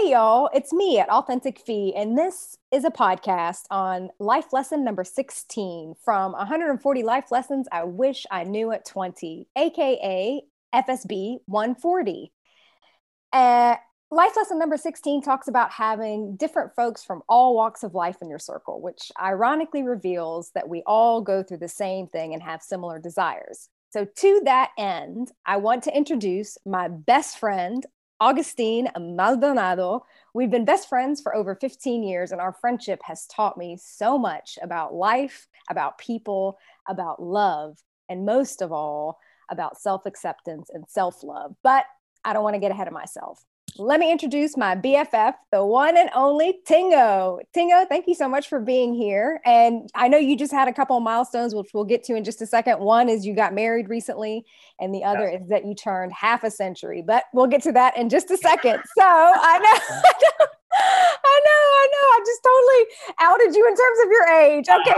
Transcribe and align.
Hey, 0.00 0.12
y'all, 0.12 0.48
it's 0.54 0.72
me 0.72 0.98
at 0.98 1.10
Authentic 1.10 1.58
Fee, 1.58 1.92
and 1.94 2.16
this 2.16 2.56
is 2.70 2.86
a 2.86 2.90
podcast 2.90 3.64
on 3.70 4.08
life 4.18 4.50
lesson 4.50 4.82
number 4.82 5.04
16 5.04 5.94
from 6.02 6.32
140 6.32 7.02
life 7.02 7.30
lessons 7.30 7.68
I 7.70 7.84
wish 7.84 8.24
I 8.30 8.44
knew 8.44 8.72
at 8.72 8.86
20, 8.86 9.48
aka 9.56 10.42
FSB 10.74 11.38
140. 11.44 12.32
Uh, 13.32 13.76
life 14.10 14.32
lesson 14.36 14.58
number 14.58 14.78
16 14.78 15.20
talks 15.20 15.48
about 15.48 15.70
having 15.70 16.34
different 16.36 16.74
folks 16.74 17.04
from 17.04 17.20
all 17.28 17.54
walks 17.54 17.82
of 17.82 17.94
life 17.94 18.16
in 18.22 18.30
your 18.30 18.38
circle, 18.38 18.80
which 18.80 19.12
ironically 19.20 19.82
reveals 19.82 20.50
that 20.54 20.68
we 20.68 20.82
all 20.86 21.20
go 21.20 21.42
through 21.42 21.58
the 21.58 21.68
same 21.68 22.06
thing 22.06 22.32
and 22.32 22.42
have 22.42 22.62
similar 22.62 22.98
desires. 22.98 23.68
So, 23.90 24.06
to 24.06 24.40
that 24.44 24.70
end, 24.78 25.30
I 25.44 25.58
want 25.58 25.82
to 25.84 25.94
introduce 25.94 26.56
my 26.64 26.88
best 26.88 27.38
friend, 27.38 27.84
Augustine 28.20 28.88
Maldonado. 28.98 30.04
We've 30.34 30.50
been 30.50 30.66
best 30.66 30.88
friends 30.88 31.20
for 31.22 31.34
over 31.34 31.54
15 31.54 32.02
years, 32.02 32.32
and 32.32 32.40
our 32.40 32.52
friendship 32.52 33.00
has 33.04 33.26
taught 33.26 33.56
me 33.56 33.78
so 33.80 34.18
much 34.18 34.58
about 34.62 34.94
life, 34.94 35.48
about 35.70 35.98
people, 35.98 36.58
about 36.88 37.22
love, 37.22 37.78
and 38.08 38.26
most 38.26 38.60
of 38.60 38.72
all, 38.72 39.18
about 39.50 39.80
self 39.80 40.04
acceptance 40.06 40.70
and 40.72 40.84
self 40.88 41.24
love. 41.24 41.54
But 41.62 41.86
I 42.24 42.32
don't 42.32 42.44
want 42.44 42.54
to 42.54 42.60
get 42.60 42.70
ahead 42.70 42.88
of 42.88 42.92
myself 42.92 43.42
let 43.76 44.00
me 44.00 44.10
introduce 44.10 44.56
my 44.56 44.76
BFF, 44.76 45.34
the 45.52 45.64
one 45.64 45.96
and 45.96 46.10
only 46.14 46.60
Tingo. 46.66 47.38
Tingo, 47.54 47.86
thank 47.88 48.06
you 48.06 48.14
so 48.14 48.28
much 48.28 48.48
for 48.48 48.60
being 48.60 48.94
here. 48.94 49.40
And 49.44 49.90
I 49.94 50.08
know 50.08 50.18
you 50.18 50.36
just 50.36 50.52
had 50.52 50.68
a 50.68 50.72
couple 50.72 50.96
of 50.96 51.02
milestones, 51.02 51.54
which 51.54 51.70
we'll 51.72 51.84
get 51.84 52.04
to 52.04 52.14
in 52.14 52.24
just 52.24 52.42
a 52.42 52.46
second. 52.46 52.80
One 52.80 53.08
is 53.08 53.26
you 53.26 53.34
got 53.34 53.54
married 53.54 53.88
recently, 53.88 54.44
and 54.78 54.94
the 54.94 55.04
other 55.04 55.28
is 55.28 55.48
that 55.48 55.64
you 55.64 55.74
turned 55.74 56.12
half 56.12 56.44
a 56.44 56.50
century. 56.50 57.02
But 57.06 57.24
we'll 57.32 57.46
get 57.46 57.62
to 57.62 57.72
that 57.72 57.96
in 57.96 58.08
just 58.08 58.30
a 58.30 58.36
second. 58.36 58.80
So 58.96 59.06
I 59.06 59.58
know. 59.58 59.96
I 60.72 61.40
know, 61.44 61.62
I 61.80 61.88
know. 61.92 62.06
I 62.12 62.20
just 62.26 62.42
totally 62.44 62.84
outed 63.20 63.56
you 63.56 63.66
in 63.66 63.74
terms 63.76 63.98
of 64.04 64.10
your 64.10 64.28
age. 64.28 64.66
Okay. 64.68 64.94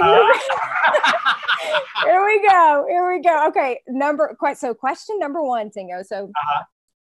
Here 2.05 2.25
we 2.25 2.49
go. 2.49 2.87
Here 2.91 3.09
we 3.09 3.23
go. 3.23 3.47
Okay. 3.49 3.81
Number 3.89 4.35
quite 4.39 4.59
so 4.59 4.75
question 4.75 5.19
number 5.19 5.43
one, 5.43 5.71
Tingo. 5.71 6.05
So 6.05 6.25
uh-huh. 6.25 6.65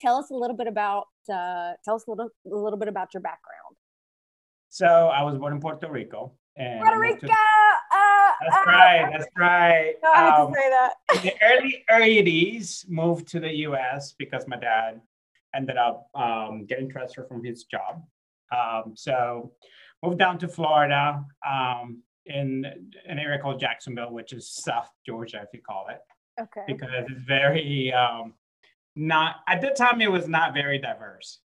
Tell 0.01 0.17
us 0.17 0.31
a 0.31 0.35
little 0.35 0.57
bit 0.57 0.67
about 0.67 1.07
uh, 1.33 1.73
tell 1.85 1.97
us 1.97 2.05
a 2.07 2.11
little 2.11 2.31
a 2.47 2.57
little 2.57 2.79
bit 2.79 2.89
about 2.89 3.15
your 3.15 3.21
background. 3.21 3.77
So 4.69 4.87
I 4.87 5.23
was 5.23 5.39
born 5.39 5.55
in 5.55 5.61
Puerto 5.61 5.91
Rico. 5.91 6.33
And 6.57 6.81
Puerto 6.81 6.99
Rico. 6.99 7.27
To, 7.27 7.33
uh, 7.33 8.33
that's 8.43 8.57
uh, 8.57 8.71
right. 8.71 9.09
That's 9.13 9.27
right. 9.37 9.95
No, 10.03 10.11
I 10.11 10.41
um, 10.41 10.53
to 10.53 10.59
say 10.59 10.71
that. 10.71 10.95
in 11.15 11.23
the 11.23 11.35
early 11.91 12.23
'80s, 12.23 12.89
moved 12.89 13.29
to 13.29 13.41
the 13.41 13.53
U.S. 13.69 14.15
because 14.19 14.47
my 14.47 14.57
dad 14.57 15.01
ended 15.55 15.77
up 15.77 16.09
um, 16.15 16.67
getting 16.67 16.91
transferred 16.91 17.29
from 17.29 17.45
his 17.45 17.65
job. 17.65 18.03
Um, 18.53 18.95
so 18.95 19.53
moved 20.03 20.19
down 20.19 20.39
to 20.39 20.49
Florida 20.49 21.25
um, 21.49 22.03
in 22.27 22.65
an 23.07 23.19
area 23.19 23.39
called 23.39 23.61
Jacksonville, 23.61 24.13
which 24.13 24.33
is 24.33 24.51
South 24.51 24.91
Georgia, 25.07 25.41
if 25.43 25.49
you 25.53 25.61
call 25.61 25.87
it. 25.89 26.01
Okay. 26.41 26.65
Because 26.67 26.91
it's 26.93 27.11
very 27.27 27.93
um, 27.93 28.35
not 28.99 29.37
at 29.47 29.61
the 29.61 29.71
time 29.71 30.01
it 30.01 30.11
was 30.11 30.29
not 30.29 30.53
very 30.53 30.79
diverse. 30.79 31.39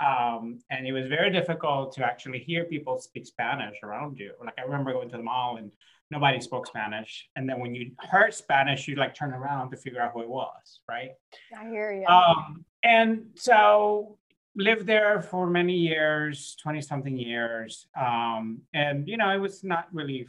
Um, 0.00 0.58
and 0.70 0.86
it 0.86 0.92
was 0.92 1.06
very 1.06 1.30
difficult 1.30 1.94
to 1.94 2.04
actually 2.04 2.40
hear 2.40 2.64
people 2.64 2.98
speak 2.98 3.26
spanish 3.26 3.76
around 3.82 4.18
you. 4.18 4.32
Like 4.44 4.54
i 4.58 4.62
remember 4.62 4.92
going 4.92 5.10
to 5.10 5.18
the 5.18 5.22
mall 5.22 5.58
and 5.58 5.70
nobody 6.10 6.40
spoke 6.40 6.66
spanish. 6.66 7.28
And 7.36 7.48
then 7.48 7.60
when 7.60 7.74
you 7.74 7.92
heard 7.98 8.32
spanish 8.32 8.88
you 8.88 8.96
like 8.96 9.14
turn 9.14 9.32
around 9.32 9.70
to 9.70 9.76
figure 9.76 10.00
out 10.00 10.12
who 10.12 10.22
it 10.22 10.28
was 10.28 10.80
right? 10.88 11.10
I 11.56 11.68
hear 11.68 11.92
you 11.92 12.06
um, 12.06 12.64
and 12.82 13.26
so 13.34 14.18
lived 14.56 14.86
there 14.86 15.20
for 15.20 15.46
many 15.46 15.74
years 15.74 16.56
20 16.62 16.80
something 16.80 17.18
years. 17.18 17.86
Um, 18.00 18.62
and 18.72 19.06
you 19.06 19.18
know 19.18 19.30
it 19.30 19.38
was 19.38 19.62
not 19.62 19.88
really 19.92 20.26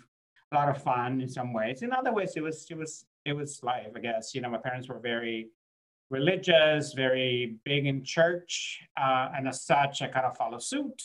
a 0.51 0.55
lot 0.55 0.69
of 0.69 0.83
fun 0.83 1.21
in 1.21 1.29
some 1.29 1.53
ways. 1.53 1.81
In 1.83 1.93
other 1.93 2.13
ways 2.13 2.33
it 2.35 2.43
was 2.43 2.67
it 2.69 2.77
was 2.77 3.05
it 3.23 3.33
was 3.33 3.63
life 3.63 3.91
i 3.95 3.99
guess. 3.99 4.35
You 4.35 4.41
know 4.41 4.49
my 4.49 4.57
parents 4.57 4.89
were 4.89 4.99
very 4.99 5.49
religious, 6.09 6.93
very 6.93 7.57
big 7.63 7.85
in 7.85 8.03
church, 8.03 8.81
uh, 8.99 9.29
and 9.35 9.47
as 9.47 9.63
such, 9.63 10.01
I 10.01 10.07
kind 10.07 10.25
of 10.25 10.37
follow 10.37 10.59
suit 10.59 11.01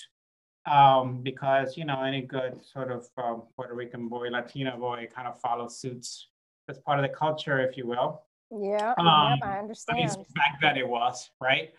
um, 0.70 1.22
because 1.22 1.76
you 1.76 1.84
know 1.84 2.02
any 2.02 2.22
good 2.22 2.64
sort 2.64 2.90
of 2.90 3.08
um, 3.16 3.42
Puerto 3.56 3.74
Rican 3.74 4.08
boy, 4.08 4.28
Latino 4.28 4.76
boy, 4.78 5.08
kind 5.14 5.28
of 5.28 5.40
follows 5.40 5.78
suits. 5.78 6.28
That's 6.66 6.78
part 6.78 6.98
of 6.98 7.02
the 7.02 7.14
culture, 7.16 7.60
if 7.60 7.76
you 7.76 7.86
will. 7.86 8.22
Yeah, 8.50 8.94
um, 8.98 9.06
I 9.06 9.58
understand. 9.58 9.98
At 9.98 10.02
least 10.02 10.34
Back 10.34 10.60
then 10.60 10.76
it 10.76 10.88
was 10.88 11.30
right. 11.40 11.72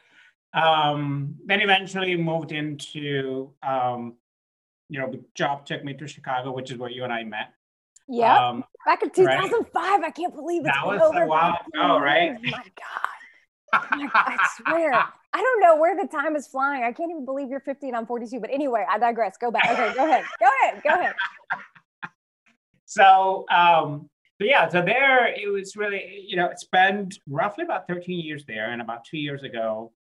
Um, 0.54 1.36
then 1.46 1.62
eventually 1.62 2.16
moved 2.18 2.52
into 2.52 3.52
um, 3.64 4.16
you 4.92 5.00
know, 5.00 5.10
the 5.10 5.24
job 5.36 5.66
took 5.66 5.86
me 5.86 5.94
to 5.94 6.06
Chicago, 6.06 6.52
which 6.52 6.70
is 6.70 6.78
where 6.78 6.90
you 6.90 7.06
and 7.06 7.14
I 7.14 7.24
met. 7.24 7.54
Yeah, 8.10 8.50
um, 8.50 8.66
back 8.86 9.04
in 9.04 9.10
2005. 9.10 9.74
Right? 9.74 10.04
I 10.04 10.12
can't 10.12 10.36
believe 10.36 10.64
it's 10.66 10.76
that 10.76 10.86
was 10.86 11.02
over 11.02 11.24
a 11.24 11.28
while 11.28 11.58
ago, 11.74 12.00
right? 12.00 12.38
Oh 12.38 12.44
my 12.44 12.52
God. 12.52 13.12
I 13.74 14.38
swear. 14.58 14.94
I 14.94 15.42
don't 15.42 15.62
know 15.62 15.78
where 15.78 15.96
the 15.96 16.08
time 16.08 16.36
is 16.36 16.48
flying. 16.48 16.84
I 16.84 16.92
can't 16.92 17.10
even 17.10 17.24
believe 17.24 17.50
you're 17.50 17.62
50 17.62 17.88
and 17.88 17.96
I'm 17.96 18.06
42. 18.06 18.40
But 18.40 18.50
anyway, 18.52 18.86
I 18.90 18.98
digress. 18.98 19.38
Go 19.38 19.50
back. 19.50 19.70
Okay, 19.70 19.94
go 19.96 20.06
ahead. 20.06 20.26
Go 20.40 20.50
ahead. 20.62 20.84
Go 20.84 20.90
ahead. 20.90 21.16
So, 22.92 23.46
um, 23.50 24.10
but 24.38 24.50
yeah, 24.50 24.68
so 24.68 24.82
there 24.82 25.28
it 25.28 25.50
was 25.50 25.78
really, 25.78 26.26
you 26.28 26.36
know, 26.36 26.50
spent 26.58 27.20
roughly 27.26 27.64
about 27.64 27.88
13 27.88 28.20
years 28.20 28.44
there. 28.46 28.74
And 28.74 28.82
about 28.82 29.06
two 29.06 29.18
years 29.18 29.44
ago, 29.44 29.94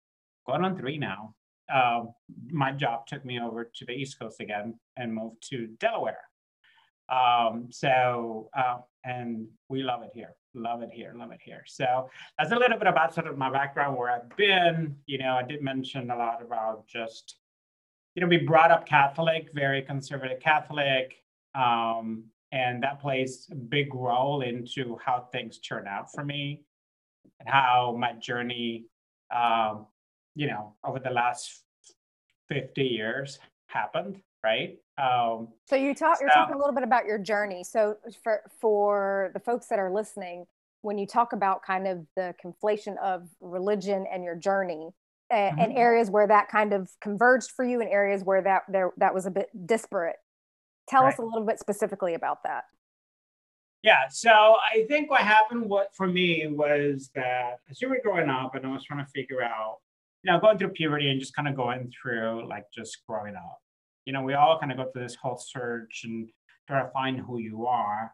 going 0.44 0.64
on 0.64 0.76
three 0.76 0.98
now, 0.98 1.36
um, 1.72 2.12
my 2.50 2.72
job 2.72 3.06
took 3.06 3.24
me 3.24 3.38
over 3.38 3.70
to 3.76 3.84
the 3.84 3.92
East 3.92 4.18
Coast 4.18 4.41
again 4.41 4.74
and 4.97 5.14
moved 5.14 5.48
to 5.50 5.68
Delaware. 5.78 6.18
Um, 7.10 7.69
so, 7.71 8.48
uh, 8.56 8.78
and 9.04 9.47
we 9.69 9.82
love 9.82 10.03
it 10.03 10.10
here, 10.15 10.34
love 10.54 10.82
it 10.82 10.91
here, 10.93 11.12
love 11.16 11.32
it 11.32 11.41
here. 11.43 11.62
So 11.66 12.09
that's 12.38 12.53
a 12.53 12.56
little 12.56 12.78
bit 12.78 12.87
about 12.87 13.15
sort 13.15 13.26
of 13.26 13.37
my 13.37 13.50
background, 13.50 13.97
where 13.97 14.10
I've 14.10 14.37
been. 14.37 14.97
You 15.06 15.19
know, 15.19 15.34
I 15.34 15.43
did 15.43 15.62
mention 15.62 16.10
a 16.10 16.16
lot 16.16 16.43
about 16.43 16.87
just, 16.87 17.37
you 18.15 18.22
know, 18.22 18.28
we 18.28 18.38
brought 18.38 18.71
up 18.71 18.87
Catholic, 18.87 19.48
very 19.54 19.82
conservative 19.82 20.41
Catholic, 20.41 21.16
um, 21.54 22.25
and 22.53 22.82
that 22.82 23.00
plays 23.00 23.48
a 23.50 23.54
big 23.54 23.94
role 23.94 24.42
into 24.42 24.98
how 25.04 25.28
things 25.32 25.59
turn 25.59 25.87
out 25.87 26.12
for 26.12 26.25
me 26.25 26.62
and 27.41 27.48
how 27.48 27.97
my 27.98 28.12
journey, 28.12 28.87
um, 29.34 29.87
you 30.34 30.47
know, 30.47 30.75
over 30.84 30.98
the 30.98 31.10
last 31.10 31.62
50 32.48 32.82
years 32.82 33.38
happened 33.66 34.21
right? 34.42 34.78
Um, 34.98 35.48
so 35.66 35.76
you 35.76 35.94
talk, 35.94 36.18
you're 36.20 36.30
talking 36.30 36.54
a 36.54 36.58
little 36.58 36.74
bit 36.74 36.84
about 36.84 37.06
your 37.06 37.18
journey. 37.18 37.64
So 37.64 37.96
for 38.22 38.42
for 38.60 39.30
the 39.34 39.40
folks 39.40 39.66
that 39.68 39.78
are 39.78 39.92
listening, 39.92 40.46
when 40.82 40.98
you 40.98 41.06
talk 41.06 41.32
about 41.32 41.62
kind 41.62 41.86
of 41.86 42.06
the 42.16 42.34
conflation 42.44 42.96
of 43.02 43.28
religion 43.40 44.06
and 44.12 44.24
your 44.24 44.36
journey, 44.36 44.90
mm-hmm. 45.32 45.58
and 45.58 45.76
areas 45.76 46.10
where 46.10 46.26
that 46.26 46.48
kind 46.48 46.72
of 46.72 46.90
converged 47.00 47.50
for 47.50 47.64
you, 47.64 47.80
and 47.80 47.90
areas 47.90 48.22
where 48.24 48.42
that 48.42 48.62
there 48.68 48.90
that 48.98 49.14
was 49.14 49.26
a 49.26 49.30
bit 49.30 49.48
disparate. 49.66 50.16
Tell 50.88 51.02
right. 51.02 51.12
us 51.12 51.18
a 51.18 51.22
little 51.22 51.46
bit 51.46 51.58
specifically 51.58 52.14
about 52.14 52.42
that. 52.44 52.64
Yeah, 53.82 54.08
so 54.10 54.30
I 54.30 54.84
think 54.88 55.10
what 55.10 55.22
happened 55.22 55.70
what 55.70 55.88
for 55.94 56.06
me 56.06 56.46
was 56.48 57.10
that 57.14 57.60
as 57.70 57.80
you 57.80 57.88
were 57.88 58.00
growing 58.02 58.28
up 58.28 58.54
and 58.54 58.66
I 58.66 58.70
was 58.70 58.84
trying 58.84 59.04
to 59.04 59.10
figure 59.10 59.42
out, 59.42 59.78
you 60.22 60.30
know, 60.30 60.38
going 60.38 60.58
through 60.58 60.70
puberty 60.70 61.10
and 61.10 61.18
just 61.18 61.34
kind 61.34 61.48
of 61.48 61.56
going 61.56 61.90
through 61.90 62.46
like 62.46 62.64
just 62.74 62.98
growing 63.08 63.36
up 63.36 63.58
you 64.10 64.12
know, 64.12 64.22
we 64.22 64.34
all 64.34 64.59
kind 64.59 64.72
of 64.72 64.78
go 64.78 64.91
through 64.91 65.04
this 65.04 65.15
whole 65.15 65.38
search 65.38 66.00
and 66.03 66.28
try 66.66 66.82
to 66.82 66.91
find 66.91 67.21
who 67.21 67.38
you 67.38 67.69
are. 67.69 68.12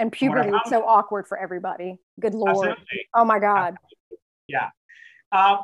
And 0.00 0.10
puberty 0.10 0.48
is 0.48 0.60
so 0.68 0.84
awkward 0.84 1.28
for 1.28 1.38
everybody. 1.38 2.00
Good 2.18 2.34
lord! 2.34 2.56
Absolutely. 2.70 3.06
Oh 3.14 3.24
my 3.24 3.38
god. 3.38 3.76
Absolutely. 3.76 4.18
Yeah. 4.48 4.70
Um, 5.30 5.58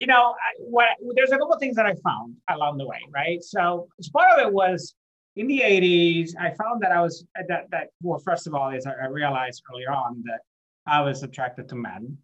you 0.00 0.06
know, 0.06 0.34
what 0.58 0.88
there's 1.14 1.32
a 1.32 1.36
couple 1.36 1.54
things 1.58 1.76
that 1.76 1.84
I 1.84 1.92
found 2.02 2.36
along 2.48 2.78
the 2.78 2.86
way, 2.86 2.98
right? 3.12 3.42
So 3.42 3.88
part 4.10 4.32
of 4.32 4.46
it 4.46 4.50
was 4.50 4.94
in 5.36 5.46
the 5.48 5.60
80s, 5.60 6.30
I 6.40 6.54
found 6.54 6.80
that 6.80 6.90
I 6.90 7.02
was 7.02 7.26
that 7.46 7.66
that 7.70 7.88
well, 8.02 8.18
first 8.20 8.46
of 8.46 8.54
all, 8.54 8.70
is 8.70 8.86
I 8.86 9.06
realized 9.06 9.62
earlier 9.70 9.92
on 9.92 10.22
that 10.24 10.40
I 10.86 11.02
was 11.02 11.22
attracted 11.22 11.68
to 11.68 11.74
men. 11.74 12.16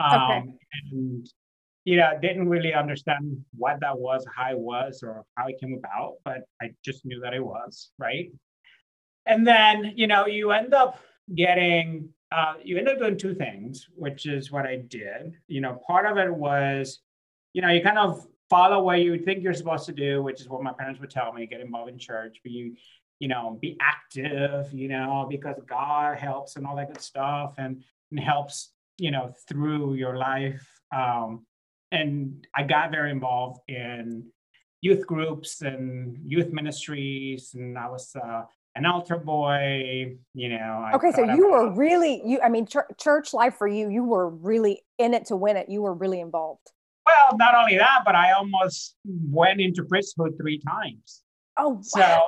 Um, 0.00 0.20
okay. 0.20 0.42
and 0.90 1.30
you 1.86 1.96
know, 1.96 2.10
didn't 2.20 2.48
really 2.48 2.74
understand 2.74 3.44
what 3.56 3.78
that 3.80 3.96
was, 3.96 4.26
how 4.34 4.50
it 4.50 4.58
was, 4.58 5.04
or 5.04 5.24
how 5.36 5.46
it 5.46 5.58
came 5.60 5.72
about, 5.72 6.14
but 6.24 6.42
I 6.60 6.72
just 6.84 7.06
knew 7.06 7.20
that 7.20 7.32
it 7.32 7.42
was, 7.42 7.90
right? 7.96 8.32
And 9.24 9.46
then, 9.46 9.92
you 9.94 10.08
know, 10.08 10.26
you 10.26 10.50
end 10.50 10.74
up 10.74 10.98
getting, 11.32 12.08
uh, 12.32 12.54
you 12.60 12.76
end 12.76 12.88
up 12.88 12.98
doing 12.98 13.16
two 13.16 13.36
things, 13.36 13.86
which 13.94 14.26
is 14.26 14.50
what 14.50 14.66
I 14.66 14.82
did. 14.88 15.34
You 15.46 15.60
know, 15.60 15.80
part 15.86 16.06
of 16.06 16.18
it 16.18 16.34
was, 16.34 16.98
you 17.52 17.62
know, 17.62 17.68
you 17.68 17.82
kind 17.84 17.98
of 17.98 18.26
follow 18.50 18.82
what 18.82 19.00
you 19.00 19.16
think 19.20 19.44
you're 19.44 19.54
supposed 19.54 19.86
to 19.86 19.92
do, 19.92 20.24
which 20.24 20.40
is 20.40 20.48
what 20.48 20.64
my 20.64 20.72
parents 20.72 21.00
would 21.00 21.10
tell 21.10 21.32
me, 21.32 21.46
get 21.46 21.60
involved 21.60 21.90
in 21.90 22.00
church, 22.00 22.38
be, 22.42 22.76
you 23.20 23.28
know, 23.28 23.58
be 23.62 23.76
active, 23.80 24.72
you 24.72 24.88
know, 24.88 25.28
because 25.30 25.54
God 25.68 26.18
helps 26.18 26.56
and 26.56 26.66
all 26.66 26.74
that 26.74 26.88
good 26.88 27.00
stuff 27.00 27.54
and, 27.58 27.84
and 28.10 28.18
helps, 28.18 28.72
you 28.98 29.12
know, 29.12 29.32
through 29.48 29.94
your 29.94 30.16
life. 30.16 30.68
Um, 30.92 31.46
and 31.92 32.46
I 32.54 32.62
got 32.62 32.90
very 32.90 33.10
involved 33.10 33.60
in 33.68 34.24
youth 34.80 35.06
groups 35.06 35.62
and 35.62 36.18
youth 36.26 36.52
ministries, 36.52 37.52
and 37.54 37.78
I 37.78 37.88
was 37.88 38.14
uh, 38.16 38.42
an 38.74 38.86
altar 38.86 39.16
boy. 39.16 40.16
You 40.34 40.48
know. 40.50 40.84
I 40.86 40.92
okay, 40.94 41.12
so 41.12 41.22
you 41.22 41.50
were 41.50 41.72
really 41.72 42.22
you. 42.24 42.40
I 42.42 42.48
mean, 42.48 42.66
ch- 42.66 42.90
church 42.98 43.32
life 43.32 43.54
for 43.56 43.68
you, 43.68 43.88
you 43.88 44.04
were 44.04 44.28
really 44.28 44.82
in 44.98 45.14
it 45.14 45.26
to 45.26 45.36
win 45.36 45.56
it. 45.56 45.68
You 45.68 45.82
were 45.82 45.94
really 45.94 46.20
involved. 46.20 46.70
Well, 47.06 47.36
not 47.36 47.54
only 47.54 47.78
that, 47.78 48.00
but 48.04 48.16
I 48.16 48.32
almost 48.32 48.96
went 49.04 49.60
into 49.60 49.84
priesthood 49.84 50.34
three 50.40 50.58
times. 50.58 51.22
Oh, 51.56 51.74
wow. 51.74 51.80
so 51.82 52.22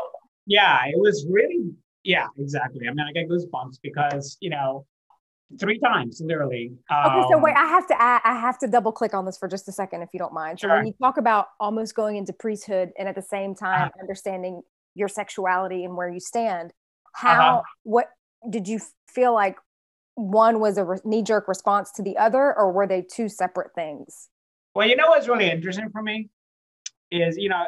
yeah, 0.47 0.85
it 0.87 0.99
was 0.99 1.27
really 1.29 1.73
yeah, 2.05 2.27
exactly. 2.39 2.89
I 2.89 2.91
mean, 2.91 3.07
I 3.07 3.13
get 3.13 3.29
goosebumps 3.29 3.79
because 3.83 4.37
you 4.41 4.51
know 4.51 4.87
three 5.59 5.79
times 5.79 6.21
literally 6.23 6.73
um, 6.91 7.07
okay 7.07 7.29
so 7.31 7.39
wait 7.39 7.57
um, 7.57 7.65
i 7.65 7.69
have 7.69 7.87
to 7.87 8.01
I, 8.01 8.21
I 8.23 8.39
have 8.39 8.59
to 8.59 8.67
double 8.67 8.93
click 8.93 9.15
on 9.15 9.25
this 9.25 9.39
for 9.39 9.49
just 9.49 9.67
a 9.69 9.73
second 9.73 10.03
if 10.03 10.11
you 10.13 10.19
don't 10.19 10.35
mind 10.35 10.61
so 10.61 10.69
sure. 10.69 10.77
when 10.77 10.87
you 10.87 10.93
talk 11.01 11.17
about 11.17 11.47
almost 11.59 11.95
going 11.95 12.17
into 12.17 12.33
priesthood 12.35 12.91
and 12.99 13.09
at 13.09 13.15
the 13.15 13.23
same 13.23 13.55
time 13.55 13.89
uh-huh. 13.89 14.01
understanding 14.01 14.63
your 14.95 15.09
sexuality 15.09 15.85
and 15.85 15.97
where 15.97 16.11
you 16.11 16.21
stand 16.21 16.73
how 17.15 17.59
uh-huh. 17.59 17.63
what 17.85 18.11
did 18.51 18.69
you 18.69 18.79
feel 19.09 19.33
like 19.33 19.57
one 20.17 20.61
was 20.61 20.77
a 20.77 20.85
re- 20.85 20.99
knee-jerk 21.05 21.49
response 21.49 21.93
to 21.93 22.03
the 22.03 22.17
other 22.19 22.55
or 22.59 22.71
were 22.71 22.87
they 22.87 23.01
two 23.01 23.29
separate 23.29 23.75
things 23.75 24.29
well 24.75 24.87
you 24.87 24.97
know 24.97 25.09
what's 25.09 25.29
really 25.29 25.51
interesting 25.51 25.89
for 25.91 26.03
me 26.03 26.29
is 27.11 27.39
you 27.39 27.49
know 27.49 27.65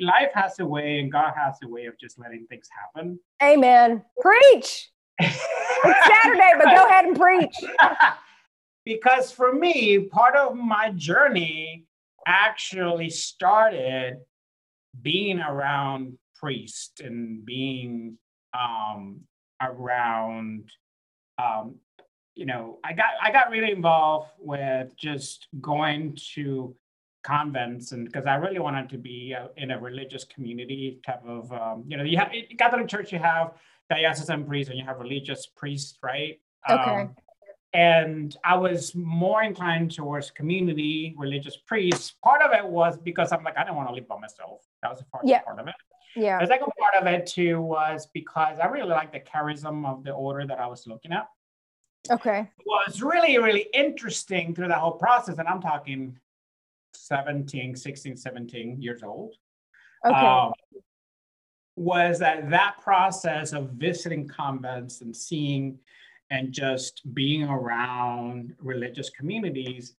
life 0.00 0.30
has 0.32 0.58
a 0.60 0.66
way 0.66 0.98
and 0.98 1.12
god 1.12 1.34
has 1.36 1.58
a 1.62 1.68
way 1.68 1.84
of 1.84 1.98
just 1.98 2.18
letting 2.18 2.46
things 2.46 2.68
happen 2.94 3.18
amen 3.42 4.02
preach 4.18 4.90
it's 5.18 6.06
Saturday, 6.06 6.52
but 6.58 6.74
go 6.74 6.86
ahead 6.86 7.04
and 7.06 7.18
preach. 7.18 7.56
because 8.84 9.30
for 9.30 9.52
me, 9.52 10.00
part 10.00 10.36
of 10.36 10.56
my 10.56 10.92
journey 10.96 11.84
actually 12.26 13.10
started 13.10 14.18
being 15.02 15.40
around 15.40 16.18
priests 16.38 17.00
and 17.00 17.44
being 17.44 18.16
um, 18.58 19.20
around 19.60 20.70
um, 21.38 21.76
you 22.34 22.46
know 22.46 22.78
i 22.84 22.92
got 22.92 23.10
i 23.20 23.32
got 23.32 23.50
really 23.50 23.72
involved 23.72 24.30
with 24.38 24.96
just 24.96 25.48
going 25.60 26.16
to 26.34 26.74
convents 27.24 27.90
and 27.90 28.06
because 28.06 28.26
i 28.26 28.36
really 28.36 28.60
wanted 28.60 28.88
to 28.88 28.96
be 28.96 29.32
a, 29.32 29.50
in 29.56 29.72
a 29.72 29.78
religious 29.78 30.24
community 30.24 31.00
type 31.04 31.22
of 31.26 31.52
um, 31.52 31.84
you 31.88 31.96
know 31.96 32.04
you 32.04 32.16
have 32.16 32.30
catholic 32.56 32.86
church 32.86 33.12
you 33.12 33.18
have 33.18 33.54
diocesan 33.90 34.44
priest 34.44 34.70
and 34.70 34.78
you 34.78 34.84
have 34.84 34.98
religious 34.98 35.46
priests, 35.46 35.98
right? 36.02 36.40
Okay. 36.68 37.02
Um, 37.02 37.16
and 37.74 38.36
I 38.44 38.56
was 38.56 38.94
more 38.94 39.42
inclined 39.42 39.90
towards 39.90 40.30
community 40.30 41.14
religious 41.18 41.56
priests. 41.56 42.14
Part 42.24 42.42
of 42.42 42.52
it 42.52 42.66
was 42.66 42.98
because 42.98 43.30
I'm 43.32 43.44
like, 43.44 43.58
I 43.58 43.64
don't 43.64 43.76
want 43.76 43.88
to 43.88 43.94
live 43.94 44.08
by 44.08 44.18
myself. 44.18 44.62
That 44.82 44.90
was 44.90 45.00
a 45.00 45.04
part, 45.04 45.26
yeah. 45.26 45.42
part 45.42 45.58
of 45.58 45.68
it. 45.68 45.74
Yeah. 46.16 46.40
The 46.40 46.46
second 46.46 46.72
part 46.78 46.94
of 47.00 47.06
it 47.06 47.26
too 47.26 47.60
was 47.60 48.08
because 48.14 48.58
I 48.58 48.66
really 48.66 48.88
like 48.88 49.12
the 49.12 49.20
charism 49.20 49.86
of 49.86 50.02
the 50.02 50.12
order 50.12 50.46
that 50.46 50.58
I 50.58 50.66
was 50.66 50.86
looking 50.86 51.12
at. 51.12 51.28
Okay. 52.10 52.40
It 52.40 52.66
was 52.66 53.02
really, 53.02 53.38
really 53.38 53.66
interesting 53.74 54.54
through 54.54 54.68
that 54.68 54.78
whole 54.78 54.92
process. 54.92 55.38
And 55.38 55.46
I'm 55.46 55.60
talking 55.60 56.18
17, 56.94 57.76
16, 57.76 58.16
17 58.16 58.80
years 58.80 59.02
old. 59.02 59.34
Okay. 60.06 60.14
Um, 60.14 60.52
was 61.78 62.18
that 62.18 62.50
that 62.50 62.76
process 62.82 63.52
of 63.52 63.70
visiting 63.70 64.26
convents 64.26 65.00
and 65.00 65.14
seeing 65.14 65.78
and 66.30 66.52
just 66.52 67.02
being 67.14 67.44
around 67.44 68.54
religious 68.58 69.10
communities 69.10 69.94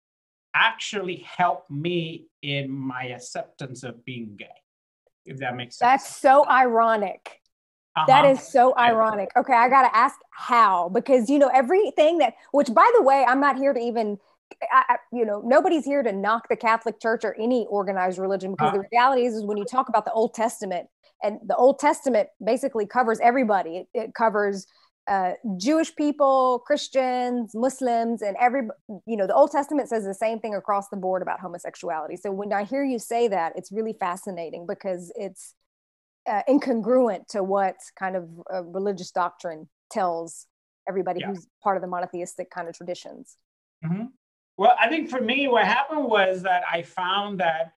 actually 0.55 1.17
helped 1.17 1.71
me 1.71 2.27
in 2.43 2.71
my 2.71 3.05
acceptance 3.05 3.83
of 3.83 4.05
being 4.05 4.35
gay 4.37 4.47
if 5.25 5.39
that 5.39 5.55
makes 5.55 5.79
sense 5.79 6.03
that's 6.03 6.17
so 6.17 6.47
ironic 6.49 7.41
uh-huh. 7.97 8.07
that 8.07 8.25
is 8.25 8.41
so 8.41 8.77
ironic 8.77 9.31
okay 9.37 9.53
i 9.53 9.69
gotta 9.69 9.95
ask 9.95 10.17
how 10.31 10.89
because 10.89 11.29
you 11.31 11.39
know 11.39 11.51
everything 11.55 12.19
that 12.19 12.35
which 12.53 12.73
by 12.75 12.91
the 12.97 13.03
way 13.03 13.25
i'm 13.29 13.41
not 13.41 13.57
here 13.57 13.73
to 13.73 13.81
even 13.81 14.19
I, 14.73 14.97
you 15.13 15.27
know 15.27 15.43
nobody's 15.45 15.85
here 15.85 16.03
to 16.03 16.11
knock 16.11 16.49
the 16.49 16.57
catholic 16.57 17.01
church 17.01 17.25
or 17.25 17.35
any 17.39 17.67
organized 17.69 18.19
religion 18.19 18.53
because 18.53 18.69
uh-huh. 18.69 18.79
the 18.79 18.89
reality 18.91 19.27
is, 19.27 19.35
is 19.35 19.45
when 19.45 19.59
you 19.59 19.65
talk 19.65 19.89
about 19.89 20.07
the 20.07 20.13
old 20.13 20.35
testament 20.35 20.89
and 21.23 21.39
the 21.47 21.57
Old 21.57 21.79
Testament 21.79 22.29
basically 22.45 22.87
covers 22.87 23.19
everybody. 23.21 23.79
It, 23.79 23.89
it 23.95 24.15
covers 24.15 24.67
uh, 25.09 25.33
Jewish 25.57 25.95
people, 25.97 26.63
Christians, 26.67 27.53
Muslims, 27.55 28.21
and 28.23 28.37
every 28.39 28.63
you 29.07 29.17
know 29.17 29.27
the 29.27 29.35
Old 29.35 29.51
Testament 29.51 29.89
says 29.89 30.05
the 30.05 30.15
same 30.15 30.39
thing 30.39 30.55
across 30.55 30.89
the 30.89 30.97
board 30.97 31.23
about 31.23 31.41
homosexuality. 31.41 32.17
So 32.17 32.31
when 32.31 32.53
I 32.53 32.65
hear 32.65 32.85
you 32.85 32.99
say 32.99 33.29
that, 33.29 33.55
it's 33.57 33.73
really 33.73 33.95
fascinating 33.99 34.67
because 34.69 35.11
it's 35.17 35.55
uh, 36.29 36.43
incongruent 36.49 37.27
to 37.29 37.43
what 37.43 37.77
kind 37.99 38.17
of 38.17 38.29
uh, 38.53 38.63
religious 38.65 39.11
doctrine 39.11 39.69
tells 39.91 40.47
everybody 40.87 41.21
yeah. 41.21 41.29
who's 41.29 41.47
part 41.63 41.77
of 41.77 41.83
the 41.83 41.89
monotheistic 41.89 42.51
kind 42.51 42.69
of 42.69 42.75
traditions. 42.75 43.37
Mm-hmm. 43.85 44.05
Well, 44.59 44.75
I 44.79 44.89
think 44.89 45.09
for 45.09 45.21
me, 45.21 45.49
what 45.49 45.65
happened 45.65 46.05
was 46.05 46.43
that 46.43 46.65
I 46.71 46.83
found 46.83 47.41
that 47.41 47.73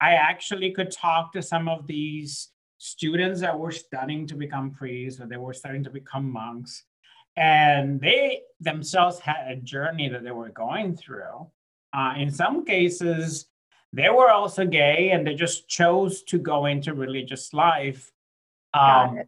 I 0.00 0.14
actually 0.14 0.72
could 0.72 0.90
talk 0.90 1.32
to 1.32 1.42
some 1.42 1.68
of 1.68 1.86
these 1.86 2.48
students 2.82 3.40
that 3.40 3.56
were 3.56 3.70
studying 3.70 4.26
to 4.26 4.34
become 4.34 4.72
priests 4.72 5.20
or 5.20 5.26
they 5.26 5.36
were 5.36 5.52
starting 5.52 5.84
to 5.84 5.90
become 5.90 6.28
monks. 6.28 6.82
And 7.36 8.00
they 8.00 8.40
themselves 8.58 9.20
had 9.20 9.46
a 9.46 9.54
journey 9.54 10.08
that 10.08 10.24
they 10.24 10.32
were 10.32 10.48
going 10.48 10.96
through. 10.96 11.46
Uh, 11.92 12.14
in 12.18 12.28
some 12.28 12.64
cases, 12.64 13.46
they 13.92 14.08
were 14.08 14.32
also 14.32 14.66
gay 14.66 15.10
and 15.12 15.24
they 15.24 15.36
just 15.36 15.68
chose 15.68 16.24
to 16.24 16.38
go 16.38 16.66
into 16.66 16.92
religious 16.92 17.54
life 17.54 18.10
um, 18.74 19.20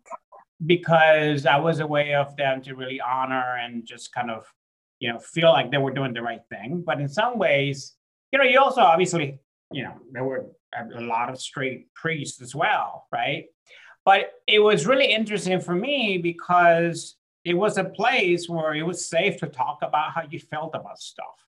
because 0.66 1.44
that 1.44 1.62
was 1.62 1.78
a 1.78 1.86
way 1.86 2.12
of 2.12 2.34
them 2.36 2.60
to 2.62 2.74
really 2.74 3.00
honor 3.00 3.58
and 3.62 3.86
just 3.86 4.12
kind 4.12 4.32
of, 4.32 4.52
you 4.98 5.12
know, 5.12 5.20
feel 5.20 5.52
like 5.52 5.70
they 5.70 5.78
were 5.78 5.92
doing 5.92 6.12
the 6.12 6.22
right 6.22 6.42
thing. 6.50 6.82
But 6.84 7.00
in 7.00 7.08
some 7.08 7.38
ways, 7.38 7.94
you 8.32 8.38
know, 8.40 8.44
you 8.44 8.58
also 8.58 8.80
obviously, 8.80 9.38
you 9.74 9.82
know, 9.82 9.94
there 10.12 10.24
were 10.24 10.46
a 10.96 11.00
lot 11.00 11.30
of 11.30 11.40
straight 11.40 11.92
priests 11.94 12.40
as 12.40 12.54
well, 12.54 13.06
right? 13.12 13.46
But 14.04 14.32
it 14.46 14.58
was 14.58 14.86
really 14.86 15.12
interesting 15.12 15.60
for 15.60 15.74
me 15.74 16.18
because 16.18 17.16
it 17.44 17.54
was 17.54 17.76
a 17.76 17.84
place 17.84 18.48
where 18.48 18.74
it 18.74 18.82
was 18.82 19.08
safe 19.08 19.38
to 19.38 19.46
talk 19.46 19.78
about 19.82 20.12
how 20.12 20.22
you 20.28 20.38
felt 20.38 20.74
about 20.74 20.98
stuff, 20.98 21.44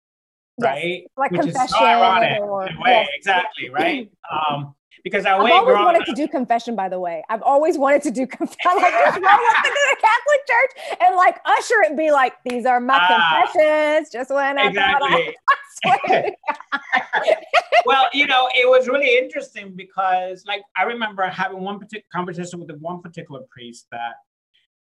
yes. 0.58 0.66
right? 0.66 1.02
Like 1.16 1.30
Which 1.32 1.40
confession. 1.42 1.76
Ironic 1.80 2.40
or, 2.42 2.66
in 2.66 2.76
a 2.76 2.80
way, 2.80 2.90
yes. 2.90 3.08
exactly, 3.16 3.70
right? 3.70 4.10
Um, 4.50 4.74
because 5.04 5.24
I 5.24 5.36
I've 5.36 5.52
always 5.52 5.76
wanted 5.76 6.00
up, 6.00 6.06
to 6.06 6.14
do 6.14 6.26
confession. 6.26 6.74
By 6.74 6.88
the 6.88 6.98
way, 6.98 7.22
I've 7.28 7.42
always 7.42 7.78
wanted 7.78 8.02
to 8.02 8.10
do 8.10 8.26
confession. 8.26 8.72
like 8.74 8.92
just 8.92 9.16
roll 9.16 9.24
up 9.24 9.64
into 9.64 9.86
the 9.90 9.96
Catholic 10.00 10.40
Church 10.48 10.98
and 11.00 11.14
like 11.14 11.38
usher 11.44 11.74
it 11.82 11.90
and 11.90 11.96
be 11.96 12.10
like, 12.10 12.32
"These 12.44 12.66
are 12.66 12.80
my 12.80 12.98
uh, 12.98 13.46
confessions." 13.46 14.10
Just 14.10 14.30
when 14.30 14.58
I 14.58 14.66
exactly. 14.66 15.36
well, 17.86 18.08
you 18.12 18.26
know, 18.26 18.48
it 18.56 18.68
was 18.68 18.88
really 18.88 19.16
interesting 19.16 19.74
because, 19.76 20.44
like, 20.46 20.62
I 20.76 20.82
remember 20.84 21.22
having 21.24 21.60
one 21.60 21.78
particular 21.78 22.08
conversation 22.12 22.58
with 22.58 22.70
one 22.80 23.00
particular 23.00 23.42
priest 23.50 23.86
that 23.92 24.14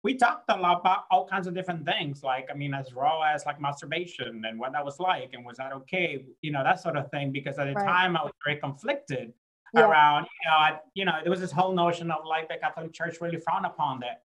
we 0.03 0.15
talked 0.15 0.45
a 0.49 0.57
lot 0.57 0.79
about 0.79 1.03
all 1.11 1.27
kinds 1.27 1.47
of 1.47 1.53
different 1.53 1.85
things, 1.85 2.23
like, 2.23 2.47
I 2.51 2.55
mean, 2.55 2.73
as 2.73 2.93
raw 2.93 3.21
as 3.21 3.45
like 3.45 3.61
masturbation 3.61 4.43
and 4.45 4.59
what 4.59 4.71
that 4.73 4.83
was 4.83 4.99
like, 4.99 5.29
and 5.33 5.45
was 5.45 5.57
that 5.57 5.73
okay, 5.73 6.25
you 6.41 6.51
know, 6.51 6.63
that 6.63 6.79
sort 6.79 6.97
of 6.97 7.09
thing. 7.11 7.31
Because 7.31 7.59
at 7.59 7.67
the 7.67 7.73
right. 7.73 7.85
time, 7.85 8.17
I 8.17 8.23
was 8.23 8.31
very 8.43 8.57
conflicted 8.57 9.33
yeah. 9.73 9.81
around, 9.81 10.23
you 10.23 10.49
know, 10.49 10.57
I, 10.57 10.79
you 10.95 11.05
know, 11.05 11.13
there 11.21 11.29
was 11.29 11.39
this 11.39 11.51
whole 11.51 11.73
notion 11.73 12.09
of 12.11 12.25
like 12.25 12.49
the 12.49 12.57
Catholic 12.57 12.93
Church 12.93 13.21
really 13.21 13.37
frowned 13.37 13.65
upon 13.65 13.99
that. 14.01 14.23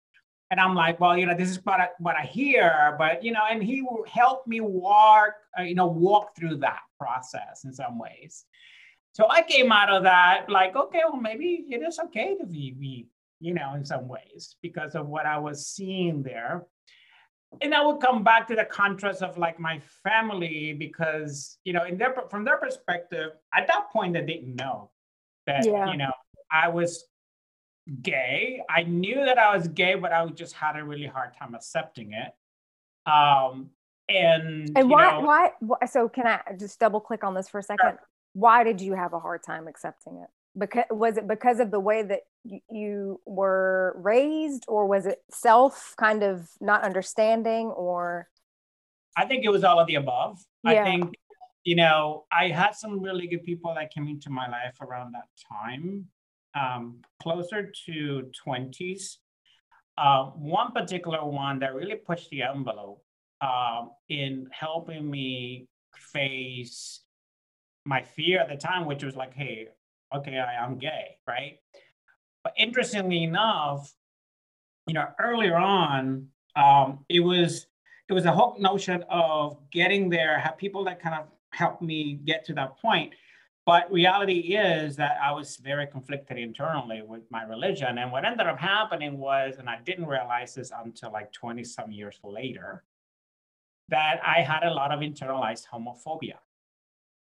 And 0.50 0.60
I'm 0.60 0.75
like, 0.75 1.00
well, 1.00 1.18
you 1.18 1.25
know, 1.25 1.36
this 1.36 1.50
is 1.50 1.63
what 1.63 1.80
I, 1.80 1.88
what 2.00 2.18
I 2.18 2.24
hear, 2.24 2.96
but 2.98 3.24
you 3.24 3.32
know, 3.32 3.44
and 3.50 3.63
he 3.63 3.86
helped 4.06 4.48
me 4.48 4.60
walk, 4.60 5.34
uh, 5.58 5.63
you 5.63 5.75
know, 5.75 5.88
walk 5.88 6.36
through 6.36 6.58
that 6.58 6.82
process 7.00 7.63
in 7.63 7.74
some 7.74 7.98
ways. 7.98 8.46
So 9.13 9.30
I 9.30 9.44
came 9.44 9.72
out 9.72 9.90
of 9.90 10.04
that 10.04 10.46
like, 10.50 10.75
okay, 10.75 11.01
well, 11.06 11.22
maybe 11.22 11.66
it 11.70 11.82
is 11.82 12.00
okay 12.00 12.36
to 12.38 12.46
be, 12.46 12.72
be 12.72 13.08
you 13.41 13.53
know, 13.53 13.74
in 13.75 13.83
some 13.83 14.07
ways 14.07 14.55
because 14.62 14.95
of 14.95 15.07
what 15.07 15.25
I 15.25 15.38
was 15.39 15.67
seeing 15.67 16.24
there. 16.24 16.65
And 17.62 17.75
I 17.75 17.86
would 17.86 18.00
come 18.00 18.24
back 18.24 18.48
to 18.48 18.55
the 18.55 18.63
contrast 18.63 19.21
of 19.21 19.38
like 19.38 19.60
my 19.60 19.81
family 20.03 20.74
because, 20.74 21.57
you 21.65 21.74
know, 21.74 21.83
in 21.83 21.98
their 21.98 22.15
from 22.29 22.45
their 22.45 22.57
perspective, 22.57 23.31
at 23.53 23.67
that 23.67 23.89
point 23.91 24.13
they 24.13 24.25
didn't 24.25 24.55
know 24.55 24.91
that, 25.48 25.65
yeah. 25.65 25.91
you 25.91 25.98
know, 25.98 26.13
I 26.50 26.69
was 26.69 27.03
gay. 28.01 28.62
I 28.69 28.83
knew 28.83 29.25
that 29.25 29.38
I 29.38 29.55
was 29.55 29.67
gay, 29.67 29.95
but 29.95 30.13
I 30.13 30.25
just 30.27 30.53
had 30.53 30.77
a 30.77 30.83
really 30.83 31.07
hard 31.07 31.36
time 31.38 31.53
accepting 31.53 32.13
it. 32.13 32.31
Um, 33.12 33.71
and 34.07 34.71
and 34.77 34.89
why, 34.89 35.12
know, 35.12 35.25
why, 35.25 35.51
why? 35.60 35.86
So 35.88 36.07
can 36.07 36.27
I 36.27 36.39
just 36.57 36.79
double 36.79 37.01
click 37.01 37.25
on 37.25 37.33
this 37.33 37.50
for 37.50 37.60
a 37.60 37.63
second? 37.63 37.98
Sure 37.98 38.07
why 38.33 38.63
did 38.63 38.81
you 38.81 38.93
have 38.93 39.13
a 39.13 39.19
hard 39.19 39.43
time 39.43 39.67
accepting 39.67 40.17
it? 40.17 40.29
Because 40.58 40.86
was 40.89 41.17
it 41.17 41.27
because 41.27 41.60
of 41.60 41.72
the 41.72 41.79
way 41.79 42.03
that 42.03 42.22
you 42.70 43.22
were 43.25 43.96
raised, 43.98 44.65
or 44.67 44.86
was 44.86 45.05
it 45.05 45.20
self 45.31 45.96
kind 45.98 46.24
of 46.24 46.50
not 46.60 46.84
understanding, 46.84 47.67
or? 47.67 48.27
I 49.15 49.25
think 49.25 49.43
it 49.43 49.50
was 49.50 49.63
all 49.63 49.79
of 49.79 49.88
the 49.88 49.96
above. 49.96 50.39
Yeah. 50.63 50.72
I 50.72 50.84
think 50.84 51.15
you 51.63 51.75
know, 51.75 52.25
I 52.31 52.48
had 52.48 52.75
some 52.75 53.00
really 53.01 53.27
good 53.27 53.43
people 53.43 53.74
that 53.75 53.93
came 53.93 54.08
into 54.08 54.29
my 54.29 54.50
life 54.50 54.81
around 54.81 55.13
that 55.13 55.27
time, 55.51 56.08
um, 56.55 57.01
closer 57.22 57.72
to 57.86 58.31
20s. 58.46 59.17
Uh, 59.98 60.25
one 60.25 60.72
particular 60.72 61.24
one 61.24 61.60
that 61.60 61.75
really 61.75 61.96
pushed 61.96 62.29
the 62.29 62.41
envelope 62.41 63.03
um, 63.41 63.91
in 64.10 64.48
helping 64.51 65.10
me 65.10 65.67
face 65.96 67.01
my 67.86 68.01
fear 68.01 68.39
at 68.39 68.50
the 68.50 68.55
time, 68.55 68.86
which 68.86 69.03
was 69.03 69.15
like, 69.15 69.34
hey, 69.34 69.67
okay, 70.13 70.38
I 70.39 70.63
am 70.63 70.77
gay, 70.77 71.18
right? 71.27 71.60
But 72.44 72.53
interestingly 72.58 73.24
enough, 73.24 73.94
you 74.88 74.94
know, 74.94 75.08
earlier 75.20 75.56
on, 75.56 76.27
um, 76.56 77.06
it 77.10 77.20
was 77.20 77.68
it 78.10 78.13
was 78.13 78.25
a 78.25 78.32
whole 78.32 78.58
notion 78.60 79.06
of 79.10 79.58
getting 79.72 80.10
there, 80.10 80.38
have 80.38 80.58
people 80.58 80.84
that 80.84 81.01
kind 81.01 81.15
of 81.15 81.27
helped 81.51 81.82
me 81.82 82.20
get 82.25 82.44
to 82.46 82.53
that 82.56 82.77
point. 82.77 83.13
But 83.65 83.91
reality 83.91 84.56
is 84.56 84.96
that 84.96 85.18
I 85.24 85.32
was 85.32 85.58
very 85.58 85.88
conflicted 85.88 86.38
internally 86.38 87.03
with 87.03 87.22
my 87.30 87.44
religion. 87.44 88.00
And 88.00 88.12
what 88.12 88.25
ended 88.25 88.48
up 88.48 88.58
happening 88.58 89.18
was, 89.18 89.56
and 89.60 89.70
I 89.70 89.80
didn't 89.86 90.08
realize 90.08 90.56
this 90.56 90.72
until 90.84 91.12
like 91.12 91.32
20 91.32 91.63
some 91.63 91.91
years 91.91 92.20
later, 92.24 92.84
that 93.89 94.20
I 94.25 94.41
had 94.41 94.63
a 94.63 94.74
lot 94.74 94.91
of 94.91 95.01
internalized 95.01 95.68
homophobia. 95.72 96.39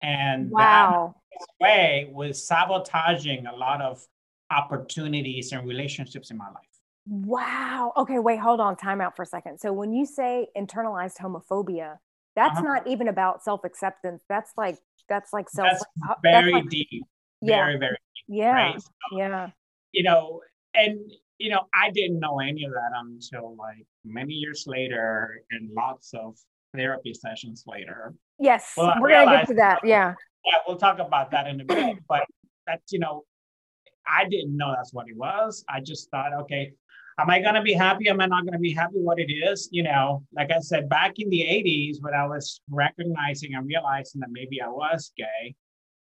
And 0.00 0.50
wow. 0.50 1.16
Way 1.61 2.09
was 2.12 2.47
sabotaging 2.47 3.47
a 3.47 3.54
lot 3.54 3.83
of 3.83 4.04
opportunities 4.50 5.52
and 5.52 5.66
relationships 5.66 6.30
in 6.30 6.37
my 6.37 6.47
life. 6.47 6.64
Wow. 7.07 7.92
Okay, 7.97 8.18
wait, 8.18 8.38
hold 8.38 8.61
on. 8.61 8.76
Time 8.76 9.00
out 9.00 9.16
for 9.16 9.23
a 9.23 9.26
second. 9.26 9.59
So 9.59 9.73
when 9.73 9.92
you 9.92 10.04
say 10.04 10.49
internalized 10.57 11.16
homophobia, 11.18 11.97
that's 12.37 12.59
uh-huh. 12.59 12.62
not 12.62 12.87
even 12.87 13.09
about 13.09 13.42
self-acceptance. 13.42 14.23
That's 14.28 14.52
like 14.57 14.78
that's 15.09 15.33
like 15.33 15.49
self 15.49 15.68
that's 15.68 15.85
very 16.23 16.52
that's 16.52 16.64
like, 16.64 16.71
deep. 16.71 17.04
Yeah. 17.40 17.64
Very, 17.64 17.78
very 17.78 17.97
deep, 18.14 18.25
Yeah. 18.28 18.52
Right? 18.52 18.80
So, 18.80 18.88
yeah. 19.12 19.50
You 19.92 20.02
know, 20.02 20.40
and 20.75 20.99
you 21.38 21.50
know, 21.50 21.62
I 21.73 21.90
didn't 21.90 22.21
know 22.21 22.40
any 22.40 22.64
of 22.64 22.73
that 22.73 22.90
until 22.95 23.57
like 23.57 23.87
many 24.04 24.35
years 24.35 24.64
later 24.66 25.42
and 25.50 25.71
lots 25.75 26.12
of 26.12 26.37
therapy 26.75 27.14
sessions 27.14 27.64
later. 27.66 28.14
Yes, 28.38 28.75
well, 28.76 28.95
we're 29.00 29.11
gonna 29.11 29.38
get 29.38 29.49
to 29.49 29.54
that. 29.54 29.80
Yeah. 29.85 30.14
Yeah, 30.49 30.59
we'll 30.67 30.78
talk 30.78 30.99
about 30.99 31.31
that 31.33 31.47
in 31.47 31.61
a 31.61 31.64
bit. 31.64 31.99
But 32.09 32.25
that's 32.67 32.93
you 32.93 32.99
know, 32.99 33.25
I 34.07 34.25
didn't 34.25 34.57
know 34.57 34.73
that's 34.75 34.93
what 34.93 35.09
it 35.09 35.17
was. 35.17 35.64
I 35.69 35.81
just 35.81 36.11
thought, 36.11 36.33
okay, 36.43 36.73
am 37.19 37.28
I 37.28 37.40
gonna 37.40 37.62
be 37.62 37.75
happy? 37.75 38.09
Am 38.09 38.21
I 38.21 38.26
not 38.26 38.47
gonna 38.47 38.59
be 38.59 38.73
happy? 38.73 38.97
What 38.97 39.19
it 39.19 39.31
is, 39.31 39.69
you 39.71 39.83
know, 39.83 40.25
like 40.35 40.50
I 40.50 40.61
said, 40.61 40.88
back 40.88 41.14
in 41.19 41.28
the 41.28 41.43
'80s 41.43 41.99
when 42.00 42.14
I 42.14 42.26
was 42.26 42.61
recognizing 42.71 43.55
and 43.55 43.67
realizing 43.67 44.21
that 44.23 44.31
maybe 44.33 44.62
I 44.62 44.69
was 44.69 45.12
gay, 45.17 45.55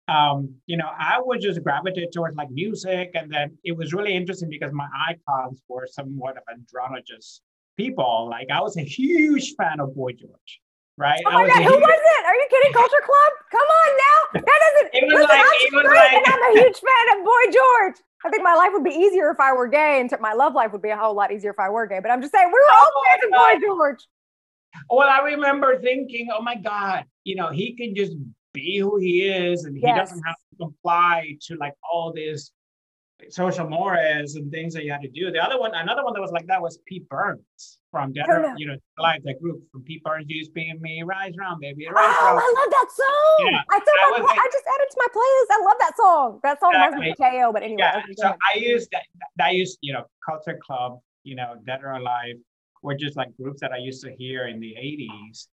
um, 0.08 0.54
you 0.66 0.76
know, 0.76 0.88
I 0.98 1.20
would 1.20 1.40
just 1.40 1.62
gravitate 1.62 2.12
towards 2.12 2.36
like 2.36 2.50
music, 2.50 3.10
and 3.14 3.30
then 3.32 3.58
it 3.64 3.76
was 3.76 3.92
really 3.92 4.14
interesting 4.14 4.48
because 4.48 4.72
my 4.72 4.88
icons 5.08 5.60
were 5.68 5.88
somewhat 5.90 6.36
of 6.36 6.44
androgynous 6.50 7.40
people. 7.76 8.28
Like 8.30 8.48
I 8.50 8.60
was 8.60 8.76
a 8.76 8.82
huge 8.82 9.54
fan 9.56 9.80
of 9.80 9.94
Boy 9.94 10.12
George, 10.12 10.60
right? 10.98 11.22
Oh 11.24 11.30
my 11.30 11.46
god, 11.46 11.62
who 11.62 11.78
was 11.78 12.00
it? 12.18 12.22
Are 12.26 12.34
you 12.34 12.46
kidding? 12.50 12.72
Culture 12.72 13.04
Club? 13.06 13.32
Come 13.50 13.62
on 13.62 13.90
now, 13.96 14.18
that 14.44 14.58
doesn't. 14.66 14.90
it 14.92 15.04
was 15.06 15.24
like, 15.24 15.40
it 15.40 15.72
was 15.72 15.86
like, 15.86 16.22
I'm 16.26 16.42
a 16.42 16.60
huge 16.60 16.76
fan 16.76 17.18
of 17.18 17.24
Boy 17.24 17.44
George. 17.54 17.96
I 18.24 18.30
think 18.30 18.42
my 18.42 18.54
life 18.54 18.70
would 18.72 18.84
be 18.84 18.90
easier 18.90 19.30
if 19.30 19.38
I 19.38 19.52
were 19.52 19.68
gay, 19.68 20.00
and 20.00 20.10
my 20.20 20.32
love 20.32 20.54
life 20.54 20.72
would 20.72 20.82
be 20.82 20.90
a 20.90 20.96
whole 20.96 21.14
lot 21.14 21.32
easier 21.32 21.52
if 21.52 21.58
I 21.58 21.70
were 21.70 21.86
gay. 21.86 22.00
But 22.02 22.10
I'm 22.10 22.20
just 22.20 22.34
saying, 22.34 22.48
we 22.48 22.52
were 22.52 22.76
all 22.76 22.90
oh 22.94 23.02
fans 23.08 23.22
of 23.24 23.30
Boy 23.30 23.66
George. 23.66 24.00
Well, 24.90 25.08
I 25.08 25.20
remember 25.20 25.80
thinking, 25.80 26.28
oh 26.36 26.42
my 26.42 26.56
God, 26.56 27.04
you 27.24 27.36
know, 27.36 27.48
he 27.50 27.74
can 27.74 27.94
just 27.94 28.12
be 28.52 28.78
who 28.78 28.98
he 28.98 29.22
is, 29.22 29.64
and 29.64 29.76
yes. 29.76 29.82
he 29.82 29.98
doesn't 29.98 30.22
have 30.26 30.36
to 30.36 30.56
comply 30.58 31.36
to 31.42 31.56
like 31.56 31.74
all 31.90 32.12
this 32.12 32.50
social 33.30 33.68
mores 33.68 34.36
and 34.36 34.50
things 34.50 34.74
that 34.74 34.84
you 34.84 34.92
had 34.92 35.02
to 35.02 35.08
do. 35.08 35.30
The 35.30 35.42
other 35.42 35.58
one, 35.58 35.74
another 35.74 36.04
one 36.04 36.14
that 36.14 36.20
was 36.20 36.30
like 36.30 36.46
that 36.46 36.60
was 36.62 36.78
Pete 36.86 37.08
Burns 37.08 37.78
from 37.90 38.12
Denver, 38.12 38.54
you 38.56 38.66
know, 38.66 38.76
that 38.98 39.40
group 39.40 39.62
from 39.72 39.82
Pete 39.82 40.02
Burns 40.04 40.26
used 40.28 40.54
being 40.54 40.80
me, 40.80 41.02
Rise 41.02 41.32
Round, 41.38 41.60
baby. 41.60 41.86
Rise 41.86 41.94
ah, 41.96 42.18
oh, 42.20 42.26
round. 42.26 42.40
I 42.40 42.60
love 42.60 42.70
that 42.70 42.88
song. 42.92 43.50
Yeah, 43.50 43.60
I, 43.70 43.76
I, 43.76 44.20
was, 44.20 44.30
I 44.30 44.48
just 44.52 44.64
added 44.66 44.88
to 44.90 44.96
my 44.98 45.06
playlist. 45.14 45.56
I 45.56 45.64
love 45.64 45.76
that 45.80 45.96
song. 45.96 46.40
That 46.42 46.60
song 46.60 46.70
exactly. 46.74 47.08
wasn't 47.08 47.42
KO, 47.42 47.52
but 47.52 47.62
anyway. 47.62 47.78
Yeah, 47.80 48.02
so 48.16 48.34
I 48.54 48.58
used 48.58 48.88
that, 48.92 49.02
I 49.44 49.50
used, 49.50 49.78
you 49.80 49.92
know, 49.92 50.04
Culture 50.24 50.58
Club, 50.62 51.00
you 51.24 51.34
know, 51.34 51.56
Dead 51.66 51.80
or 51.82 51.92
Alive, 51.92 52.36
were 52.82 52.94
just 52.94 53.16
like 53.16 53.36
groups 53.36 53.60
that 53.60 53.72
I 53.72 53.78
used 53.78 54.04
to 54.04 54.12
hear 54.12 54.46
in 54.46 54.60
the 54.60 54.74
80s. 54.78 55.48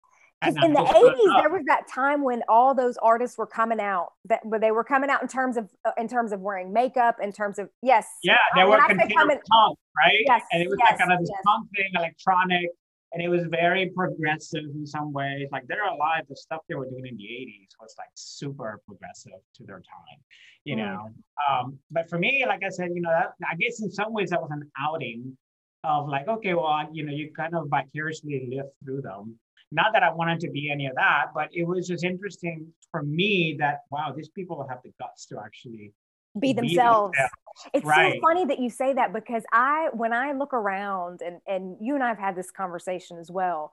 Because 0.41 0.57
in 0.65 0.73
the 0.73 0.81
80s, 0.81 1.41
there 1.41 1.51
was 1.51 1.63
that 1.67 1.87
time 1.87 2.23
when 2.23 2.43
all 2.49 2.75
those 2.75 2.97
artists 3.03 3.37
were 3.37 3.47
coming 3.47 3.79
out 3.79 4.13
that 4.25 4.41
but 4.47 4.63
they 4.63 4.71
were 4.71 4.85
coming 4.85 5.11
out 5.11 5.21
in 5.21 5.29
terms 5.29 5.59
of 5.59 5.69
uh, 5.85 5.91
in 5.99 6.09
terms 6.09 6.33
of 6.33 6.41
wearing 6.41 6.73
makeup, 6.73 7.17
in 7.23 7.31
terms 7.31 7.59
of 7.59 7.69
yes. 7.83 8.07
Yeah, 8.23 8.37
they 8.57 8.65
were 8.65 8.79
considered 8.79 9.13
coming, 9.15 9.39
punk, 9.51 9.79
right? 10.03 10.23
Yes. 10.27 10.43
And 10.53 10.63
it 10.63 10.69
was 10.69 10.79
yes, 10.79 10.93
like 10.93 10.99
kind 10.99 11.13
of 11.13 11.21
this 11.21 11.31
yes. 11.31 11.43
punk 11.45 11.69
thing, 11.77 11.91
electronic, 11.95 12.71
and 13.13 13.23
it 13.23 13.29
was 13.29 13.45
very 13.51 13.91
progressive 13.95 14.65
in 14.75 14.87
some 14.87 15.13
ways. 15.13 15.49
Like 15.53 15.67
they're 15.67 15.89
alive, 15.89 16.25
the 16.29 16.37
stuff 16.37 16.61
they 16.69 16.75
were 16.75 16.89
doing 16.89 17.07
in 17.07 17.17
the 17.17 17.25
80s 17.25 17.69
was 17.81 17.95
like 17.99 18.09
super 18.15 18.81
progressive 18.87 19.41
to 19.57 19.65
their 19.65 19.79
time, 19.79 20.19
you 20.65 20.77
mm. 20.77 20.79
know. 20.79 21.11
Um, 21.51 21.79
but 21.91 22.09
for 22.09 22.19
me, 22.19 22.45
like 22.47 22.63
I 22.65 22.71
said, 22.71 22.91
you 22.95 23.03
know, 23.03 23.11
that, 23.11 23.33
I 23.47 23.57
guess 23.57 23.83
in 23.83 23.91
some 23.91 24.15
ways 24.15 24.31
that 24.31 24.41
was 24.41 24.51
an 24.53 24.71
outing 24.79 25.37
of 25.85 26.09
like, 26.09 26.29
okay, 26.29 26.55
well, 26.55 26.89
you 26.93 27.05
know, 27.05 27.13
you 27.13 27.31
kind 27.37 27.55
of 27.55 27.69
vicariously 27.69 28.49
live 28.51 28.67
through 28.85 29.03
them 29.03 29.39
not 29.73 29.93
that 29.93 30.03
I 30.03 30.13
wanted 30.13 30.41
to 30.41 30.51
be 30.51 30.71
any 30.71 30.87
of 30.87 30.95
that, 30.97 31.27
but 31.35 31.49
it 31.53 31.67
was 31.67 31.87
just 31.87 32.05
interesting 32.05 32.67
for 32.91 33.03
me 33.03 33.57
that 33.61 33.81
wow, 33.91 34.13
these 34.15 34.29
people 34.29 34.67
have 34.69 34.79
the 34.85 34.93
guts 35.01 35.27
to 35.27 35.39
actually 35.39 35.93
be 36.39 36.53
themselves. 36.53 37.13
Be 37.13 37.23
themselves. 37.23 37.33
It's 37.75 37.85
right. 37.85 38.15
so 38.15 38.21
funny 38.21 38.45
that 38.47 38.59
you 38.59 38.71
say 38.71 38.93
that 38.93 39.13
because 39.13 39.45
I, 39.53 39.89
when 39.93 40.13
I 40.13 40.33
look 40.33 40.55
around, 40.55 41.21
and 41.23 41.41
and 41.47 41.77
you 41.81 41.95
and 41.95 42.03
I 42.03 42.09
have 42.09 42.19
had 42.19 42.37
this 42.37 42.51
conversation 42.51 43.19
as 43.19 43.31
well. 43.31 43.73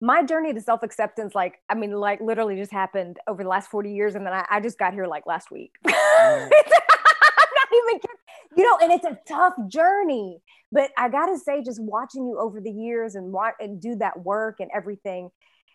My 0.00 0.22
journey 0.22 0.52
to 0.52 0.60
self 0.60 0.84
acceptance, 0.84 1.34
like 1.34 1.60
I 1.68 1.74
mean, 1.74 1.92
like 1.92 2.20
literally 2.20 2.56
just 2.56 2.72
happened 2.72 3.18
over 3.26 3.42
the 3.42 3.48
last 3.48 3.68
forty 3.68 3.92
years, 3.92 4.14
and 4.14 4.24
then 4.24 4.32
I, 4.32 4.44
I 4.48 4.60
just 4.60 4.78
got 4.78 4.94
here 4.94 5.06
like 5.06 5.26
last 5.26 5.50
week. 5.50 5.72
Mm. 6.18 6.50
Even 7.88 8.00
you 8.56 8.64
know, 8.64 8.78
and 8.82 8.92
it's 8.92 9.04
a 9.04 9.18
tough 9.28 9.54
journey. 9.68 10.40
But 10.70 10.90
I 10.98 11.08
gotta 11.08 11.38
say, 11.38 11.62
just 11.62 11.82
watching 11.82 12.26
you 12.26 12.38
over 12.38 12.60
the 12.60 12.70
years 12.70 13.14
and 13.14 13.32
watch 13.32 13.54
and 13.60 13.80
do 13.80 13.96
that 13.96 14.24
work 14.24 14.56
and 14.60 14.70
everything, 14.74 15.30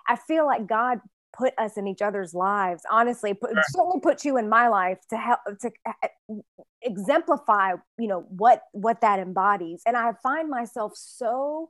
I 0.08 0.16
feel 0.16 0.46
like 0.46 0.68
God 0.68 1.00
put 1.36 1.54
us 1.58 1.78
in 1.78 1.88
each 1.88 2.02
other's 2.02 2.34
lives. 2.34 2.84
Honestly, 2.92 3.34
put, 3.34 3.52
sure. 3.52 3.64
certainly 3.70 4.00
put 4.00 4.24
you 4.24 4.38
in 4.38 4.50
my 4.50 4.68
life 4.68 5.00
to 5.10 5.18
help 5.18 5.40
to 5.62 5.72
uh, 5.86 6.36
exemplify, 6.82 7.74
you 7.98 8.08
know, 8.08 8.26
what 8.30 8.62
what 8.72 9.02
that 9.02 9.20
embodies. 9.20 9.82
And 9.86 9.98
I 9.98 10.12
find 10.22 10.50
myself 10.50 10.94
so 10.96 11.70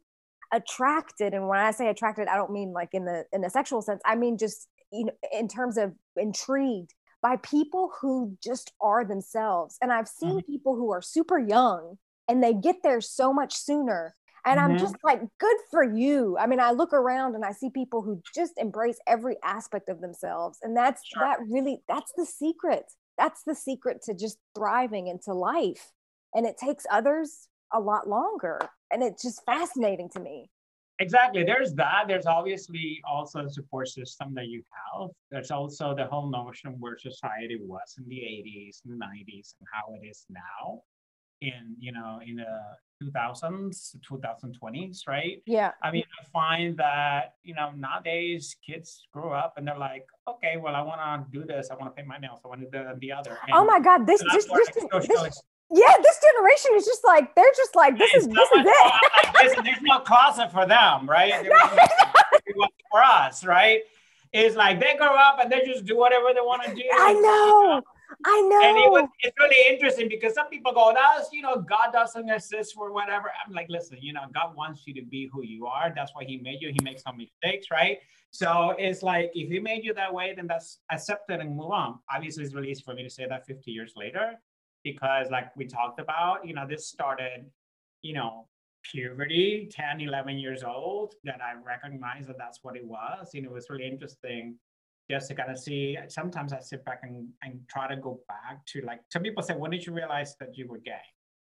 attracted. 0.51 1.33
And 1.33 1.47
when 1.47 1.59
I 1.59 1.71
say 1.71 1.87
attracted, 1.87 2.27
I 2.27 2.35
don't 2.35 2.51
mean 2.51 2.73
like 2.73 2.89
in 2.93 3.05
the 3.05 3.25
in 3.31 3.41
the 3.41 3.49
sexual 3.49 3.81
sense. 3.81 4.01
I 4.05 4.15
mean 4.15 4.37
just 4.37 4.67
you 4.91 5.05
know 5.05 5.13
in 5.31 5.47
terms 5.47 5.77
of 5.77 5.93
intrigued 6.15 6.93
by 7.23 7.37
people 7.37 7.89
who 8.01 8.37
just 8.43 8.73
are 8.81 9.05
themselves. 9.05 9.77
And 9.81 9.91
I've 9.91 10.09
seen 10.09 10.37
mm-hmm. 10.37 10.51
people 10.51 10.75
who 10.75 10.91
are 10.91 11.01
super 11.01 11.39
young 11.39 11.97
and 12.27 12.43
they 12.43 12.53
get 12.53 12.83
there 12.83 13.01
so 13.01 13.33
much 13.33 13.55
sooner. 13.55 14.13
And 14.45 14.59
mm-hmm. 14.59 14.73
I'm 14.73 14.77
just 14.77 14.97
like, 15.03 15.21
good 15.39 15.57
for 15.71 15.83
you. 15.83 16.37
I 16.37 16.47
mean, 16.47 16.59
I 16.59 16.71
look 16.71 16.91
around 16.91 17.33
and 17.33 17.45
I 17.45 17.53
see 17.53 17.69
people 17.69 18.01
who 18.01 18.21
just 18.35 18.53
embrace 18.57 18.99
every 19.07 19.37
aspect 19.41 19.87
of 19.87 20.01
themselves. 20.01 20.59
And 20.61 20.75
that's 20.75 21.01
sure. 21.05 21.23
that 21.23 21.39
really, 21.49 21.81
that's 21.87 22.11
the 22.17 22.25
secret. 22.25 22.83
That's 23.17 23.41
the 23.47 23.55
secret 23.55 24.01
to 24.03 24.13
just 24.13 24.37
thriving 24.53 25.07
into 25.07 25.33
life. 25.33 25.91
And 26.35 26.45
it 26.45 26.57
takes 26.57 26.85
others 26.91 27.47
a 27.73 27.79
lot 27.79 28.09
longer. 28.09 28.59
And 28.91 29.01
it's 29.01 29.23
just 29.23 29.45
fascinating 29.45 30.09
to 30.09 30.19
me. 30.19 30.49
Exactly. 30.99 31.43
There's 31.43 31.73
that. 31.73 32.05
There's 32.07 32.25
obviously 32.25 33.01
also 33.07 33.43
the 33.43 33.49
support 33.49 33.87
system 33.87 34.33
that 34.35 34.47
you 34.47 34.63
have. 34.71 35.09
There's 35.31 35.51
also 35.51 35.95
the 35.95 36.05
whole 36.05 36.29
notion 36.29 36.75
where 36.79 36.97
society 36.97 37.57
was 37.59 37.95
in 37.97 38.07
the 38.07 38.15
80s 38.15 38.81
and 38.85 39.01
90s 39.01 39.55
and 39.59 39.67
how 39.71 39.93
it 39.95 40.05
is 40.05 40.25
now 40.29 40.81
in, 41.41 41.75
you 41.79 41.91
know, 41.91 42.19
in 42.25 42.37
the 42.37 42.45
2000s, 43.03 43.95
2020s, 44.09 45.07
right? 45.07 45.41
Yeah. 45.45 45.71
I 45.81 45.91
mean, 45.91 46.05
I 46.19 46.25
find 46.31 46.77
that, 46.77 47.35
you 47.43 47.53
know, 47.53 47.71
nowadays 47.75 48.55
kids 48.65 49.07
grow 49.11 49.33
up 49.33 49.55
and 49.57 49.67
they're 49.67 49.77
like, 49.77 50.05
okay, 50.27 50.57
well, 50.57 50.75
I 50.75 50.81
want 50.81 51.31
to 51.31 51.39
do 51.39 51.45
this. 51.45 51.69
I 51.69 51.75
want 51.75 51.87
to 51.87 51.95
paint 51.95 52.07
my 52.07 52.17
nails. 52.17 52.39
I 52.45 52.47
want 52.47 52.61
to 52.61 52.67
do 52.67 52.83
the 52.99 53.11
other. 53.11 53.37
Oh 53.41 53.45
and 53.47 53.55
oh 53.55 53.65
my 53.65 53.79
God. 53.79 54.07
This, 54.07 54.23
just, 54.31 54.49
this, 54.53 54.69
this, 55.07 55.43
yeah, 55.71 55.97
this 56.01 56.19
generation 56.21 56.71
is 56.75 56.85
just 56.85 57.03
like 57.03 57.33
they're 57.35 57.53
just 57.55 57.75
like 57.75 57.97
this 57.97 58.13
is 58.13 58.27
this 58.27 58.49
is 58.51 58.65
it. 58.65 58.67
Oh, 58.67 58.99
like, 59.33 59.63
there's 59.63 59.81
no 59.81 59.99
closet 59.99 60.51
for 60.51 60.65
them, 60.65 61.09
right? 61.09 61.33
for 62.91 63.03
us, 63.03 63.45
right? 63.45 63.81
It's 64.31 64.55
like 64.55 64.79
they 64.79 64.95
grow 64.97 65.15
up 65.15 65.39
and 65.39 65.51
they 65.51 65.61
just 65.65 65.85
do 65.85 65.97
whatever 65.97 66.27
they 66.33 66.41
want 66.41 66.63
to 66.63 66.73
do. 66.73 66.83
I 66.93 67.13
know. 67.13 67.81
I 68.25 68.41
know. 68.41 68.61
And 68.63 68.77
it 68.77 68.91
was 68.91 69.09
it's 69.21 69.35
really 69.39 69.73
interesting 69.73 70.07
because 70.09 70.33
some 70.33 70.47
people 70.49 70.73
go, 70.73 70.93
that's 70.93 71.29
you 71.31 71.41
know, 71.41 71.57
God 71.57 71.91
doesn't 71.91 72.29
exist 72.29 72.73
for 72.75 72.91
whatever. 72.91 73.31
I'm 73.45 73.53
like, 73.53 73.67
listen, 73.69 73.97
you 74.01 74.13
know, 74.13 74.21
God 74.33 74.55
wants 74.55 74.83
you 74.85 74.93
to 74.95 75.03
be 75.03 75.29
who 75.31 75.43
you 75.43 75.65
are. 75.65 75.91
That's 75.95 76.13
why 76.13 76.23
He 76.25 76.37
made 76.37 76.61
you. 76.61 76.69
He 76.69 76.79
makes 76.83 77.03
some 77.03 77.17
mistakes, 77.17 77.67
right? 77.71 77.97
So 78.31 78.75
it's 78.77 79.03
like 79.03 79.31
if 79.33 79.49
He 79.49 79.59
made 79.59 79.83
you 79.83 79.93
that 79.95 80.13
way, 80.13 80.33
then 80.35 80.47
that's 80.47 80.79
accepted 80.91 81.39
and 81.39 81.55
move 81.55 81.71
on. 81.71 81.99
Obviously, 82.13 82.43
it's 82.43 82.53
really 82.53 82.71
easy 82.71 82.83
for 82.83 82.93
me 82.93 83.03
to 83.03 83.09
say 83.09 83.25
that 83.27 83.45
50 83.45 83.71
years 83.71 83.93
later, 83.95 84.39
because 84.83 85.29
like 85.31 85.55
we 85.55 85.65
talked 85.65 85.99
about, 85.99 86.45
you 86.45 86.53
know, 86.53 86.67
this 86.67 86.87
started, 86.87 87.45
you 88.01 88.13
know, 88.13 88.47
puberty, 88.83 89.69
10, 89.71 90.01
11 90.01 90.37
years 90.37 90.63
old, 90.63 91.15
that 91.23 91.39
I 91.41 91.53
recognized 91.63 92.27
that 92.29 92.37
that's 92.37 92.59
what 92.63 92.75
it 92.75 92.85
was. 92.85 93.29
You 93.33 93.41
know, 93.41 93.49
it 93.49 93.53
was 93.53 93.69
really 93.69 93.87
interesting 93.87 94.55
just 95.09 95.27
to 95.29 95.35
kind 95.35 95.51
of 95.51 95.57
see. 95.57 95.97
Sometimes 96.09 96.53
I 96.53 96.59
sit 96.59 96.83
back 96.85 97.01
and, 97.03 97.27
and 97.41 97.59
try 97.69 97.87
to 97.87 97.95
go 97.95 98.19
back 98.27 98.65
to 98.67 98.81
like, 98.81 98.99
some 99.11 99.23
people 99.23 99.43
say, 99.43 99.55
when 99.55 99.71
did 99.71 99.85
you 99.85 99.93
realize 99.93 100.35
that 100.39 100.57
you 100.57 100.67
were 100.67 100.79
gay? 100.79 101.01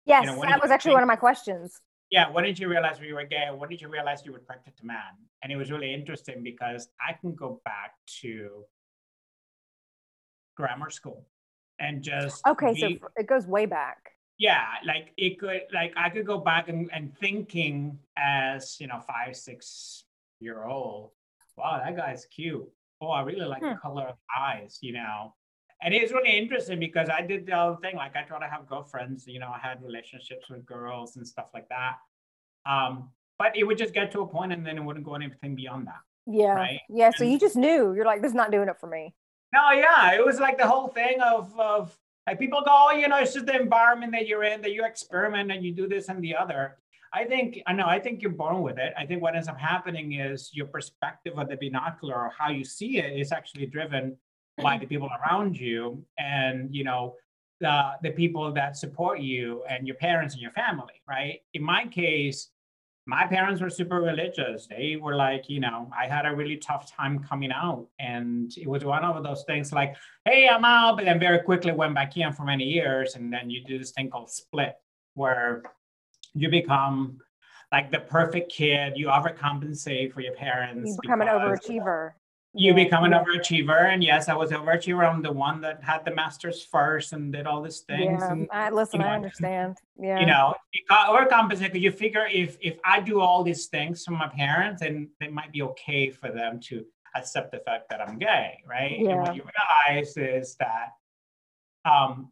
Yes, 0.06 0.26
You 0.26 0.32
know, 0.32 0.42
that 0.42 0.62
was 0.62 0.72
actually 0.72 0.90
think- 0.90 0.96
one 0.96 1.04
of 1.04 1.08
my 1.08 1.16
questions. 1.16 1.82
Yeah, 2.12 2.30
when 2.30 2.44
did 2.44 2.60
you 2.60 2.70
realize 2.70 3.00
you 3.02 3.16
were 3.16 3.26
gay? 3.26 3.48
When 3.52 3.68
did 3.68 3.82
you 3.82 3.90
realize 3.90 4.22
you 4.24 4.32
were 4.32 4.38
attracted 4.38 4.78
to 4.78 4.86
man? 4.86 5.00
And 5.42 5.52
it 5.52 5.56
was 5.56 5.72
really 5.72 5.92
interesting 5.92 6.44
because 6.44 6.88
I 7.06 7.14
can 7.14 7.34
go 7.34 7.62
back 7.66 7.96
to 8.22 8.64
grammar 10.56 10.92
school 10.92 11.26
and 11.80 12.02
just 12.04 12.42
Okay, 12.48 12.74
so 12.76 12.88
be- 12.88 13.00
f- 13.04 13.12
it 13.18 13.28
goes 13.28 13.46
way 13.48 13.66
back. 13.66 13.98
yeah 14.38 14.66
like 14.86 15.14
it 15.18 15.40
could 15.40 15.62
like 15.74 15.94
i 15.96 16.10
could 16.10 16.26
go 16.26 16.38
back 16.38 16.68
and, 16.68 16.90
and 16.94 17.06
thinking 17.20 17.98
as 18.18 18.78
you 18.82 18.88
know 18.88 19.00
five 19.00 19.36
six 19.36 20.04
year 20.40 20.66
old 20.66 21.12
wow 21.58 21.80
that 21.84 21.96
guy's 21.96 22.26
cute 22.26 22.68
oh 23.02 23.08
i 23.10 23.22
really 23.22 23.46
like 23.46 23.62
the 23.62 23.70
Hmm. 23.76 23.86
color 23.88 24.06
of 24.14 24.18
eyes 24.48 24.78
you 24.82 24.94
know 24.94 25.34
and 25.82 25.94
it's 25.94 26.12
really 26.12 26.38
interesting 26.38 26.80
because 26.80 27.08
i 27.10 27.22
did 27.22 27.46
the 27.46 27.54
other 27.54 27.78
thing 27.84 27.96
like 27.96 28.16
i 28.16 28.24
try 28.24 28.40
to 28.40 28.48
have 28.54 28.68
girlfriends 28.68 29.26
you 29.28 29.40
know 29.40 29.50
i 29.50 29.60
had 29.68 29.82
relationships 29.82 30.50
with 30.50 30.66
girls 30.66 31.16
and 31.18 31.26
stuff 31.34 31.50
like 31.54 31.68
that 31.70 31.96
um 32.74 33.10
but 33.40 33.56
it 33.56 33.64
would 33.66 33.78
just 33.78 33.94
get 33.94 34.12
to 34.12 34.20
a 34.22 34.28
point 34.28 34.52
and 34.54 34.66
then 34.66 34.78
it 34.78 34.84
wouldn't 34.84 35.06
go 35.06 35.16
anything 35.16 35.56
beyond 35.56 35.88
that 35.88 36.02
Yeah. 36.28 36.56
Right. 36.56 36.80
Yeah. 36.90 37.12
So 37.16 37.24
And- 37.24 37.32
you 37.34 37.38
just 37.40 37.56
knew. 37.56 37.94
You're 37.96 38.10
like, 38.12 38.22
this 38.24 38.32
is 38.32 38.40
not 38.42 38.50
doing 38.56 38.68
it 38.74 38.78
for 38.80 38.88
me. 38.88 39.14
No, 39.56 39.72
yeah, 39.72 40.16
it 40.16 40.26
was 40.26 40.38
like 40.40 40.58
the 40.58 40.68
whole 40.68 40.90
thing 40.90 41.22
of 41.22 41.58
of 41.58 41.98
like 42.28 42.40
people 42.40 42.62
go, 42.62 42.72
oh, 42.72 42.92
you 42.92 43.08
know, 43.08 43.18
it's 43.20 43.34
just 43.34 43.46
the 43.46 43.56
environment 43.56 44.12
that 44.12 44.28
you're 44.28 44.44
in, 44.44 44.62
that 44.64 44.74
you 44.74 44.84
experiment 44.84 45.50
and 45.52 45.64
you 45.64 45.72
do 45.72 45.88
this 45.88 46.10
and 46.10 46.22
the 46.22 46.36
other. 46.36 46.78
I 47.14 47.24
think 47.24 47.62
I 47.66 47.72
know. 47.72 47.88
I 47.88 48.00
think 48.00 48.22
you're 48.22 48.40
born 48.44 48.62
with 48.62 48.78
it. 48.78 48.92
I 48.98 49.06
think 49.06 49.22
what 49.22 49.34
ends 49.36 49.48
up 49.48 49.58
happening 49.58 50.08
is 50.14 50.50
your 50.54 50.66
perspective 50.66 51.34
of 51.38 51.48
the 51.48 51.56
binocular 51.56 52.16
or 52.16 52.32
how 52.38 52.50
you 52.50 52.66
see 52.66 52.98
it 52.98 53.18
is 53.18 53.32
actually 53.32 53.68
driven 53.68 54.18
by 54.62 54.78
the 54.78 54.86
people 54.86 55.10
around 55.18 55.58
you, 55.58 56.04
and 56.18 56.76
you 56.76 56.84
know, 56.84 57.16
the 57.62 57.76
the 58.04 58.12
people 58.12 58.52
that 58.52 58.76
support 58.76 59.22
you 59.22 59.64
and 59.70 59.88
your 59.88 59.96
parents 59.96 60.34
and 60.34 60.42
your 60.42 60.52
family. 60.52 61.02
Right. 61.08 61.40
In 61.54 61.64
my 61.64 61.86
case, 61.86 62.50
my 63.08 63.28
parents 63.28 63.62
were 63.62 63.70
super 63.70 64.02
religious. 64.02 64.66
They 64.68 64.98
were 65.00 65.16
like, 65.16 65.48
you 65.48 65.60
know, 65.60 65.92
I 65.98 66.08
had 66.08 66.26
a 66.26 66.36
really 66.36 66.58
tough 66.58 66.92
time 66.92 67.20
coming 67.20 67.52
out. 67.52 67.88
And 68.00 68.52
it 68.58 68.68
was 68.68 68.84
one 68.84 69.04
of 69.04 69.24
those 69.24 69.44
things 69.44 69.72
like, 69.72 69.96
hey, 70.26 70.50
I'm 70.50 70.66
out, 70.66 70.98
but 70.98 71.06
then 71.06 71.20
very 71.20 71.40
quickly 71.40 71.72
went 71.72 71.94
back 71.94 72.18
in 72.18 72.34
for 72.34 72.44
many 72.44 72.64
years. 72.64 73.16
And 73.16 73.32
then 73.32 73.50
you 73.50 73.64
do 73.64 73.78
this 73.78 73.92
thing 73.92 74.10
called 74.10 74.32
split, 74.32 74.76
where 75.14 75.62
you 76.34 76.50
become 76.50 77.20
like 77.72 77.92
the 77.92 78.00
perfect 78.00 78.52
kid. 78.52 78.94
You 78.96 79.08
overcompensate 79.08 80.12
for 80.12 80.22
your 80.22 80.34
parents. 80.34 80.92
You 80.92 80.98
become 81.02 81.22
an 81.22 81.28
overachiever. 81.28 82.14
You 82.58 82.70
Yeah, 82.74 82.84
become 82.86 83.04
an 83.04 83.12
yeah. 83.12 83.24
overachiever. 83.24 83.94
And 83.94 84.02
yes, 84.04 84.30
I 84.30 84.36
was 84.36 84.52
overachiever. 84.52 85.08
I'm 85.08 85.22
the 85.22 85.32
one 85.32 85.60
that 85.62 85.84
had 85.84 86.06
the 86.06 86.16
masters 86.16 86.64
first 86.64 87.12
and 87.12 87.34
did 87.34 87.46
all 87.48 87.62
these 87.62 87.82
things. 87.82 88.22
Yeah. 88.24 88.32
And 88.32 88.48
I, 88.52 88.70
listen, 88.70 89.02
you 89.02 89.06
know, 89.06 89.12
I 89.12 89.16
understand. 89.16 89.78
Yeah. 90.00 90.20
you 90.22 90.26
know, 90.26 90.56
you 90.74 90.82
got 90.88 91.10
overcompensate 91.10 91.74
because 91.74 91.82
you 91.82 91.92
figure 91.92 92.26
if 92.32 92.58
if 92.62 92.78
I 92.86 93.02
do 93.02 93.20
all 93.20 93.44
these 93.44 93.66
things 93.68 94.06
for 94.06 94.12
my 94.12 94.30
parents, 94.30 94.82
then 94.82 95.10
it 95.20 95.34
might 95.34 95.52
be 95.52 95.62
okay 95.64 96.10
for 96.10 96.32
them 96.32 96.60
to 96.68 96.86
accept 97.16 97.52
the 97.52 97.60
fact 97.60 97.90
that 97.90 98.02
I'm 98.02 98.18
gay, 98.20 98.62
right? 98.66 98.94
And 99.00 99.06
Yeah. 99.06 99.22
what 99.22 99.36
you 99.36 99.44
realize 99.88 100.16
is 100.18 100.56
that 100.56 100.90
um 101.84 102.32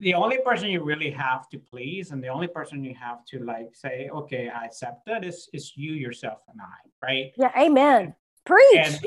the 0.00 0.14
only 0.14 0.38
person 0.44 0.68
you 0.68 0.82
really 0.82 1.10
have 1.10 1.48
to 1.50 1.58
please 1.58 2.10
and 2.10 2.22
the 2.22 2.28
only 2.28 2.48
person 2.48 2.82
you 2.82 2.94
have 2.94 3.24
to 3.26 3.38
like 3.44 3.70
say, 3.72 4.10
okay, 4.12 4.48
I 4.48 4.64
accept 4.64 5.06
that 5.06 5.24
is 5.24 5.48
is 5.54 5.76
you 5.76 5.92
yourself 5.94 6.40
and 6.48 6.60
I, 6.60 7.06
right? 7.06 7.32
yeah. 7.36 7.52
Amen. 7.56 8.14
Preach. 8.44 8.76
And 8.76 8.98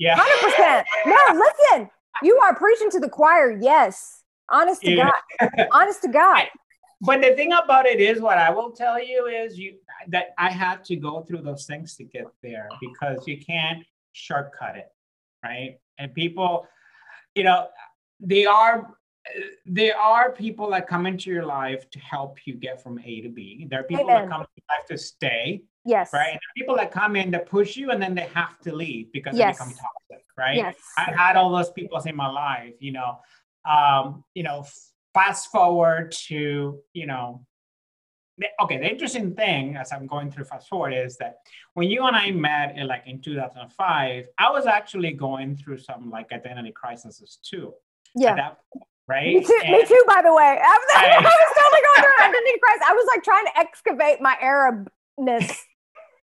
yeah. 0.00 0.16
Hundred 0.18 0.40
percent. 0.50 0.86
No, 1.06 1.40
listen. 1.46 1.90
You 2.22 2.36
are 2.38 2.54
preaching 2.56 2.90
to 2.90 2.98
the 3.00 3.08
choir. 3.08 3.56
Yes. 3.60 4.24
Honest 4.50 4.80
to 4.82 4.90
Yeah. 4.90 5.10
God. 5.40 5.68
Honest 5.72 6.02
to 6.02 6.08
God. 6.08 6.46
but 7.02 7.22
the 7.22 7.32
thing 7.36 7.52
about 7.52 7.86
it 7.86 7.98
is 7.98 8.20
what 8.20 8.36
i 8.36 8.50
will 8.50 8.70
tell 8.72 9.02
you 9.02 9.24
is 9.26 9.58
you 9.58 9.70
that 10.08 10.26
i 10.36 10.50
had 10.50 10.84
to 10.84 10.96
go 10.96 11.22
through 11.22 11.40
those 11.40 11.64
things 11.64 11.96
to 11.96 12.04
get 12.04 12.26
there 12.42 12.68
because 12.86 13.26
you 13.26 13.38
can't 13.38 13.82
shortcut 14.12 14.76
it 14.76 14.88
right 15.42 15.78
and 15.98 16.12
people 16.12 16.66
you 17.34 17.42
know 17.42 17.68
they 18.20 18.44
are 18.44 18.74
there 19.64 19.96
are 19.96 20.30
people 20.32 20.68
that 20.72 20.86
come 20.92 21.06
into 21.06 21.30
your 21.30 21.46
life 21.46 21.88
to 21.90 21.98
help 22.00 22.36
you 22.46 22.52
get 22.66 22.82
from 22.82 22.98
a 23.10 23.20
to 23.22 23.30
b 23.30 23.66
there 23.70 23.80
are 23.80 23.84
people 23.84 24.04
Amen. 24.10 24.28
that 24.28 24.30
come 24.34 24.42
to 24.42 24.48
your 24.60 24.68
life 24.76 24.86
to 24.92 24.98
stay 24.98 25.62
Yes. 25.84 26.10
right 26.12 26.32
and 26.32 26.40
people 26.56 26.76
that 26.76 26.90
come 26.92 27.16
in 27.16 27.30
that 27.30 27.46
push 27.46 27.76
you 27.76 27.90
and 27.90 28.00
then 28.02 28.14
they 28.14 28.28
have 28.34 28.58
to 28.60 28.74
leave 28.74 29.10
because 29.12 29.36
Yes. 29.36 29.58
they 29.58 29.64
become 29.64 29.74
toxic 29.78 30.26
right 30.36 30.56
Yes. 30.56 30.76
I 30.98 31.10
had 31.12 31.36
all 31.36 31.50
those 31.50 31.70
people 31.70 31.98
in 32.00 32.16
my 32.16 32.28
life, 32.28 32.74
you 32.80 32.92
know. 32.92 33.20
Um, 33.68 34.24
you 34.34 34.42
know, 34.42 34.64
fast 35.12 35.50
forward 35.50 36.12
to, 36.28 36.80
you 36.94 37.06
know, 37.06 37.44
okay, 38.62 38.78
the 38.78 38.90
interesting 38.90 39.34
thing 39.34 39.76
as 39.76 39.92
I'm 39.92 40.06
going 40.06 40.30
through 40.30 40.44
fast 40.44 40.66
forward 40.68 40.92
is 40.94 41.18
that 41.18 41.40
when 41.74 41.90
you 41.90 42.04
and 42.06 42.16
I 42.16 42.30
met 42.30 42.76
in 42.78 42.86
like 42.86 43.02
in 43.06 43.20
2005, 43.20 44.24
I 44.38 44.50
was 44.50 44.64
actually 44.66 45.12
going 45.12 45.56
through 45.56 45.76
some 45.78 46.08
like 46.10 46.32
identity 46.32 46.72
crises 46.72 47.38
too. 47.42 47.74
yeah. 48.14 48.34
that 48.36 48.58
right? 49.06 49.26
Me 49.34 49.44
too, 49.44 49.58
me 49.70 49.84
too, 49.84 50.04
by 50.06 50.22
the 50.22 50.32
way. 50.34 50.58
I 50.62 50.78
was, 50.78 50.88
I 50.96 51.02
Right. 51.02 51.22
was 51.22 51.56
totally 51.60 51.82
going 51.84 52.02
through 52.02 52.24
an 52.24 52.30
identity 52.30 52.58
crisis. 52.62 52.82
I 52.88 52.92
was 52.94 53.06
like 53.12 53.22
trying 53.24 53.44
to 53.46 53.58
excavate 53.58 54.20
my 54.22 54.36
Arabness. 54.42 55.58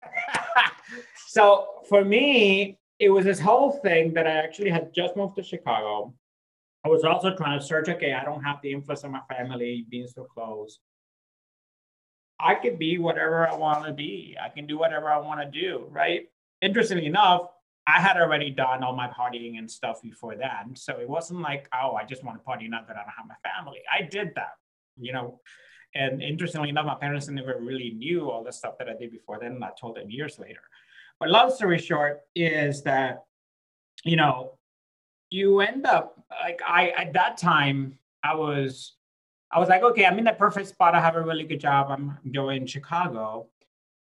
so 1.27 1.67
for 1.87 2.03
me, 2.03 2.77
it 2.99 3.09
was 3.09 3.25
this 3.25 3.39
whole 3.39 3.71
thing 3.71 4.13
that 4.13 4.27
I 4.27 4.31
actually 4.31 4.69
had 4.69 4.93
just 4.93 5.15
moved 5.15 5.35
to 5.37 5.43
Chicago. 5.43 6.13
I 6.85 6.89
was 6.89 7.03
also 7.03 7.35
trying 7.35 7.59
to 7.59 7.65
search, 7.65 7.89
okay, 7.89 8.13
I 8.13 8.23
don't 8.23 8.43
have 8.43 8.61
the 8.61 8.71
influence 8.71 9.03
of 9.03 9.11
my 9.11 9.21
family 9.29 9.85
being 9.89 10.07
so 10.07 10.23
close. 10.23 10.79
I 12.39 12.55
could 12.55 12.79
be 12.79 12.97
whatever 12.97 13.47
I 13.47 13.55
want 13.55 13.85
to 13.85 13.93
be. 13.93 14.37
I 14.41 14.49
can 14.49 14.65
do 14.65 14.77
whatever 14.77 15.09
I 15.09 15.17
want 15.17 15.41
to 15.41 15.59
do, 15.59 15.87
right? 15.89 16.29
Interestingly 16.61 17.05
enough, 17.05 17.49
I 17.85 17.99
had 17.99 18.17
already 18.17 18.49
done 18.49 18.83
all 18.83 18.95
my 18.95 19.07
partying 19.07 19.57
and 19.57 19.69
stuff 19.69 20.01
before 20.01 20.35
then. 20.35 20.75
So 20.75 20.99
it 20.99 21.09
wasn't 21.09 21.41
like, 21.41 21.67
oh, 21.73 21.95
I 21.95 22.05
just 22.05 22.23
want 22.23 22.37
to 22.37 22.43
party 22.43 22.67
now 22.67 22.81
that 22.87 22.95
I 22.95 23.01
don't 23.01 23.13
have 23.17 23.27
my 23.27 23.49
family. 23.49 23.79
I 23.91 24.03
did 24.03 24.31
that, 24.35 24.53
you 24.97 25.11
know. 25.11 25.41
And 25.95 26.21
interestingly 26.21 26.69
enough, 26.69 26.85
my 26.85 26.95
parents 26.95 27.27
never 27.27 27.57
really 27.59 27.91
knew 27.91 28.29
all 28.29 28.43
the 28.43 28.51
stuff 28.51 28.77
that 28.77 28.89
I 28.89 28.93
did 28.93 29.11
before 29.11 29.39
then. 29.41 29.61
I 29.63 29.69
told 29.79 29.95
them 29.95 30.09
years 30.09 30.37
later. 30.37 30.61
But 31.19 31.29
long 31.29 31.51
story 31.51 31.79
short 31.79 32.21
is 32.35 32.83
that, 32.83 33.23
you 34.03 34.15
know, 34.15 34.57
you 35.29 35.59
end 35.59 35.85
up 35.85 36.23
like 36.41 36.59
I 36.67 36.89
at 36.89 37.13
that 37.13 37.37
time 37.37 37.97
I 38.23 38.35
was 38.35 38.95
I 39.51 39.59
was 39.59 39.69
like, 39.69 39.81
okay, 39.81 40.05
I'm 40.05 40.19
in 40.19 40.25
the 40.25 40.33
perfect 40.33 40.69
spot. 40.69 40.95
I 40.95 41.01
have 41.01 41.15
a 41.15 41.21
really 41.21 41.43
good 41.43 41.59
job. 41.59 41.87
I'm 41.89 42.17
going 42.31 42.67
Chicago. 42.67 43.47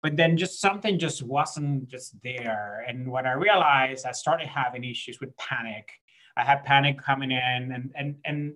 But 0.01 0.15
then 0.15 0.37
just 0.37 0.61
something 0.61 0.97
just 0.97 1.23
wasn't 1.23 1.87
just 1.89 2.15
there. 2.21 2.85
And 2.87 3.11
when 3.11 3.25
I 3.25 3.33
realized 3.33 4.05
I 4.05 4.11
started 4.11 4.47
having 4.47 4.83
issues 4.83 5.19
with 5.19 5.35
panic. 5.37 5.89
I 6.37 6.43
had 6.43 6.63
panic 6.63 7.01
coming 7.01 7.31
in 7.31 7.71
and 7.71 7.91
and 7.95 8.15
and 8.25 8.53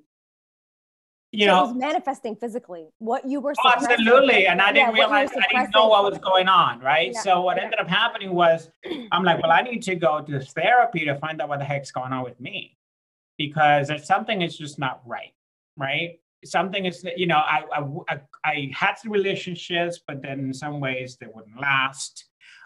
you 1.31 1.45
so 1.45 1.51
know 1.51 1.59
it 1.59 1.67
was 1.67 1.75
manifesting 1.75 2.35
physically. 2.35 2.87
What 2.97 3.27
you 3.27 3.39
were 3.39 3.53
Oh, 3.63 3.69
suppressing- 3.69 3.91
absolutely. 3.91 4.47
And 4.47 4.61
I 4.61 4.71
didn't 4.71 4.89
were 4.89 4.95
realize, 4.95 5.29
I 5.31 5.47
didn't 5.61 5.75
know 5.75 5.87
what 5.87 6.03
was 6.09 6.17
going 6.19 6.47
on, 6.47 6.79
right? 6.79 7.11
Yeah, 7.13 7.21
So 7.21 7.41
what 7.41 7.57
yeah. 7.57 7.63
ended 7.65 7.79
up 7.79 7.87
happening 7.87 8.33
was, 8.33 8.69
I'm 9.11 9.23
like, 9.23 9.41
well, 9.41 9.51
I 9.51 9.61
need 9.61 9.81
to 9.83 9.95
go 9.95 10.21
to 10.21 10.39
therapy 10.39 11.05
to 11.05 11.15
find 11.19 11.39
out 11.41 11.49
what 11.49 11.59
the 11.59 11.65
heck's 11.65 11.91
going 11.91 12.13
on 12.13 12.23
with 12.23 12.39
me, 12.39 12.77
because 13.37 13.87
there's 13.89 14.05
something 14.05 14.41
is 14.41 14.57
just 14.57 14.79
not 14.79 15.01
right, 15.05 15.33
right? 15.77 16.19
Something 16.45 16.85
is, 16.85 17.05
you 17.17 17.27
know, 17.27 17.37
I 17.37 17.63
I, 17.77 17.79
I, 18.13 18.21
I 18.45 18.71
had 18.73 18.95
some 18.95 19.11
relationships, 19.11 19.99
but 20.07 20.21
then 20.21 20.39
in 20.39 20.53
some 20.53 20.79
ways 20.79 21.17
they 21.19 21.27
wouldn't 21.33 21.59
last, 21.59 22.25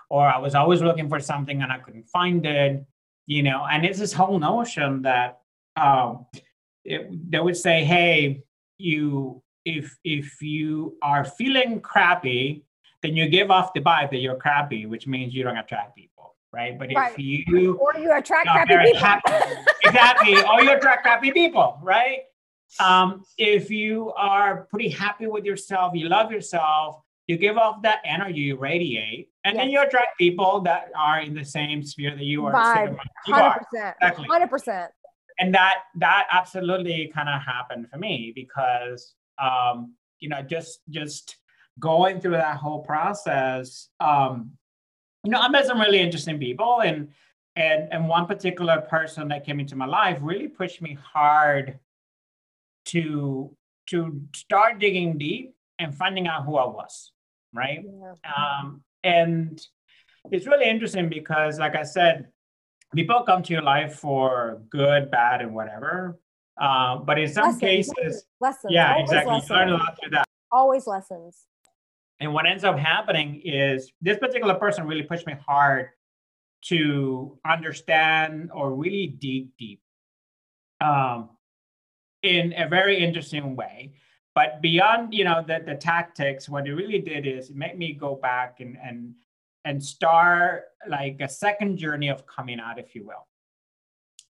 or 0.10 0.28
I 0.28 0.38
was 0.38 0.54
always 0.56 0.82
looking 0.82 1.10
for 1.10 1.20
something 1.20 1.62
and 1.64 1.72
I 1.72 1.80
couldn't 1.80 2.08
find 2.08 2.46
it, 2.46 2.86
you 3.26 3.42
know. 3.44 3.66
And 3.70 3.84
it's 3.86 4.00
this 4.00 4.14
whole 4.14 4.40
notion 4.40 5.02
that 5.02 5.40
um, 5.76 6.28
it, 6.86 7.10
they 7.32 7.40
would 7.40 7.58
say, 7.58 7.84
hey, 7.84 8.44
you 8.78 9.42
if 9.66 9.98
if 10.04 10.42
you 10.42 10.98
are 11.02 11.24
feeling 11.24 11.80
crappy, 11.80 12.64
then 13.02 13.16
you 13.16 13.28
give 13.30 13.52
off 13.52 13.74
the 13.74 13.82
vibe 13.82 14.12
that 14.12 14.18
you're 14.18 14.36
crappy, 14.36 14.86
which 14.86 15.08
means 15.08 15.34
you 15.34 15.44
don't 15.44 15.58
attract 15.58 15.96
people, 15.96 16.36
right? 16.52 16.78
But 16.78 16.90
if 16.92 17.18
you 17.18 17.78
or 17.78 18.00
you 18.00 18.12
attract 18.16 18.48
are 18.48 18.66
crappy 18.66 18.92
people. 18.92 19.00
happy, 19.00 19.32
exactly, 19.84 20.42
or 20.44 20.62
you 20.62 20.72
attract 20.72 21.04
crappy 21.04 21.32
people, 21.32 21.80
right? 21.82 22.20
Um, 22.80 23.24
if 23.38 23.70
you 23.70 24.12
are 24.14 24.68
pretty 24.70 24.90
happy 24.90 25.28
with 25.28 25.46
yourself, 25.46 25.94
you 25.96 26.10
love 26.10 26.32
yourself, 26.32 27.00
you 27.28 27.38
give 27.38 27.58
off 27.58 27.82
that 27.84 28.00
energy, 28.04 28.42
you 28.42 28.58
radiate, 28.58 29.30
and 29.44 29.56
yes. 29.56 29.64
then 29.64 29.70
you 29.70 29.82
attract 29.82 30.18
people 30.18 30.62
that 30.62 30.90
are 30.98 31.20
in 31.20 31.34
the 31.34 31.46
same 31.46 31.84
sphere 31.84 32.16
that 32.16 32.24
you 32.24 32.46
are. 32.46 32.54
Vibe, 32.54 32.98
hundred 33.26 33.60
percent, 33.60 33.96
hundred 34.02 34.50
percent. 34.50 34.92
And 35.40 35.54
that 35.54 35.80
that 35.96 36.28
absolutely 36.32 37.12
kind 37.14 37.30
of 37.30 37.42
happened 37.42 37.90
for 37.90 37.98
me 37.98 38.32
because 38.36 39.16
um, 39.42 39.94
you 40.20 40.30
know 40.30 40.42
just 40.42 40.82
just 40.90 41.38
going 41.80 42.22
through 42.22 42.32
that 42.32 42.58
whole 42.58 42.80
process. 42.80 43.90
Um, 44.00 44.52
you 45.24 45.32
know, 45.32 45.40
I 45.40 45.48
met 45.50 45.66
some 45.66 45.80
really 45.80 46.00
interesting 46.00 46.40
people, 46.40 46.82
and 46.82 47.10
and 47.56 47.92
and 47.92 48.08
one 48.08 48.26
particular 48.26 48.82
person 48.82 49.28
that 49.30 49.46
came 49.46 49.60
into 49.60 49.76
my 49.76 49.86
life 49.86 50.20
really 50.22 50.48
pushed 50.48 50.82
me 50.82 50.98
hard 51.02 51.80
to 52.86 53.56
to 53.88 54.22
start 54.36 54.80
digging 54.80 55.18
deep 55.18 55.56
and 55.80 55.96
finding 55.96 56.28
out 56.28 56.46
who 56.46 56.56
I 56.56 56.66
was, 56.66 57.12
right? 57.54 57.84
Yeah. 57.84 58.14
Um, 58.62 58.84
and 59.04 59.62
it's 60.32 60.48
really 60.48 60.70
interesting 60.70 61.10
because, 61.10 61.60
like 61.60 61.76
I 61.76 61.84
said, 61.84 62.28
people 62.94 63.24
come 63.24 63.44
to 63.44 63.54
your 63.54 63.62
life 63.62 63.96
for 63.96 64.62
good, 64.70 65.12
bad, 65.12 65.42
and 65.42 65.54
whatever. 65.54 66.20
Uh, 66.60 66.98
but 66.98 67.20
in 67.20 67.28
some 67.28 67.46
lessons, 67.46 67.62
cases, 67.62 68.26
lessons. 68.40 68.72
Yeah, 68.74 68.94
Always 68.94 69.10
exactly. 69.10 69.34
Lessons. 69.34 69.50
You 69.50 69.56
learn 69.56 69.70
a 69.70 69.78
lot 69.78 69.98
through 70.00 70.10
that. 70.12 70.26
Always 70.52 70.88
lessons. 70.88 71.46
And 72.20 72.34
what 72.34 72.46
ends 72.46 72.64
up 72.64 72.78
happening 72.78 73.42
is 73.44 73.92
this 74.02 74.18
particular 74.18 74.54
person 74.56 74.88
really 74.88 75.04
pushed 75.04 75.26
me 75.26 75.34
hard 75.46 75.90
to 76.66 77.38
understand 77.46 78.50
or 78.54 78.74
really 78.74 79.08
dig 79.20 79.50
deep 79.58 79.82
um, 80.80 81.30
in 82.22 82.54
a 82.56 82.68
very 82.68 83.04
interesting 83.04 83.56
way. 83.56 83.94
But 84.36 84.62
beyond, 84.62 85.14
you 85.14 85.26
know, 85.26 85.44
the, 85.46 85.62
the 85.66 85.76
tactics, 85.76 86.48
what 86.48 86.68
it 86.68 86.74
really 86.74 87.00
did 87.00 87.28
is 87.28 87.50
it 87.50 87.56
made 87.56 87.78
me 87.78 87.94
go 87.94 88.16
back 88.16 88.60
and 88.60 88.78
and 88.84 89.14
and 89.66 89.84
start 89.84 90.66
like 90.88 91.18
a 91.22 91.30
second 91.30 91.78
journey 91.78 92.10
of 92.10 92.26
coming 92.28 92.60
out, 92.60 92.80
if 92.80 92.96
you 92.96 93.06
will. 93.06 93.28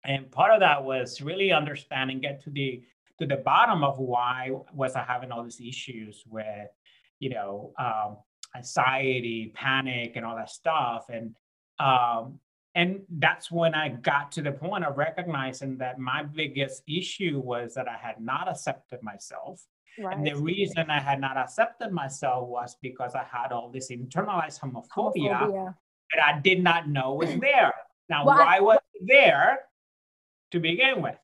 And 0.03 0.31
part 0.31 0.51
of 0.51 0.61
that 0.61 0.83
was 0.83 1.21
really 1.21 1.51
understanding, 1.51 2.19
get 2.19 2.43
to 2.43 2.49
the 2.49 2.83
to 3.19 3.25
the 3.25 3.37
bottom 3.37 3.83
of 3.83 3.99
why 3.99 4.51
was 4.73 4.95
I 4.95 5.03
having 5.03 5.31
all 5.31 5.43
these 5.43 5.59
issues 5.59 6.23
with, 6.25 6.69
you 7.19 7.29
know, 7.29 7.73
um, 7.77 8.17
anxiety, 8.55 9.51
panic, 9.53 10.13
and 10.15 10.25
all 10.25 10.37
that 10.37 10.49
stuff. 10.49 11.07
And 11.09 11.35
um, 11.79 12.39
and 12.75 13.01
that's 13.09 13.51
when 13.51 13.73
I 13.73 13.89
got 13.89 14.31
to 14.33 14.41
the 14.41 14.51
point 14.51 14.85
of 14.85 14.97
recognizing 14.97 15.77
that 15.79 15.99
my 15.99 16.23
biggest 16.23 16.83
issue 16.87 17.41
was 17.43 17.73
that 17.73 17.87
I 17.87 17.97
had 17.97 18.21
not 18.21 18.47
accepted 18.47 19.01
myself. 19.03 19.61
Right. 19.97 20.15
And 20.15 20.25
the 20.25 20.35
reason 20.35 20.89
I 20.89 20.99
had 20.99 21.19
not 21.19 21.37
accepted 21.37 21.91
myself 21.91 22.47
was 22.47 22.77
because 22.81 23.15
I 23.15 23.23
had 23.23 23.51
all 23.51 23.69
this 23.69 23.91
internalized 23.91 24.59
homophobia, 24.59 25.37
homophobia. 25.39 25.75
that 26.13 26.23
I 26.25 26.39
did 26.39 26.63
not 26.63 26.87
know 26.87 27.15
was 27.15 27.29
there. 27.41 27.73
Now, 28.09 28.25
well, 28.25 28.37
why 28.37 28.57
I- 28.57 28.61
was 28.61 28.79
it 28.93 29.07
there 29.07 29.59
to 30.51 30.59
begin 30.59 31.01
with? 31.01 31.17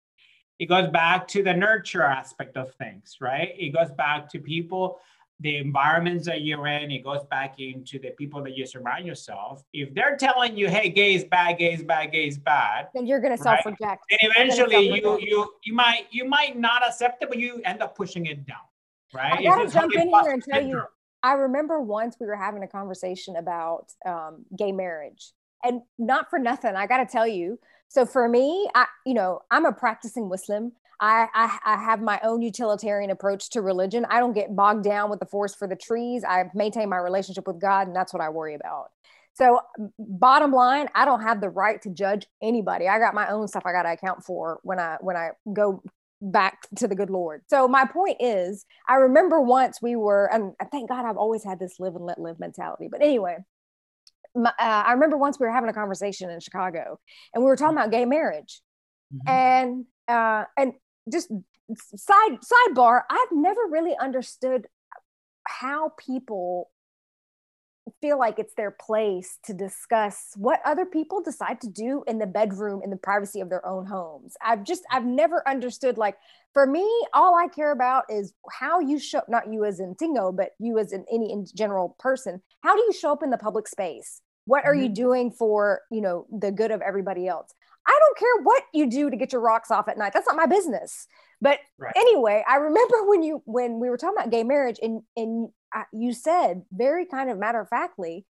It 0.58 0.67
goes 0.67 0.88
back 0.89 1.28
to 1.30 1.43
the 1.43 1.54
nurture 1.54 2.04
aspect 2.04 2.56
of 2.56 2.73
things, 2.75 3.17
right? 3.19 3.51
It 3.58 3.73
goes 3.73 3.91
back 3.91 4.30
to 4.30 4.39
people 4.39 4.99
the 5.41 5.58
environments 5.58 6.26
that 6.26 6.41
you're 6.41 6.67
in, 6.67 6.91
it 6.91 7.04
goes 7.04 7.24
back 7.26 7.60
into 7.60 8.00
the 8.00 8.12
people 8.12 8.41
that 8.43 8.56
you 8.56 8.65
surround 8.65 9.06
yourself. 9.06 9.63
If 9.74 9.93
they're 9.93 10.15
telling 10.15 10.58
you, 10.58 10.69
"Hey, 10.69 10.89
gay 10.89 11.13
is 11.13 11.26
bad, 11.26 11.58
gay 11.58 11.74
is 11.74 11.84
bad, 11.84 12.12
gay 12.12 12.28
is 12.28 12.38
bad," 12.38 12.88
then 12.93 13.06
you're 13.06 13.19
going 13.19 13.36
to 13.36 13.43
self-reject. 13.43 14.06
And 14.12 14.19
eventually, 14.21 15.02
you 15.02 15.19
you 15.19 15.54
you 15.63 15.74
might 15.74 16.08
you 16.12 16.26
might 16.26 16.58
not 16.58 16.88
accept 16.88 17.21
it, 17.21 17.30
but 17.30 17.38
you 17.38 17.62
end 17.65 17.82
up 17.82 17.95
pushing 17.95 18.28
it 18.28 18.45
down, 18.45 18.58
right? 19.13 19.34
I 19.39 19.43
got 19.43 19.63
to 19.63 19.69
jump 19.69 19.93
in 19.93 20.10
here 20.10 20.32
and 20.32 20.43
tell 20.43 20.63
you. 20.63 20.82
I 21.21 21.34
remember 21.34 21.82
once 21.82 22.17
we 22.19 22.28
were 22.28 22.36
having 22.36 22.63
a 22.63 22.67
conversation 22.67 23.36
about 23.36 23.91
um, 24.06 24.45
gay 24.58 24.71
marriage, 24.71 25.34
and 25.63 25.82
not 25.98 26.30
for 26.30 26.39
nothing. 26.39 26.76
I 26.76 26.88
got 26.88 26.98
to 26.98 27.06
tell 27.06 27.28
you. 27.28 27.60
So 27.89 28.06
for 28.06 28.30
me, 28.30 28.69
I 28.74 28.86
you 29.06 29.13
know 29.13 29.41
I'm 29.52 29.65
a 29.65 29.74
practicing 29.74 30.30
Muslim. 30.30 30.71
I, 30.99 31.27
I, 31.34 31.58
I 31.65 31.77
have 31.84 32.01
my 32.01 32.19
own 32.23 32.41
utilitarian 32.41 33.12
approach 33.12 33.49
to 33.51 33.62
religion. 33.62 34.05
I 34.10 34.19
don't 34.19 34.34
get 34.34 34.55
bogged 34.55 34.84
down 34.84 35.10
with 35.10 35.19
the 35.19 35.25
forest 35.25 35.58
for 35.58 35.67
the 35.67 35.75
trees. 35.75 36.23
I 36.23 36.45
maintain 36.53 36.89
my 36.89 36.97
relationship 36.97 37.47
with 37.47 37.60
God, 37.60 37.88
and 37.88 37.95
that's 37.95 38.13
what 38.13 38.21
I 38.21 38.29
worry 38.29 38.55
about. 38.55 38.91
So, 39.34 39.60
bottom 39.99 40.53
line, 40.53 40.88
I 40.95 41.03
don't 41.03 41.21
have 41.21 41.41
the 41.41 41.49
right 41.49 41.81
to 41.81 41.89
judge 41.89 42.25
anybody. 42.41 42.88
I 42.88 42.99
got 42.99 43.13
my 43.13 43.29
own 43.29 43.49
stuff 43.49 43.63
I 43.65 43.73
got 43.73 43.84
to 43.84 43.91
account 43.91 44.23
for 44.23 44.60
when 44.63 44.79
I 44.79 44.97
when 45.01 45.17
I 45.17 45.31
go 45.51 45.84
back 46.21 46.67
to 46.77 46.88
the 46.88 46.95
good 46.95 47.10
Lord. 47.10 47.41
So 47.47 47.67
my 47.67 47.86
point 47.86 48.17
is, 48.19 48.65
I 48.88 48.95
remember 48.95 49.41
once 49.41 49.81
we 49.81 49.95
were, 49.95 50.29
and 50.34 50.53
thank 50.71 50.89
God 50.89 51.05
I've 51.05 51.17
always 51.17 51.43
had 51.43 51.60
this 51.60 51.79
live 51.79 51.95
and 51.95 52.05
let 52.05 52.19
live 52.19 52.39
mentality. 52.39 52.88
But 52.89 53.01
anyway, 53.01 53.38
my, 54.34 54.49
uh, 54.49 54.84
I 54.88 54.93
remember 54.93 55.17
once 55.17 55.39
we 55.39 55.45
were 55.45 55.51
having 55.51 55.69
a 55.69 55.73
conversation 55.73 56.29
in 56.29 56.39
Chicago, 56.39 56.99
and 57.34 57.43
we 57.43 57.47
were 57.47 57.55
talking 57.55 57.77
about 57.77 57.91
gay 57.91 58.05
marriage, 58.05 58.62
mm-hmm. 59.13 59.29
and 59.29 59.86
uh, 60.08 60.45
and 60.58 60.73
just 61.11 61.31
side 61.95 62.37
sidebar 62.41 63.01
i've 63.09 63.31
never 63.31 63.61
really 63.69 63.95
understood 63.99 64.67
how 65.47 65.91
people 65.97 66.69
feel 68.01 68.17
like 68.17 68.39
it's 68.39 68.53
their 68.55 68.71
place 68.71 69.37
to 69.45 69.53
discuss 69.53 70.31
what 70.35 70.59
other 70.65 70.85
people 70.85 71.21
decide 71.21 71.61
to 71.61 71.69
do 71.69 72.03
in 72.07 72.17
the 72.17 72.25
bedroom 72.25 72.81
in 72.83 72.89
the 72.89 72.97
privacy 72.97 73.41
of 73.41 73.49
their 73.49 73.65
own 73.65 73.85
homes. 73.85 74.35
I've 74.43 74.63
just 74.63 74.83
i've 74.91 75.05
never 75.05 75.47
understood 75.47 75.97
like 75.97 76.15
for 76.53 76.65
me 76.65 76.87
all 77.13 77.35
i 77.35 77.47
care 77.47 77.71
about 77.71 78.05
is 78.09 78.33
how 78.51 78.79
you 78.79 78.99
show 78.99 79.21
not 79.27 79.51
you 79.51 79.65
as 79.65 79.79
in 79.79 79.95
tingo 79.95 80.35
but 80.35 80.51
you 80.59 80.79
as 80.79 80.93
in 80.93 81.05
any 81.11 81.31
in 81.31 81.45
general 81.55 81.95
person 81.99 82.41
how 82.61 82.75
do 82.75 82.81
you 82.81 82.93
show 82.93 83.11
up 83.11 83.23
in 83.23 83.29
the 83.29 83.37
public 83.37 83.67
space? 83.67 84.21
What 84.45 84.65
are 84.65 84.73
mm-hmm. 84.73 84.83
you 84.83 84.89
doing 84.89 85.31
for 85.31 85.81
you 85.91 86.01
know 86.01 86.25
the 86.31 86.51
good 86.51 86.71
of 86.71 86.81
everybody 86.81 87.27
else 87.27 87.53
I 87.88 88.00
don't 88.00 88.17
care 88.17 88.43
what 88.43 88.63
you 88.74 88.89
do 88.89 89.10
to 89.10 89.17
get 89.17 89.32
your 89.32 89.41
rocks 89.41 89.71
off 89.71 89.88
at 89.88 89.98
night. 89.98 90.13
That's 90.13 90.28
not 90.28 90.36
my 90.36 90.48
business. 90.48 91.08
But 91.41 91.60
right. 91.78 91.93
anyway, 91.95 92.43
I 92.48 92.56
remember 92.58 93.08
when 93.08 93.24
you 93.24 93.41
when 93.45 93.80
we 93.80 93.89
were 93.89 93.98
talking 93.98 94.17
about 94.17 94.32
gay 94.32 94.43
marriage, 94.43 94.80
and 94.82 95.02
and 95.15 95.50
you 95.93 96.13
said 96.13 96.63
very 96.71 97.06
kind 97.06 97.30
of 97.30 97.38
matter 97.38 97.60
of 97.62 97.69
factly 97.69 98.26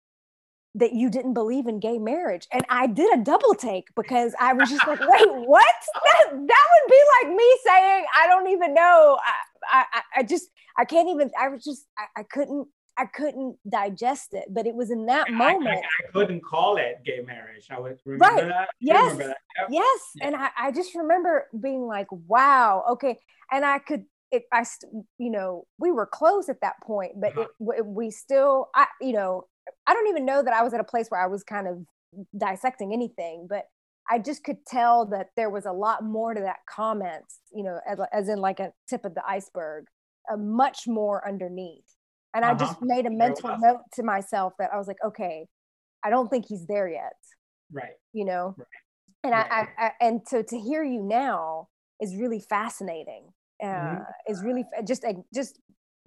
that 0.75 0.93
you 0.93 1.09
didn't 1.09 1.33
believe 1.33 1.67
in 1.67 1.79
gay 1.79 1.97
marriage, 1.97 2.47
and 2.51 2.63
I 2.69 2.87
did 2.87 3.13
a 3.13 3.23
double 3.23 3.53
take 3.55 3.87
because 3.95 4.33
I 4.39 4.53
was 4.53 4.69
just 4.69 4.87
like, 4.87 4.99
wait, 4.99 5.27
what? 5.45 5.75
That 5.93 6.29
that 6.31 6.37
would 6.37 6.89
be 6.89 7.01
like 7.21 7.35
me 7.35 7.57
saying 7.65 8.05
I 8.15 8.27
don't 8.27 8.47
even 8.47 8.73
know. 8.73 9.17
I 9.67 9.85
I, 9.93 10.01
I 10.17 10.23
just 10.23 10.49
I 10.77 10.85
can't 10.85 11.09
even. 11.09 11.31
I 11.39 11.49
was 11.49 11.63
just 11.63 11.85
I, 11.97 12.21
I 12.21 12.23
couldn't 12.23 12.67
I 13.01 13.05
couldn't 13.05 13.57
digest 13.67 14.35
it, 14.35 14.45
but 14.51 14.67
it 14.67 14.75
was 14.75 14.91
in 14.91 15.07
that 15.07 15.31
moment. 15.31 15.69
I, 15.69 15.79
I, 15.79 16.11
couldn't 16.13 16.43
call 16.43 16.77
it 16.77 17.01
gay 17.03 17.21
marriage. 17.25 17.65
I 17.71 17.79
would 17.79 17.99
remember 18.05 18.25
right. 18.25 18.47
that. 18.47 18.69
Yes. 18.79 19.17
That. 19.17 19.37
Yep. 19.59 19.67
Yes. 19.71 19.99
Yeah. 20.15 20.27
And 20.27 20.35
I, 20.35 20.49
I 20.55 20.71
just 20.71 20.93
remember 20.93 21.47
being 21.59 21.87
like, 21.87 22.05
wow, 22.11 22.83
okay. 22.91 23.17
And 23.51 23.65
I 23.65 23.79
could, 23.79 24.05
it, 24.31 24.43
I, 24.53 24.63
you 25.17 25.31
know, 25.31 25.65
we 25.79 25.91
were 25.91 26.05
close 26.05 26.47
at 26.47 26.61
that 26.61 26.75
point, 26.83 27.13
but 27.19 27.35
uh-huh. 27.35 27.71
it, 27.75 27.85
we 27.87 28.11
still, 28.11 28.69
I, 28.75 28.85
you 29.01 29.13
know, 29.13 29.45
I 29.87 29.95
don't 29.95 30.07
even 30.07 30.23
know 30.23 30.43
that 30.43 30.53
I 30.53 30.61
was 30.61 30.75
at 30.75 30.79
a 30.79 30.83
place 30.83 31.07
where 31.09 31.23
I 31.23 31.27
was 31.27 31.43
kind 31.43 31.67
of 31.67 31.83
dissecting 32.37 32.93
anything, 32.93 33.47
but 33.49 33.63
I 34.11 34.19
just 34.19 34.43
could 34.43 34.63
tell 34.67 35.07
that 35.07 35.29
there 35.35 35.49
was 35.49 35.65
a 35.65 35.71
lot 35.71 36.03
more 36.03 36.35
to 36.35 36.41
that 36.41 36.59
comment, 36.69 37.25
you 37.51 37.63
know, 37.63 37.79
as, 37.89 37.97
as 38.13 38.29
in 38.29 38.37
like 38.37 38.59
a 38.59 38.73
tip 38.87 39.05
of 39.05 39.15
the 39.15 39.23
iceberg, 39.27 39.85
uh, 40.31 40.37
much 40.37 40.83
more 40.85 41.27
underneath. 41.27 41.95
And 42.33 42.45
uh-huh. 42.45 42.53
I 42.53 42.57
just 42.57 42.81
made 42.81 43.05
a 43.05 43.09
mental 43.09 43.57
note 43.59 43.81
to 43.93 44.03
myself 44.03 44.53
that 44.59 44.69
I 44.73 44.77
was 44.77 44.87
like, 44.87 44.97
okay, 45.05 45.47
I 46.03 46.09
don't 46.09 46.29
think 46.29 46.45
he's 46.47 46.65
there 46.67 46.89
yet. 46.89 47.13
Right. 47.71 47.93
You 48.13 48.25
know? 48.25 48.55
Right. 48.57 48.67
And 49.23 49.33
right. 49.33 49.67
I, 49.77 49.85
I, 49.85 49.91
and 50.01 50.21
so 50.25 50.41
to 50.41 50.57
hear 50.57 50.83
you 50.83 51.03
now 51.03 51.67
is 52.01 52.15
really 52.15 52.39
fascinating. 52.39 53.27
Uh, 53.61 53.67
mm-hmm. 53.67 54.31
Is 54.31 54.43
really 54.43 54.65
just 54.87 55.03
a, 55.03 55.13
just 55.35 55.59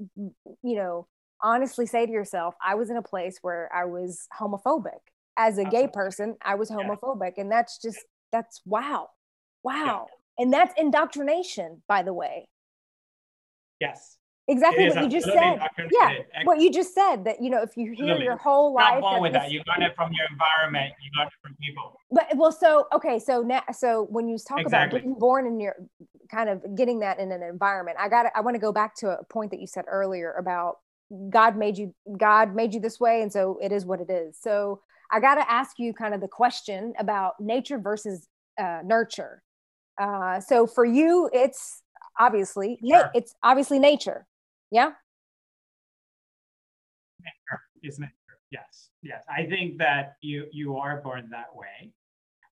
you 0.08 0.76
know 0.76 1.06
honestly 1.40 1.86
say 1.86 2.04
to 2.04 2.10
yourself, 2.10 2.54
I 2.64 2.74
was 2.74 2.90
in 2.90 2.96
a 2.96 3.02
place 3.02 3.38
where 3.42 3.70
I 3.72 3.84
was 3.84 4.26
homophobic 4.36 4.98
as 5.36 5.58
a 5.58 5.64
gay 5.64 5.86
person. 5.86 6.36
I 6.42 6.56
was 6.56 6.68
homophobic, 6.68 7.34
yeah. 7.36 7.42
and 7.42 7.52
that's 7.52 7.78
just 7.80 8.00
that's 8.32 8.60
wow, 8.66 9.10
wow, 9.62 10.06
yeah. 10.08 10.42
and 10.42 10.52
that's 10.52 10.74
indoctrination, 10.76 11.82
by 11.86 12.02
the 12.02 12.12
way. 12.12 12.48
Yes. 13.80 14.18
Exactly 14.46 14.88
what 14.90 15.02
you 15.02 15.08
just 15.08 15.26
said. 15.26 15.58
Yeah, 15.90 16.18
what 16.44 16.60
you 16.60 16.70
just 16.70 16.94
said 16.94 17.24
that 17.24 17.42
you 17.42 17.48
know 17.48 17.62
if 17.62 17.76
you 17.76 17.92
hear 17.92 17.92
Absolutely. 17.92 18.24
your 18.24 18.36
whole 18.36 18.74
life. 18.74 18.94
Not 18.94 19.00
born 19.00 19.22
with 19.22 19.32
that. 19.32 19.50
You 19.50 19.62
learn 19.66 19.82
it 19.82 19.94
from 19.96 20.12
your 20.12 20.26
environment. 20.30 20.92
You 21.02 21.10
learn 21.18 21.28
it 21.28 21.32
from 21.42 21.56
people. 21.62 21.98
But 22.10 22.26
well, 22.36 22.52
so 22.52 22.86
okay, 22.92 23.18
so 23.18 23.40
now, 23.40 23.62
so 23.72 24.06
when 24.10 24.28
you 24.28 24.36
talk 24.36 24.60
exactly. 24.60 24.98
about 24.98 25.04
being 25.04 25.18
born 25.18 25.46
in 25.46 25.60
your 25.60 25.74
kind 26.30 26.50
of 26.50 26.76
getting 26.76 27.00
that 27.00 27.18
in 27.18 27.32
an 27.32 27.42
environment, 27.42 27.96
I 27.98 28.10
got 28.10 28.26
I 28.34 28.42
want 28.42 28.54
to 28.54 28.60
go 28.60 28.70
back 28.70 28.94
to 28.96 29.18
a 29.18 29.24
point 29.24 29.50
that 29.52 29.60
you 29.60 29.66
said 29.66 29.86
earlier 29.88 30.32
about 30.32 30.76
God 31.30 31.56
made 31.56 31.78
you 31.78 31.94
God 32.18 32.54
made 32.54 32.74
you 32.74 32.80
this 32.80 33.00
way, 33.00 33.22
and 33.22 33.32
so 33.32 33.58
it 33.62 33.72
is 33.72 33.86
what 33.86 34.00
it 34.00 34.10
is. 34.10 34.36
So 34.38 34.82
I 35.10 35.20
got 35.20 35.36
to 35.36 35.50
ask 35.50 35.78
you 35.78 35.94
kind 35.94 36.12
of 36.12 36.20
the 36.20 36.28
question 36.28 36.92
about 36.98 37.40
nature 37.40 37.78
versus 37.78 38.28
uh, 38.58 38.80
nurture. 38.84 39.42
Uh, 39.98 40.40
so 40.40 40.66
for 40.66 40.84
you, 40.84 41.30
it's 41.32 41.82
obviously. 42.20 42.78
Sure. 42.86 43.10
It's 43.14 43.34
obviously 43.42 43.78
nature. 43.78 44.26
Yeah. 44.70 44.92
Nature 47.20 47.60
is 47.82 47.98
nature. 47.98 48.12
Yes. 48.50 48.90
Yes. 49.02 49.24
I 49.28 49.46
think 49.46 49.78
that 49.78 50.16
you 50.20 50.46
you 50.52 50.76
are 50.76 51.00
born 51.00 51.28
that 51.30 51.54
way. 51.54 51.92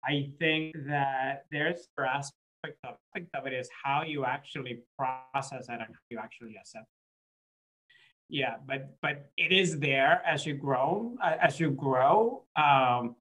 I 0.05 0.31
think 0.39 0.75
that 0.87 1.45
there's 1.51 1.87
an 1.97 2.05
aspect 2.05 2.77
of, 2.83 2.95
of 3.15 3.47
it 3.47 3.53
is 3.53 3.69
how 3.83 4.03
you 4.03 4.25
actually 4.25 4.79
process 4.97 5.67
it 5.69 5.73
and 5.73 5.81
how 5.81 6.05
you 6.09 6.19
actually 6.19 6.55
accept 6.59 6.87
yeah 8.29 8.55
but 8.65 8.95
but 9.01 9.31
it 9.37 9.51
is 9.51 9.79
there 9.79 10.21
as 10.25 10.45
you 10.45 10.53
grow 10.53 11.15
as 11.41 11.59
you 11.59 11.71
grow 11.71 12.43
um 12.55 13.15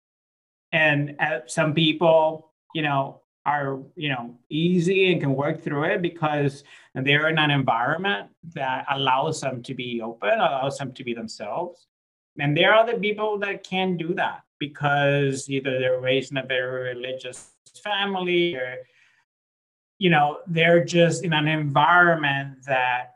and 0.73 1.17
uh, 1.19 1.41
some 1.47 1.73
people 1.73 2.53
you 2.75 2.83
know 2.83 3.23
are 3.49 3.79
you 3.97 4.11
know 4.11 4.25
easy 4.51 5.11
and 5.11 5.21
can 5.21 5.35
work 5.35 5.63
through 5.63 5.85
it 5.85 6.03
because 6.03 6.65
they're 6.95 7.29
in 7.29 7.39
an 7.39 7.51
environment 7.51 8.29
that 8.55 8.85
allows 8.91 9.41
them 9.41 9.63
to 9.63 9.75
be 9.75 10.03
open 10.03 10.35
allows 10.49 10.77
them 10.79 10.93
to 10.93 11.03
be 11.05 11.15
themselves. 11.15 11.87
And 12.39 12.57
there 12.57 12.73
are 12.73 12.83
other 12.85 12.99
people 12.99 13.39
that 13.45 13.65
can't 13.65 13.97
do 13.99 14.15
that 14.15 14.43
because 14.59 15.49
either 15.49 15.79
they're 15.79 16.01
raised 16.01 16.31
in 16.31 16.39
a 16.39 16.47
very 16.47 16.95
religious 16.95 17.39
family 17.83 18.55
or 18.55 18.77
you 19.99 20.11
know 20.11 20.27
they're 20.47 20.85
just 20.85 21.25
in 21.25 21.33
an 21.33 21.49
environment 21.49 22.51
that 22.67 23.15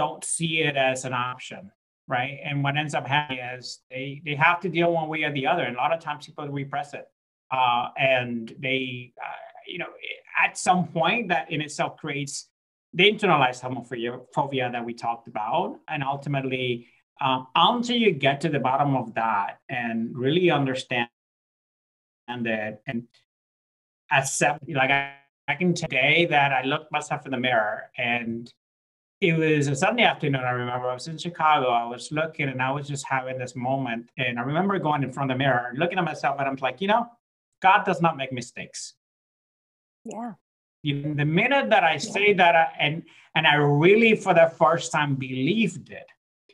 don't 0.00 0.24
see 0.24 0.54
it 0.68 0.76
as 0.76 1.04
an 1.04 1.12
option 1.12 1.70
right? 2.08 2.40
And 2.44 2.64
what 2.64 2.76
ends 2.76 2.94
up 2.94 3.06
happening 3.06 3.38
is 3.56 3.80
they 3.88 4.20
they 4.24 4.34
have 4.34 4.58
to 4.64 4.68
deal 4.68 4.92
one 4.92 5.08
way 5.08 5.22
or 5.22 5.32
the 5.32 5.46
other. 5.46 5.62
And 5.62 5.76
a 5.76 5.78
lot 5.78 5.92
of 5.96 6.00
times 6.00 6.26
people 6.26 6.46
repress 6.48 6.94
it 6.94 7.06
uh, 7.52 7.88
and 7.98 8.52
they 8.58 9.12
uh, 9.22 9.51
you 9.66 9.78
know 9.78 9.88
at 10.42 10.56
some 10.58 10.86
point 10.88 11.28
that 11.28 11.50
in 11.50 11.60
itself 11.60 11.96
creates 11.96 12.48
the 12.94 13.10
internalized 13.10 13.62
homophobia 13.62 14.70
that 14.70 14.84
we 14.84 14.94
talked 14.94 15.28
about 15.28 15.78
and 15.88 16.02
ultimately 16.02 16.86
um, 17.20 17.46
until 17.54 17.96
you 17.96 18.12
get 18.12 18.40
to 18.40 18.48
the 18.48 18.58
bottom 18.58 18.96
of 18.96 19.14
that 19.14 19.58
and 19.68 20.16
really 20.16 20.50
understand 20.50 21.08
it 22.28 22.82
and 22.86 23.04
accept 24.10 24.68
like 24.68 24.90
I, 24.90 25.14
I 25.48 25.54
can 25.54 25.74
today 25.74 26.26
that 26.30 26.52
I 26.52 26.62
looked 26.62 26.90
myself 26.90 27.24
in 27.26 27.32
the 27.32 27.38
mirror 27.38 27.90
and 27.96 28.52
it 29.20 29.38
was 29.38 29.68
a 29.68 29.76
Sunday 29.76 30.02
afternoon. 30.02 30.42
I 30.42 30.50
remember 30.50 30.90
I 30.90 30.94
was 30.94 31.06
in 31.06 31.16
Chicago. 31.16 31.68
I 31.68 31.84
was 31.84 32.10
looking 32.10 32.48
and 32.48 32.60
I 32.60 32.72
was 32.72 32.88
just 32.88 33.06
having 33.06 33.38
this 33.38 33.54
moment. 33.54 34.10
And 34.18 34.36
I 34.36 34.42
remember 34.42 34.78
going 34.80 35.04
in 35.04 35.12
front 35.12 35.30
of 35.30 35.36
the 35.36 35.38
mirror 35.38 35.72
looking 35.76 35.98
at 35.98 36.04
myself 36.04 36.36
and 36.40 36.48
I'm 36.48 36.56
like, 36.56 36.80
you 36.80 36.88
know, 36.88 37.06
God 37.60 37.84
does 37.84 38.02
not 38.02 38.16
make 38.16 38.32
mistakes. 38.32 38.94
Yeah. 40.04 40.32
Even 40.84 41.16
the 41.16 41.24
minute 41.24 41.70
that 41.70 41.84
I 41.84 41.96
say 41.98 42.32
that, 42.32 42.56
I, 42.56 42.68
and 42.78 43.04
and 43.36 43.46
I 43.46 43.54
really, 43.54 44.16
for 44.16 44.34
the 44.34 44.52
first 44.58 44.90
time, 44.90 45.14
believed 45.14 45.90
it, 45.90 46.06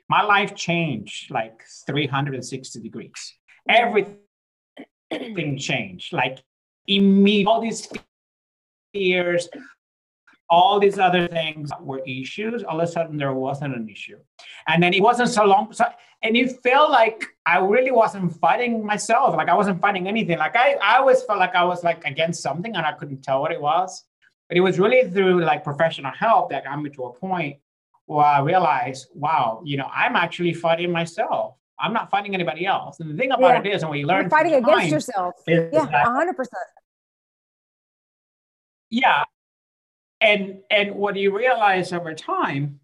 my 0.08 0.22
life 0.22 0.54
changed 0.54 1.30
like 1.30 1.62
360 1.87 2.80
degrees. 2.80 3.34
Everything 3.68 4.18
changed. 5.58 6.12
Like 6.12 6.42
immediately, 6.87 7.46
all 7.46 7.61
these 7.61 7.88
fears, 8.92 9.48
all 10.50 10.80
these 10.80 10.98
other 10.98 11.28
things 11.28 11.70
were 11.80 12.00
issues. 12.06 12.62
All 12.62 12.80
of 12.80 12.88
a 12.88 12.90
sudden, 12.90 13.16
there 13.16 13.32
wasn't 13.32 13.74
an 13.74 13.88
issue, 13.88 14.18
and 14.66 14.82
then 14.82 14.94
it 14.94 15.02
wasn't 15.02 15.28
so 15.28 15.44
long. 15.44 15.72
So, 15.72 15.84
and 16.22 16.37
it 16.37 16.61
felt 16.62 16.90
like 16.90 17.26
I 17.46 17.58
really 17.58 17.90
wasn't 17.90 18.34
fighting 18.38 18.84
myself. 18.84 19.37
Like 19.37 19.48
I 19.48 19.54
wasn't 19.54 19.80
fighting 19.80 20.08
anything. 20.08 20.38
Like 20.38 20.56
I, 20.56 20.74
I 20.82 20.98
always 20.98 21.22
felt 21.22 21.38
like 21.38 21.54
I 21.54 21.64
was 21.64 21.84
like 21.84 22.04
against 22.04 22.42
something, 22.42 22.74
and 22.74 22.87
I 22.87 22.92
couldn't 22.92 23.22
tell 23.22 23.40
what 23.40 23.52
it 23.52 23.61
was. 23.61 24.04
But 24.48 24.56
it 24.56 24.61
was 24.61 24.78
really 24.78 25.11
through 25.11 25.44
like 25.44 25.62
professional 25.62 26.12
help 26.12 26.50
that 26.50 26.64
got 26.64 26.80
me 26.80 26.90
to 26.90 27.04
a 27.04 27.12
point 27.12 27.58
where 28.06 28.24
I 28.24 28.40
realized, 28.40 29.08
wow, 29.14 29.61
you 29.64 29.76
know, 29.76 29.88
I'm 29.94 30.16
actually 30.16 30.54
fighting 30.54 30.90
myself. 30.90 31.56
I'm 31.78 31.92
not 31.92 32.11
fighting 32.11 32.34
anybody 32.34 32.66
else. 32.66 32.98
And 33.00 33.11
the 33.11 33.16
thing 33.16 33.30
about 33.30 33.64
yeah. 33.64 33.70
it 33.70 33.74
is, 33.74 33.82
and 33.82 33.90
we 33.90 34.04
learn 34.04 34.22
You're 34.22 34.30
fighting 34.30 34.54
against 34.54 34.88
yourself. 34.88 35.34
Yeah, 35.46 35.87
hundred 36.04 36.34
percent. 36.34 36.64
Yeah, 38.90 39.24
and 40.20 40.59
and 40.70 40.94
what 40.94 41.16
you 41.16 41.37
realize 41.37 41.92
over 41.92 42.14
time 42.14 42.81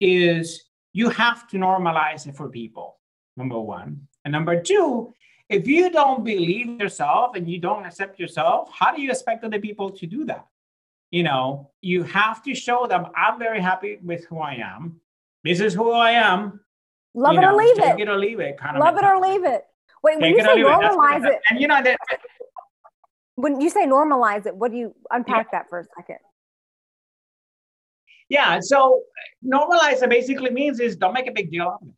is 0.00 0.64
you 0.92 1.10
have 1.10 1.46
to 1.48 1.56
normalize 1.56 2.26
it 2.26 2.36
for 2.36 2.48
people 2.48 2.98
number 3.36 3.58
one. 3.60 4.06
And 4.24 4.32
number 4.32 4.60
two 4.60 5.14
if 5.48 5.66
you 5.66 5.90
don't 5.90 6.24
believe 6.24 6.80
yourself 6.80 7.34
and 7.34 7.50
you 7.50 7.58
don't 7.58 7.84
accept 7.84 8.20
yourself 8.20 8.70
how 8.72 8.94
do 8.94 9.02
you 9.02 9.10
expect 9.10 9.44
other 9.44 9.58
people 9.58 9.90
to 9.90 10.06
do 10.06 10.24
that? 10.26 10.46
You 11.10 11.22
know 11.24 11.70
you 11.80 12.02
have 12.04 12.42
to 12.44 12.54
show 12.54 12.86
them 12.86 13.06
i'm 13.16 13.38
very 13.38 13.60
happy 13.60 13.98
with 14.02 14.24
who 14.26 14.38
i 14.38 14.54
am. 14.54 15.00
This 15.44 15.60
is 15.60 15.74
who 15.74 15.90
i 15.92 16.12
am. 16.12 16.60
Love 17.14 17.32
you 17.32 17.38
it 17.38 17.42
know, 17.42 17.54
or 17.54 17.58
leave 17.58 17.76
take 17.76 17.98
it. 17.98 18.00
it 18.02 18.08
or 18.08 18.18
leave 18.18 18.40
it 18.40 18.58
kind 18.58 18.76
of 18.76 18.80
love 18.80 18.96
it 18.96 19.04
or 19.04 19.18
leave 19.20 19.44
it. 19.44 19.64
Wait 20.02 20.20
when 20.20 20.34
you 20.34 20.42
say 20.42 20.56
normalize 20.56 21.26
it, 21.26 21.32
it 21.32 21.40
and 21.50 21.60
you 21.60 21.66
know 21.66 21.82
that 21.82 21.98
when 23.34 23.60
you 23.60 23.68
say 23.68 23.86
normalize 23.86 24.46
it 24.46 24.54
what 24.54 24.70
do 24.70 24.76
you 24.76 24.94
unpack 25.10 25.46
yeah. 25.46 25.58
that 25.58 25.68
for 25.68 25.80
a 25.80 25.84
second 25.96 26.18
yeah. 28.30 28.60
So 28.60 29.02
normalize 29.44 30.02
it 30.02 30.08
basically 30.08 30.50
means 30.50 30.80
is 30.80 30.96
don't 30.96 31.12
make 31.12 31.26
a 31.26 31.32
big 31.32 31.50
deal 31.50 31.68
of 31.68 31.86
it. 31.86 31.94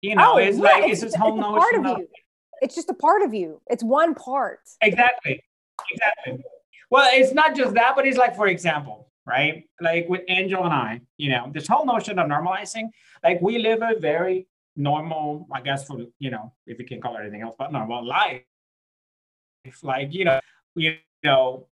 You 0.00 0.14
know, 0.14 0.34
oh, 0.34 0.36
it's 0.38 0.56
yeah, 0.56 0.62
like 0.62 0.84
it's, 0.84 1.02
it's 1.02 1.12
this 1.12 1.14
whole 1.14 1.36
notion 1.36 1.58
part 1.58 1.74
of, 1.74 1.84
of 1.84 1.98
you. 1.98 2.08
It's 2.62 2.74
just 2.74 2.88
a 2.88 2.94
part 2.94 3.22
of 3.22 3.34
you. 3.34 3.60
It's 3.66 3.84
one 3.84 4.14
part. 4.14 4.60
Exactly. 4.80 5.42
Exactly. 5.92 6.44
Well, 6.90 7.08
it's 7.12 7.34
not 7.34 7.54
just 7.54 7.74
that, 7.74 7.94
but 7.94 8.06
it's 8.06 8.16
like, 8.16 8.34
for 8.34 8.46
example, 8.46 9.10
right? 9.26 9.64
Like 9.80 10.08
with 10.08 10.22
Angel 10.28 10.64
and 10.64 10.72
I, 10.72 11.00
you 11.18 11.30
know, 11.30 11.50
this 11.52 11.66
whole 11.66 11.84
notion 11.84 12.18
of 12.18 12.28
normalizing, 12.28 12.88
like 13.22 13.40
we 13.42 13.58
live 13.58 13.82
a 13.82 13.98
very 13.98 14.46
normal, 14.76 15.46
I 15.52 15.60
guess, 15.60 15.84
for 15.84 15.98
you 16.18 16.30
know, 16.30 16.52
if 16.66 16.78
you 16.78 16.86
can 16.86 17.00
call 17.00 17.16
it 17.16 17.20
anything 17.20 17.42
else, 17.42 17.56
but 17.58 17.72
normal 17.72 18.06
life. 18.06 18.42
It's 19.64 19.82
like, 19.82 20.14
you 20.14 20.24
know, 20.24 20.40
you 20.76 20.96
know, 21.24 21.66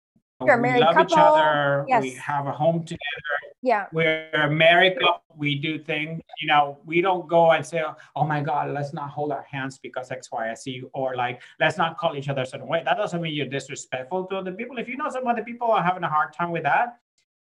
You're 0.44 0.61
we 0.61 0.81
love 0.81 0.94
couple. 0.94 1.14
each 1.14 1.18
other, 1.18 1.85
yes. 1.88 2.03
we 2.03 2.11
have 2.14 2.46
a 2.46 2.53
home 2.53 2.85
together, 2.85 3.37
yeah. 3.66 3.87
We're 3.92 4.31
America. 4.33 5.05
We 5.35 5.57
do 5.57 5.79
things, 5.79 6.22
you 6.40 6.48
know, 6.48 6.79
we 6.87 7.00
don't 7.00 7.29
go 7.29 7.50
and 7.50 7.66
say, 7.66 7.83
oh 8.14 8.24
my 8.24 8.40
God, 8.40 8.70
let's 8.70 8.94
not 8.94 9.11
hold 9.11 9.33
our 9.33 9.42
hands 9.42 9.79
because 9.79 10.11
X, 10.11 10.31
Y, 10.31 10.50
I 10.50 10.55
see, 10.55 10.83
or 10.94 11.16
like, 11.16 11.42
let's 11.61 11.76
not 11.76 11.98
call 11.98 12.16
each 12.16 12.29
other 12.29 12.42
a 12.42 12.46
certain 12.46 12.68
way. 12.68 12.83
That 12.85 12.96
doesn't 12.96 13.20
mean 13.20 13.35
you're 13.35 13.46
disrespectful 13.46 14.26
to 14.26 14.37
other 14.37 14.52
people. 14.52 14.79
If 14.79 14.88
you 14.88 14.96
know 14.96 15.11
some 15.11 15.26
other 15.26 15.42
people 15.42 15.70
are 15.70 15.83
having 15.83 16.05
a 16.05 16.09
hard 16.09 16.33
time 16.33 16.52
with 16.52 16.62
that, 16.62 16.98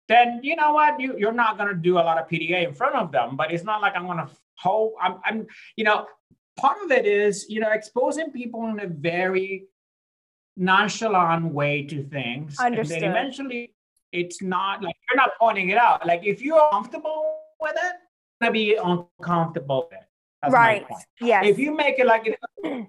then 0.06 0.40
you 0.42 0.54
know 0.54 0.72
what? 0.72 1.00
You, 1.00 1.18
you're 1.18 1.32
not 1.32 1.58
going 1.58 1.68
to 1.68 1.74
do 1.74 1.94
a 1.94 2.04
lot 2.08 2.16
of 2.18 2.28
PDA 2.28 2.66
in 2.68 2.74
front 2.74 2.94
of 2.94 3.10
them, 3.10 3.36
but 3.36 3.52
it's 3.52 3.64
not 3.64 3.82
like 3.82 3.94
I'm 3.96 4.06
going 4.06 4.18
to 4.18 4.30
hold, 4.56 4.92
I'm, 5.02 5.16
I'm, 5.24 5.46
you 5.76 5.84
know, 5.84 6.06
part 6.56 6.78
of 6.84 6.92
it 6.92 7.06
is, 7.06 7.46
you 7.48 7.60
know, 7.60 7.72
exposing 7.72 8.30
people 8.30 8.66
in 8.68 8.78
a 8.78 8.86
very 8.86 9.64
nonchalant 10.56 11.52
way 11.52 11.82
to 11.82 12.04
things. 12.04 12.58
Understood. 12.60 13.02
And 13.02 13.04
then 13.04 13.10
eventually 13.10 13.73
it's 14.14 14.40
not 14.40 14.82
like 14.82 14.94
you're 15.08 15.16
not 15.16 15.30
pointing 15.38 15.70
it 15.70 15.76
out. 15.76 16.06
Like 16.06 16.24
if 16.24 16.40
you're 16.40 16.68
comfortable 16.70 17.36
with 17.60 17.74
it, 17.74 17.96
gonna 18.40 18.52
be 18.52 18.76
uncomfortable 18.76 19.88
with 19.90 19.98
it. 19.98 20.06
That's 20.40 20.54
right. 20.54 20.86
Yeah. 21.20 21.44
If 21.44 21.58
you 21.58 21.74
make 21.74 21.98
it 21.98 22.06
like 22.06 22.22
it's 22.26 22.86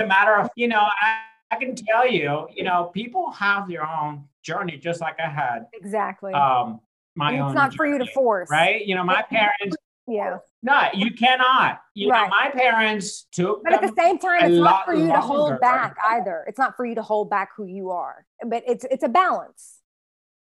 a 0.00 0.06
matter 0.06 0.34
of, 0.36 0.50
you 0.56 0.66
know, 0.66 0.80
I, 0.80 1.20
I, 1.50 1.56
can 1.56 1.74
tell 1.74 2.08
you, 2.08 2.48
you 2.54 2.64
know, 2.64 2.90
people 2.94 3.30
have 3.32 3.68
their 3.68 3.86
own 3.86 4.24
journey, 4.42 4.78
just 4.78 5.00
like 5.00 5.20
I 5.20 5.28
had. 5.28 5.66
Exactly. 5.74 6.32
Um, 6.32 6.80
my 7.14 7.32
and 7.32 7.42
own. 7.42 7.48
It's 7.48 7.54
not 7.54 7.70
journey, 7.70 7.76
for 7.76 7.86
you 7.86 7.98
to 7.98 8.06
force, 8.12 8.50
right? 8.50 8.84
You 8.84 8.94
know, 8.94 9.04
my 9.04 9.22
parents. 9.22 9.76
Yeah. 10.10 10.38
No, 10.62 10.88
you 10.92 11.12
cannot. 11.12 11.80
You 11.94 12.10
right. 12.10 12.24
know, 12.24 12.28
my 12.28 12.50
parents 12.50 13.26
took. 13.32 13.62
But 13.62 13.74
at 13.74 13.80
the 13.80 13.94
same 13.96 14.18
time, 14.18 14.44
it's 14.44 14.56
not 14.56 14.84
for 14.84 14.92
you 14.92 15.04
longer. 15.04 15.14
to 15.14 15.20
hold 15.20 15.60
back 15.60 15.96
either. 16.10 16.44
It's 16.48 16.58
not 16.58 16.76
for 16.76 16.84
you 16.84 16.96
to 16.96 17.02
hold 17.02 17.30
back 17.30 17.50
who 17.56 17.66
you 17.66 17.90
are. 17.90 18.26
But 18.44 18.64
it's 18.66 18.84
it's 18.90 19.04
a 19.04 19.08
balance. 19.08 19.78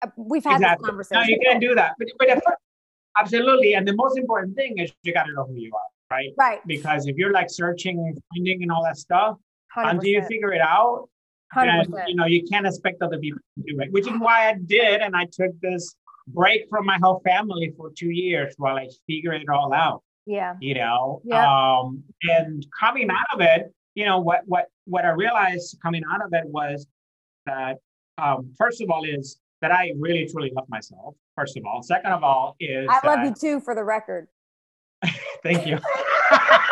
Uh, 0.02 0.08
we've 0.15 0.43
had 0.43 0.56
exactly. 0.56 0.84
this 0.84 0.89
conversation. 0.89 1.22
No, 1.22 1.28
you 1.28 1.39
can't 1.43 1.60
do 1.62 1.76
that. 1.76 1.95
But, 2.00 2.08
but 2.17 2.56
absolutely, 3.19 3.74
and 3.74 3.86
the 3.86 3.93
most 3.93 4.17
important 4.17 4.56
thing 4.56 4.78
is 4.80 4.91
you 5.04 5.13
got 5.13 5.24
to 5.24 5.34
know 5.34 5.45
who 5.45 5.56
you 5.56 5.72
are, 5.76 6.15
right? 6.15 6.32
Right. 6.38 6.60
Because 6.65 7.08
if 7.08 7.17
you're 7.17 7.34
like 7.34 7.50
searching 7.50 8.00
and 8.00 8.17
finding 8.34 8.63
and 8.63 8.72
all 8.72 8.84
that 8.84 8.98
stuff, 8.98 9.36
100%. 9.78 9.91
until 9.91 10.10
you 10.10 10.24
figure 10.24 10.54
it 10.54 10.62
out, 10.62 11.10
100%. 11.56 11.86
And, 11.86 11.95
you 12.08 12.15
know, 12.15 12.26
you 12.26 12.43
can't 12.43 12.65
expect 12.65 13.02
other 13.02 13.17
people 13.17 13.39
to 13.58 13.74
do 13.74 13.80
it, 13.82 13.91
which 13.91 14.08
is 14.08 14.17
why 14.19 14.50
I 14.50 14.54
did, 14.65 15.02
and 15.02 15.15
I 15.15 15.26
took 15.26 15.60
this 15.62 15.95
break 16.34 16.70
from 16.70 16.86
my 16.86 16.98
whole 17.02 17.22
family 17.26 17.74
for 17.76 17.92
two 17.96 18.10
years 18.10 18.54
while 18.58 18.76
I 18.76 18.88
figure 19.08 19.34
it 19.34 19.48
all 19.50 19.74
out. 19.74 20.04
Yeah. 20.26 20.56
You 20.60 20.76
know, 20.76 21.22
yeah. 21.24 21.46
um, 21.46 22.04
and 22.24 22.65
coming 22.80 23.10
out 23.10 23.26
of 23.34 23.42
it, 23.42 23.74
you 23.96 24.06
know, 24.06 24.20
what 24.20 24.42
what 24.46 24.65
what 24.86 25.06
I 25.06 25.10
realized 25.10 25.78
coming 25.82 26.04
out 26.12 26.22
of 26.24 26.34
it 26.34 26.44
was 26.46 26.86
that 27.46 27.78
um, 28.18 28.54
first 28.58 28.82
of 28.82 28.89
all 28.89 29.04
is 29.04 29.39
that 29.62 29.72
I 29.72 29.92
really 29.98 30.28
truly 30.28 30.52
love 30.56 30.70
myself. 30.70 31.15
First 31.36 31.58
of 31.58 31.65
all, 31.65 31.82
second 31.82 32.12
of 32.12 32.24
all 32.24 32.56
is 32.60 32.88
I 32.89 33.06
love 33.06 33.26
you 33.26 33.34
too, 33.34 33.60
for 33.60 33.74
the 33.74 33.84
record. 33.84 34.28
thank 35.44 35.65
you. 35.65 35.80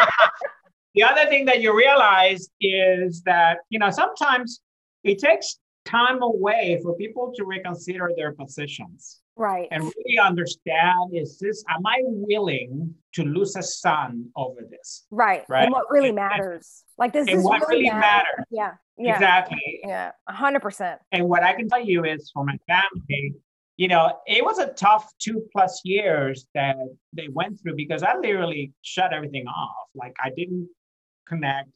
the 0.93 1.03
other 1.03 1.25
thing 1.25 1.45
that 1.45 1.61
you 1.61 1.75
realize 1.75 2.49
is 2.61 3.23
that 3.23 3.59
you 3.69 3.79
know 3.79 3.89
sometimes 3.89 4.61
it 5.03 5.17
takes 5.19 5.59
time 5.85 6.21
away 6.21 6.79
for 6.83 6.95
people 6.95 7.33
to 7.35 7.45
reconsider 7.45 8.11
their 8.15 8.33
positions 8.33 9.21
right. 9.37 9.67
and 9.71 9.83
really 9.83 10.17
understand 10.19 11.11
is 11.13 11.37
this 11.39 11.63
am 11.69 11.85
i 11.85 11.97
willing 12.03 12.93
to 13.13 13.23
lose 13.23 13.55
a 13.55 13.63
son 13.63 14.29
over 14.35 14.61
this? 14.69 15.05
Right 15.09 15.43
Right. 15.49 15.63
and 15.63 15.71
what 15.71 15.85
really 15.89 16.09
And- 16.09 16.15
matters. 16.15 16.83
Like 16.97 17.13
this 17.13 17.27
and 17.27 17.39
this 17.39 17.43
what 17.45 17.61
really 17.67 17.83
really 17.83 17.89
matter? 17.91 18.27
matters. 18.37 18.45
Yeah 18.51 18.71
yeah. 18.97 19.13
Exactly. 19.15 19.79
Yeah 19.83 20.11
100% 20.29 20.97
and 21.11 21.27
what 21.29 21.43
i 21.43 21.53
can 21.53 21.67
tell 21.69 21.83
you 21.83 22.03
is 22.05 22.29
for 22.33 22.43
my 22.43 22.57
family 22.67 23.35
you 23.77 23.87
know 23.87 24.11
it 24.25 24.43
was 24.43 24.57
a 24.59 24.67
tough 24.73 25.11
two 25.19 25.43
plus 25.53 25.81
years 25.83 26.47
that 26.55 26.75
they 27.13 27.27
went 27.31 27.59
through 27.61 27.75
because 27.75 28.01
i 28.03 28.15
literally 28.17 28.73
shut 28.81 29.13
everything 29.13 29.45
off. 29.47 29.87
Like 29.95 30.15
i 30.23 30.29
didn't 30.35 30.67
connect. 31.27 31.69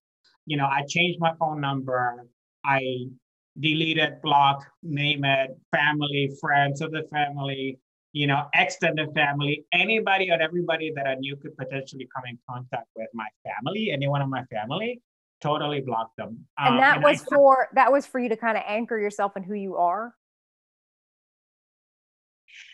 You 0.45 0.57
know 0.57 0.65
i 0.65 0.81
changed 0.87 1.19
my 1.19 1.33
phone 1.39 1.61
number. 1.61 2.25
I 2.65 2.81
deleted 3.61 4.21
block 4.21 4.65
name 4.83 5.23
it 5.23 5.51
family 5.75 6.31
friends 6.39 6.81
of 6.81 6.91
the 6.91 7.03
family 7.11 7.79
you 8.13 8.27
know 8.27 8.41
extended 8.55 9.09
family 9.13 9.65
anybody 9.71 10.29
or 10.31 10.41
everybody 10.41 10.91
that 10.95 11.07
i 11.07 11.15
knew 11.15 11.35
could 11.37 11.55
potentially 11.57 12.07
come 12.13 12.23
in 12.27 12.37
contact 12.49 12.87
with 12.95 13.07
my 13.13 13.27
family 13.45 13.91
anyone 13.91 14.21
in 14.21 14.29
my 14.29 14.43
family 14.45 15.01
totally 15.41 15.81
blocked 15.81 16.15
them. 16.17 16.45
And 16.57 16.75
Um, 16.75 16.79
that 16.79 16.97
I 16.97 17.11
was 17.11 17.23
for 17.23 17.67
that 17.73 17.91
was 17.91 18.05
for 18.05 18.19
you 18.19 18.29
to 18.29 18.37
kind 18.37 18.57
of 18.57 18.63
anchor 18.65 18.97
yourself 18.97 19.35
in 19.35 19.43
who 19.43 19.55
you 19.55 19.75
are? 19.75 20.15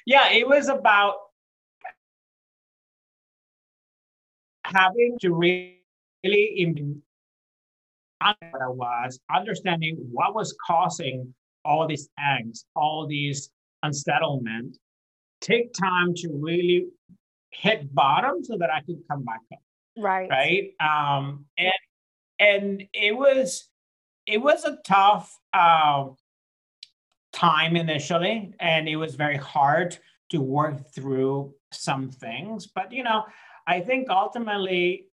Yeah, 0.05 0.29
it 0.29 0.47
was 0.47 0.67
about 0.67 1.15
having 4.63 5.17
to 5.21 5.33
really 5.33 5.81
I 6.57 7.01
was, 8.21 9.19
understanding 9.33 9.97
what 10.11 10.35
was 10.35 10.55
causing 10.65 11.33
all 11.63 11.87
this 11.87 12.07
angst, 12.19 12.65
all 12.75 13.07
these 13.07 13.49
unsettlement, 13.83 14.77
take 15.41 15.73
time 15.73 16.13
to 16.15 16.29
really 16.33 16.87
hit 17.51 17.93
bottom 17.93 18.43
so 18.43 18.57
that 18.57 18.69
I 18.69 18.81
could 18.81 19.01
come 19.09 19.23
back 19.23 19.41
up 19.53 19.59
right. 19.97 20.29
right? 20.29 20.73
Um 20.79 21.45
and 21.57 21.73
and 22.39 22.83
it 22.93 23.15
was 23.15 23.69
it 24.25 24.37
was 24.37 24.63
a 24.65 24.77
tough 24.85 25.37
um 25.53 26.15
time 27.33 27.75
initially 27.75 28.53
and 28.59 28.87
it 28.87 28.95
was 28.95 29.15
very 29.15 29.37
hard 29.37 29.97
to 30.29 30.41
work 30.41 30.93
through 30.93 31.53
some 31.71 32.09
things 32.09 32.67
but 32.67 32.91
you 32.91 33.03
know 33.03 33.23
i 33.67 33.79
think 33.79 34.09
ultimately 34.09 35.05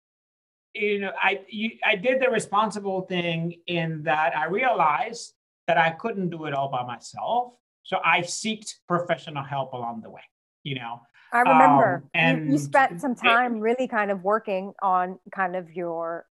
you 0.74 0.98
know 1.00 1.12
i 1.22 1.40
you, 1.48 1.70
i 1.84 1.94
did 1.94 2.20
the 2.20 2.28
responsible 2.28 3.02
thing 3.02 3.54
in 3.66 4.02
that 4.02 4.36
i 4.36 4.46
realized 4.46 5.34
that 5.66 5.78
i 5.78 5.90
couldn't 5.90 6.30
do 6.30 6.44
it 6.46 6.52
all 6.54 6.68
by 6.68 6.84
myself 6.84 7.54
so 7.84 7.98
i 8.04 8.20
sought 8.22 8.66
professional 8.88 9.42
help 9.42 9.72
along 9.72 10.00
the 10.02 10.10
way 10.10 10.22
you 10.62 10.74
know 10.74 11.00
I 11.32 11.40
remember 11.40 12.04
Um, 12.14 12.44
you, 12.46 12.52
you 12.52 12.58
spent 12.58 13.00
some 13.00 13.12
it- 13.12 13.18
time 13.18 13.58
really 13.58 13.88
kind 13.88 14.12
of 14.12 14.22
working 14.22 14.72
on 14.80 15.18
kind 15.34 15.56
of 15.56 15.68
your 15.72 16.26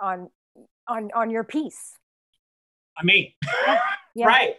on 0.00 0.30
on 0.88 1.10
on 1.14 1.28
your 1.28 1.44
piece. 1.44 1.98
on 2.98 3.04
me 3.04 3.36
Yeah. 4.14 4.26
right 4.26 4.54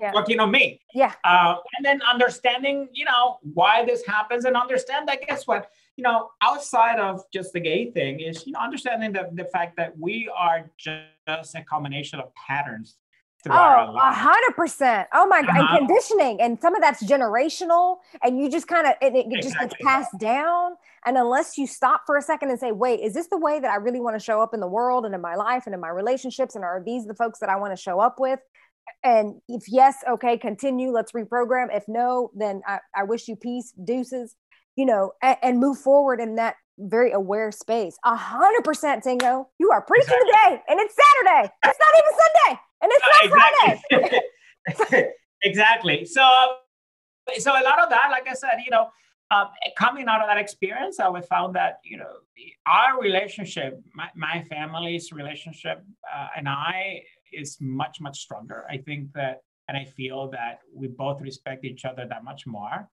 Yeah. 0.00 0.12
working 0.14 0.38
on 0.38 0.52
me 0.52 0.80
Yeah. 0.94 1.14
uh, 1.24 1.56
and 1.76 1.84
then 1.84 2.00
understanding 2.02 2.88
you 2.92 3.04
know 3.04 3.38
why 3.42 3.84
this 3.84 4.06
happens 4.06 4.44
and 4.44 4.56
understand 4.56 5.08
that 5.08 5.26
guess 5.26 5.48
what 5.48 5.68
you 6.00 6.04
know 6.04 6.30
outside 6.40 6.98
of 6.98 7.22
just 7.30 7.52
the 7.52 7.60
gay 7.60 7.90
thing 7.90 8.20
is 8.20 8.46
you 8.46 8.52
know 8.54 8.58
understanding 8.58 9.12
the, 9.12 9.28
the 9.34 9.44
fact 9.44 9.76
that 9.76 9.92
we 9.98 10.30
are 10.34 10.70
just 10.78 11.54
a 11.54 11.62
combination 11.68 12.18
of 12.18 12.34
patterns 12.34 12.96
throughout 13.44 13.58
our 13.60 13.88
Oh, 13.88 13.96
a 13.96 14.12
hundred 14.14 14.56
percent. 14.56 15.08
Oh 15.12 15.26
my 15.26 15.42
god, 15.42 15.50
Uh-huh. 15.50 15.76
and 15.76 15.88
conditioning, 15.88 16.40
and 16.40 16.58
some 16.58 16.74
of 16.74 16.80
that's 16.80 17.02
generational, 17.02 17.98
and 18.22 18.40
you 18.40 18.50
just 18.50 18.66
kind 18.66 18.86
of 18.86 18.94
it, 19.02 19.12
it 19.14 19.42
just 19.42 19.58
gets 19.58 19.74
passed 19.82 20.18
down. 20.18 20.72
And 21.04 21.18
unless 21.18 21.58
you 21.58 21.66
stop 21.66 22.04
for 22.06 22.16
a 22.16 22.22
second 22.22 22.48
and 22.48 22.58
say, 22.58 22.72
"Wait, 22.72 23.00
is 23.00 23.12
this 23.12 23.28
the 23.28 23.38
way 23.38 23.60
that 23.60 23.70
I 23.70 23.76
really 23.76 24.00
want 24.00 24.16
to 24.18 24.24
show 24.24 24.40
up 24.40 24.54
in 24.54 24.60
the 24.60 24.72
world 24.78 25.04
and 25.04 25.14
in 25.14 25.20
my 25.20 25.34
life 25.34 25.64
and 25.66 25.74
in 25.74 25.80
my 25.80 25.90
relationships? 25.90 26.54
And 26.54 26.64
are 26.64 26.82
these 26.82 27.04
the 27.04 27.14
folks 27.14 27.40
that 27.40 27.50
I 27.50 27.56
want 27.56 27.76
to 27.76 27.80
show 27.82 28.00
up 28.00 28.16
with?" 28.18 28.40
And 29.04 29.26
if 29.48 29.64
yes, 29.68 29.96
okay, 30.14 30.38
continue. 30.38 30.90
Let's 30.92 31.12
reprogram. 31.12 31.66
If 31.74 31.84
no, 31.88 32.30
then 32.34 32.62
I, 32.66 32.78
I 32.96 33.02
wish 33.04 33.28
you 33.28 33.36
peace, 33.36 33.72
deuces. 33.84 34.34
You 34.80 34.86
know, 34.86 35.12
and, 35.20 35.36
and 35.42 35.58
move 35.60 35.76
forward 35.76 36.20
in 36.20 36.36
that 36.36 36.54
very 36.78 37.12
aware 37.12 37.52
space. 37.52 37.98
A 38.02 38.16
hundred 38.16 38.64
percent, 38.64 39.04
Tingo. 39.04 39.44
You 39.58 39.70
are 39.72 39.82
preaching 39.82 40.08
Exactly. 40.08 40.56
today, 40.56 40.62
and 40.68 40.80
it's 40.80 40.94
Saturday. 40.96 41.52
It's 41.66 41.78
not 41.84 41.92
even 42.00 42.12
Sunday, 42.24 42.60
and 42.80 42.92
it's 42.94 43.04
not 43.12 43.20
Friday. 43.36 43.82
exactly. 44.70 45.04
exactly. 45.42 46.04
So, 46.06 46.26
so 47.38 47.52
a 47.52 47.60
lot 47.62 47.82
of 47.82 47.90
that, 47.90 48.08
like 48.10 48.26
I 48.26 48.32
said, 48.32 48.52
you 48.64 48.70
know, 48.70 48.88
um, 49.30 49.48
coming 49.76 50.08
out 50.08 50.22
of 50.22 50.28
that 50.28 50.38
experience, 50.38 50.98
I 50.98 51.10
we 51.10 51.20
found 51.20 51.54
that 51.56 51.80
you 51.84 51.98
know 51.98 52.12
our 52.66 53.00
relationship, 53.00 53.78
my, 53.94 54.08
my 54.16 54.44
family's 54.48 55.12
relationship, 55.12 55.84
uh, 56.10 56.28
and 56.36 56.48
I 56.48 57.02
is 57.34 57.58
much 57.60 58.00
much 58.00 58.18
stronger. 58.18 58.64
I 58.70 58.78
think 58.78 59.12
that, 59.12 59.42
and 59.68 59.76
I 59.76 59.84
feel 59.84 60.30
that 60.30 60.60
we 60.74 60.88
both 60.88 61.20
respect 61.20 61.66
each 61.66 61.84
other 61.84 62.06
that 62.08 62.24
much 62.24 62.46
more. 62.46 62.88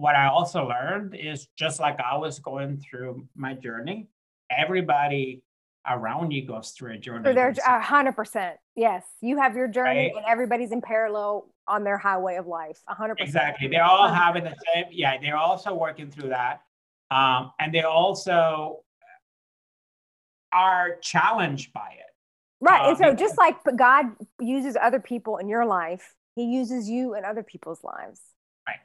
What 0.00 0.16
I 0.16 0.28
also 0.28 0.66
learned 0.66 1.14
is 1.14 1.48
just 1.56 1.78
like 1.78 2.00
I 2.00 2.16
was 2.16 2.38
going 2.38 2.78
through 2.78 3.28
my 3.36 3.52
journey, 3.52 4.08
everybody 4.50 5.42
around 5.86 6.30
you 6.30 6.46
goes 6.46 6.70
through 6.70 6.94
a 6.94 6.96
journey. 6.96 7.24
So 7.24 7.34
they're 7.34 7.54
a 7.66 7.80
hundred 7.82 8.12
percent. 8.16 8.56
Yes, 8.74 9.04
you 9.20 9.36
have 9.36 9.54
your 9.54 9.68
journey, 9.68 10.06
Right. 10.06 10.12
and 10.16 10.24
everybody's 10.26 10.72
in 10.72 10.80
parallel 10.80 11.52
on 11.68 11.84
their 11.84 11.98
highway 11.98 12.36
of 12.36 12.46
life. 12.46 12.80
A 12.88 12.94
hundred 12.94 13.16
percent. 13.16 13.28
Exactly. 13.28 13.68
They're 13.68 13.84
all 13.84 14.08
having 14.08 14.44
the 14.44 14.56
same, 14.72 14.86
yeah, 14.90 15.18
they're 15.20 15.36
also 15.36 15.74
working 15.74 16.10
through 16.10 16.30
that. 16.30 16.62
Um, 17.10 17.52
and 17.60 17.74
they 17.74 17.82
also 17.82 18.84
are 20.50 20.96
challenged 21.02 21.74
by 21.74 21.90
it. 21.98 22.06
Right, 22.62 22.86
and 22.88 22.96
Um, 23.04 23.10
so 23.10 23.14
just 23.14 23.36
like 23.36 23.56
God 23.76 24.06
uses 24.40 24.78
other 24.80 24.98
people 25.00 25.36
in 25.36 25.46
your 25.46 25.66
life, 25.66 26.14
He 26.36 26.44
uses 26.44 26.88
you 26.88 27.14
in 27.16 27.26
other 27.26 27.42
people's 27.42 27.84
lives. 27.84 28.22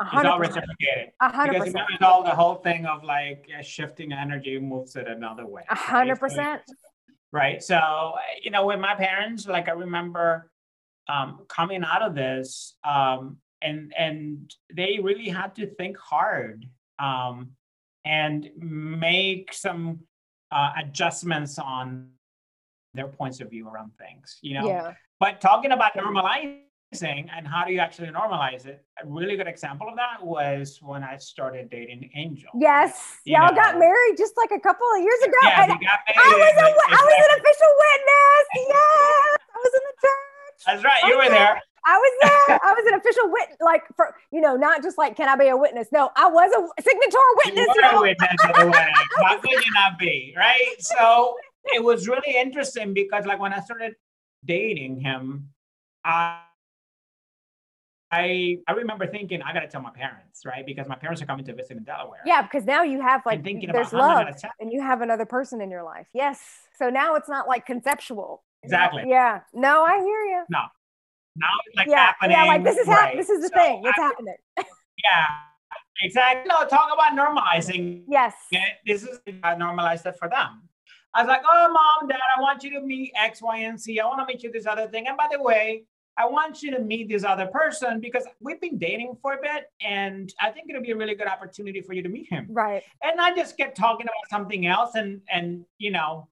Right. 0.01 0.13
It's 0.13 0.25
all 0.25 0.39
reciprocated. 0.39 1.11
A 1.21 1.29
hundred 1.29 1.53
Because 1.53 1.65
percent. 1.73 1.75
remember, 1.75 1.93
it's 1.93 2.03
all 2.03 2.23
the 2.23 2.35
whole 2.41 2.55
thing 2.55 2.85
of 2.85 3.03
like 3.03 3.47
uh, 3.57 3.61
shifting 3.61 4.11
energy 4.13 4.59
moves 4.59 4.95
it 4.95 5.07
another 5.07 5.45
way. 5.45 5.63
A 5.69 5.75
hundred 5.75 6.19
percent. 6.19 6.61
right 7.31 7.61
so 7.61 8.13
you 8.43 8.51
know 8.51 8.65
with 8.65 8.79
my 8.79 8.95
parents 8.95 9.45
like 9.47 9.67
i 9.67 9.71
remember 9.71 10.49
um, 11.09 11.29
coming 11.49 11.83
out 11.83 12.01
of 12.01 12.15
this 12.15 12.75
um, 12.83 13.37
and 13.61 13.93
and 13.97 14.53
they 14.73 14.99
really 15.01 15.29
had 15.29 15.53
to 15.55 15.65
think 15.79 15.97
hard 15.97 16.65
um, 16.99 17.51
and 18.05 18.49
make 18.57 19.53
some 19.53 19.99
uh, 20.51 20.71
adjustments 20.81 21.59
on 21.59 22.09
their 22.93 23.07
points 23.07 23.41
of 23.41 23.49
view 23.49 23.67
around 23.67 23.91
things 23.97 24.37
you 24.41 24.53
know 24.57 24.67
Yeah. 24.67 24.93
but 25.19 25.41
talking 25.41 25.71
about 25.71 25.93
normalizing 25.95 26.61
and 27.01 27.45
how 27.47 27.65
do 27.65 27.73
you 27.73 27.79
actually 27.79 28.07
normalize 28.07 28.65
it 28.65 28.85
a 29.03 29.07
really 29.07 29.35
good 29.35 29.47
example 29.47 29.87
of 29.89 29.95
that 29.97 30.23
was 30.23 30.79
when 30.81 31.03
i 31.03 31.17
started 31.17 31.69
dating 31.69 32.09
angel 32.15 32.49
Yes. 32.57 33.17
You 33.25 33.35
Y'all 33.37 33.53
got 33.53 33.77
married 33.77 34.15
just 34.17 34.33
like 34.37 34.51
a 34.51 34.59
couple 34.61 34.85
of 34.95 35.01
years 35.01 35.21
ago. 35.23 35.37
yeah 35.43 35.63
and 35.63 35.71
I 35.73 35.75
was 35.75 36.55
a, 36.55 36.67
I 36.67 37.01
was 37.03 37.19
an 37.25 37.39
official 37.39 37.71
witness. 37.83 38.45
Yes. 38.55 39.37
I 39.53 39.57
was 39.57 39.73
in 39.73 39.81
the 39.89 39.95
church. 40.01 40.63
That's 40.65 40.83
right. 40.85 41.03
You 41.09 41.15
oh, 41.15 41.17
were 41.25 41.29
there. 41.29 41.61
I 41.85 41.97
was 41.97 42.13
there. 42.21 42.59
I 42.63 42.73
was 42.73 42.85
an 42.87 42.93
official 42.93 43.29
witness, 43.31 43.57
like 43.61 43.83
for 43.95 44.15
you 44.31 44.39
know, 44.41 44.55
not 44.55 44.81
just 44.81 44.97
like, 44.97 45.17
can 45.17 45.27
I 45.27 45.35
be 45.35 45.47
a 45.49 45.57
witness? 45.57 45.87
No, 45.91 46.11
I 46.15 46.27
was 46.27 46.51
a 46.53 46.81
signature 46.81 47.17
You 47.17 47.35
witness. 47.45 47.67
were 47.75 47.97
a 47.97 48.01
witness 48.01 48.29
at 48.43 48.55
the 48.55 48.67
wedding. 48.67 48.93
How 49.17 49.37
could 49.37 49.51
you 49.51 49.73
not 49.73 49.99
be? 49.99 50.33
Right. 50.37 50.75
So 50.79 51.35
it 51.73 51.83
was 51.83 52.07
really 52.07 52.35
interesting 52.37 52.93
because, 52.93 53.25
like, 53.25 53.39
when 53.39 53.51
I 53.53 53.59
started 53.59 53.95
dating 54.45 55.01
him, 55.01 55.49
I. 56.05 56.39
I, 58.11 58.57
I 58.67 58.73
remember 58.73 59.07
thinking 59.07 59.41
I 59.41 59.51
gotta 59.53 59.67
tell 59.67 59.81
my 59.81 59.91
parents, 59.91 60.41
right? 60.45 60.65
Because 60.65 60.87
my 60.87 60.95
parents 60.95 61.21
are 61.21 61.25
coming 61.25 61.45
to 61.45 61.53
visit 61.53 61.77
in 61.77 61.83
Delaware. 61.83 62.19
Yeah, 62.25 62.43
because 62.43 62.65
now 62.65 62.83
you 62.83 63.01
have 63.01 63.21
like 63.25 63.37
and 63.37 63.43
thinking 63.43 63.71
there's 63.71 63.89
about 63.93 64.01
how 64.01 64.19
am 64.21 64.27
I 64.27 64.29
love 64.29 64.41
and 64.59 64.71
you 64.71 64.81
have 64.81 65.01
another 65.01 65.25
person 65.25 65.59
in 65.61 65.71
your 65.71 65.83
life. 65.83 66.07
Yes. 66.13 66.39
So 66.77 66.89
now 66.89 67.15
it's 67.15 67.27
not 67.29 67.47
like 67.47 67.65
conceptual. 67.65 68.43
exactly. 68.63 69.03
Yeah. 69.07 69.41
No, 69.53 69.83
I 69.83 69.97
hear 69.97 70.23
you. 70.25 70.43
No. 70.49 70.59
Now 71.37 71.47
it's 71.65 71.75
like 71.77 71.87
yeah. 71.87 72.05
happening. 72.05 72.37
Yeah. 72.37 72.45
Like 72.45 72.63
this 72.63 72.77
is 72.77 72.87
right? 72.87 73.17
this 73.17 73.29
is 73.29 73.41
the 73.41 73.49
So 73.49 73.61
thing. 73.61 73.81
It's 73.85 73.97
I- 73.97 74.01
happening. 74.01 74.35
Yeah, 75.03 75.27
exactly. 76.03 76.49
No, 76.49 76.65
talk 76.65 76.89
about 76.91 77.11
normalizing 77.11 78.03
Yes. 78.07 78.33
This 78.87 79.03
is 79.03 79.19
I 79.43 79.55
normalized 79.55 80.05
it 80.05 80.15
for 80.17 80.29
them. 80.29 80.63
I 81.13 81.21
was 81.21 81.27
like, 81.27 81.41
oh, 81.47 81.67
mom, 81.71 82.09
dad, 82.09 82.19
I 82.37 82.41
want 82.41 82.63
you 82.63 82.71
to 82.71 82.81
meet 82.81 83.11
X, 83.15 83.41
Y, 83.41 83.57
and 83.57 83.79
Z. 83.79 83.99
I 83.99 84.05
want 84.05 84.19
to 84.19 84.25
meet 84.25 84.41
you 84.43 84.51
this 84.51 84.65
other 84.65 84.87
thing. 84.87 85.07
And 85.07 85.15
by 85.15 85.27
the 85.31 85.41
way, 85.41 85.83
I 86.17 86.25
want 86.27 86.63
you 86.63 86.71
to 86.71 86.79
meet 86.79 87.09
this 87.09 87.23
other 87.25 87.47
person 87.47 87.99
because 87.99 88.25
we've 88.39 88.61
been 88.61 88.77
dating 88.77 89.17
for 89.21 89.33
a 89.33 89.41
bit, 89.41 89.65
and 89.81 90.33
I 90.41 90.49
think 90.51 90.69
it'll 90.69 90.81
be 90.81 90.91
a 90.91 90.95
really 90.95 91.15
good 91.15 91.27
opportunity 91.27 91.81
for 91.81 91.93
you 91.93 92.01
to 92.03 92.09
meet 92.09 92.29
him. 92.29 92.47
Right. 92.49 92.83
And 93.03 93.19
I 93.19 93.35
just 93.35 93.57
kept 93.57 93.75
talking 93.77 94.05
about 94.05 94.29
something 94.29 94.65
else, 94.65 94.95
and 94.95 95.21
and 95.29 95.65
you 95.77 95.91
know, 95.91 96.29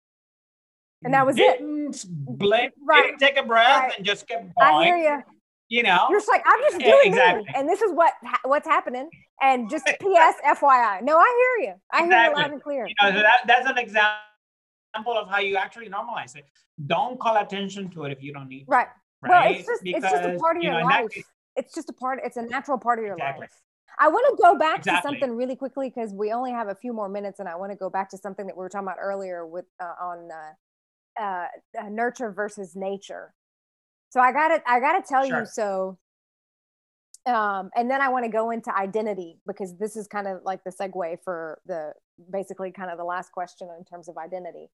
And 1.04 1.14
that 1.14 1.26
was 1.26 1.38
it. 1.38 1.60
didn't 1.60 2.06
Blink, 2.08 2.74
Right. 2.86 3.04
didn't 3.08 3.20
take 3.20 3.38
a 3.38 3.44
breath, 3.44 3.84
Right. 3.84 3.94
and 3.98 4.06
just 4.06 4.28
kept 4.28 4.44
going. 4.44 4.54
I 4.58 4.84
hear 4.86 4.98
you. 4.98 5.24
you 5.68 5.84
know, 5.84 6.08
you're 6.10 6.20
just 6.20 6.30
like 6.30 6.44
I'm 6.46 6.62
just 6.62 6.80
doing 6.80 7.02
exactly. 7.08 7.44
me, 7.44 7.50
and 7.56 7.68
this 7.68 7.82
is 7.82 7.92
what 7.92 8.14
what's 8.46 8.68
happening. 8.68 9.10
And 9.42 9.70
just 9.70 9.86
P.S. 10.00 10.36
FYI. 10.46 11.02
No, 11.02 11.18
I 11.18 11.56
hear 11.58 11.68
you. 11.68 11.74
I 11.92 12.04
exactly. 12.06 12.16
hear 12.16 12.30
you 12.30 12.36
loud 12.36 12.52
and 12.52 12.64
clear. 12.64 12.88
You 12.88 12.96
know, 13.02 13.12
that, 13.12 13.40
that's 13.46 13.68
an 13.70 13.78
example 13.78 15.18
of 15.18 15.28
how 15.28 15.40
you 15.40 15.58
actually 15.58 15.90
normalize 15.90 16.38
it. 16.38 16.46
Don't 16.88 17.20
call 17.20 17.36
attention 17.36 17.90
to 17.90 18.06
it 18.06 18.14
if 18.14 18.24
you 18.24 18.32
don't 18.32 18.48
need. 18.48 18.64
Right. 18.70 18.88
Right. 19.24 19.30
Well, 19.30 19.60
it's 19.60 19.68
just 19.68 19.84
because, 19.84 20.04
it's 20.04 20.12
just 20.12 20.30
a 20.30 20.38
part 20.38 20.58
of 20.58 20.64
your 20.64 20.80
know, 20.80 20.86
life. 20.86 21.10
Case, 21.12 21.24
it's 21.56 21.74
just 21.74 21.90
a 21.90 21.94
part. 21.94 22.20
It's 22.24 22.38
a 22.38 22.42
natural 22.42 22.78
part 22.78 23.00
of 23.00 23.06
your 23.06 23.14
exactly. 23.14 23.44
life. 23.44 23.52
I 24.00 24.08
want 24.08 24.38
to 24.38 24.42
go 24.42 24.58
back 24.58 24.80
exactly. 24.80 25.12
to 25.12 25.20
something 25.20 25.38
really 25.38 25.56
quickly 25.56 25.90
because 25.90 26.14
we 26.14 26.32
only 26.32 26.52
have 26.52 26.68
a 26.68 26.76
few 26.76 26.94
more 26.94 27.08
minutes, 27.08 27.40
and 27.40 27.48
I 27.48 27.56
want 27.56 27.72
to 27.72 27.78
go 27.78 27.90
back 27.90 28.10
to 28.10 28.18
something 28.18 28.48
that 28.48 28.58
we 28.58 28.60
were 28.60 28.70
talking 28.70 28.88
about 28.88 28.98
earlier 29.00 29.46
with 29.46 29.66
uh, 29.80 29.94
on 30.02 30.30
uh, 30.32 31.24
uh, 31.24 31.48
uh 31.80 31.90
nurture 31.90 32.32
versus 32.32 32.76
nature. 32.76 33.34
So 34.10 34.20
I 34.20 34.32
got 34.32 34.50
to 34.50 34.62
I 34.68 34.80
got 34.80 35.00
to 35.00 35.08
tell 35.08 35.26
sure. 35.26 35.40
you 35.40 35.46
so. 35.46 35.98
Um, 37.26 37.70
and 37.76 37.90
then 37.90 38.02
I 38.02 38.10
want 38.10 38.26
to 38.26 38.32
go 38.32 38.52
into 38.52 38.76
identity 38.76 39.40
because 39.48 39.78
this 39.78 39.96
is 39.96 40.08
kind 40.08 40.28
of 40.28 40.42
like 40.44 40.64
the 40.66 40.72
segue 40.72 41.20
for 41.24 41.62
the 41.66 41.94
basically 42.32 42.72
kind 42.72 42.92
of 42.92 42.98
the 42.98 43.06
last 43.06 43.32
question 43.32 43.70
in 43.78 43.86
terms 43.86 44.10
of 44.10 44.18
identity. 44.18 44.70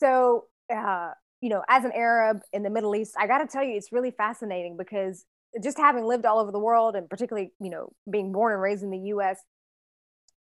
So, 0.00 0.46
uh, 0.74 1.10
you 1.44 1.50
know, 1.50 1.62
as 1.68 1.84
an 1.84 1.92
Arab 1.94 2.40
in 2.54 2.62
the 2.62 2.70
Middle 2.70 2.96
East, 2.96 3.12
I 3.18 3.26
got 3.26 3.38
to 3.38 3.46
tell 3.46 3.62
you, 3.62 3.76
it's 3.76 3.92
really 3.92 4.10
fascinating 4.10 4.78
because 4.78 5.26
just 5.62 5.76
having 5.76 6.06
lived 6.06 6.24
all 6.24 6.38
over 6.38 6.50
the 6.50 6.58
world 6.58 6.96
and 6.96 7.06
particularly, 7.06 7.52
you 7.60 7.68
know, 7.68 7.92
being 8.10 8.32
born 8.32 8.54
and 8.54 8.62
raised 8.62 8.82
in 8.82 8.90
the 8.90 9.12
US, 9.12 9.36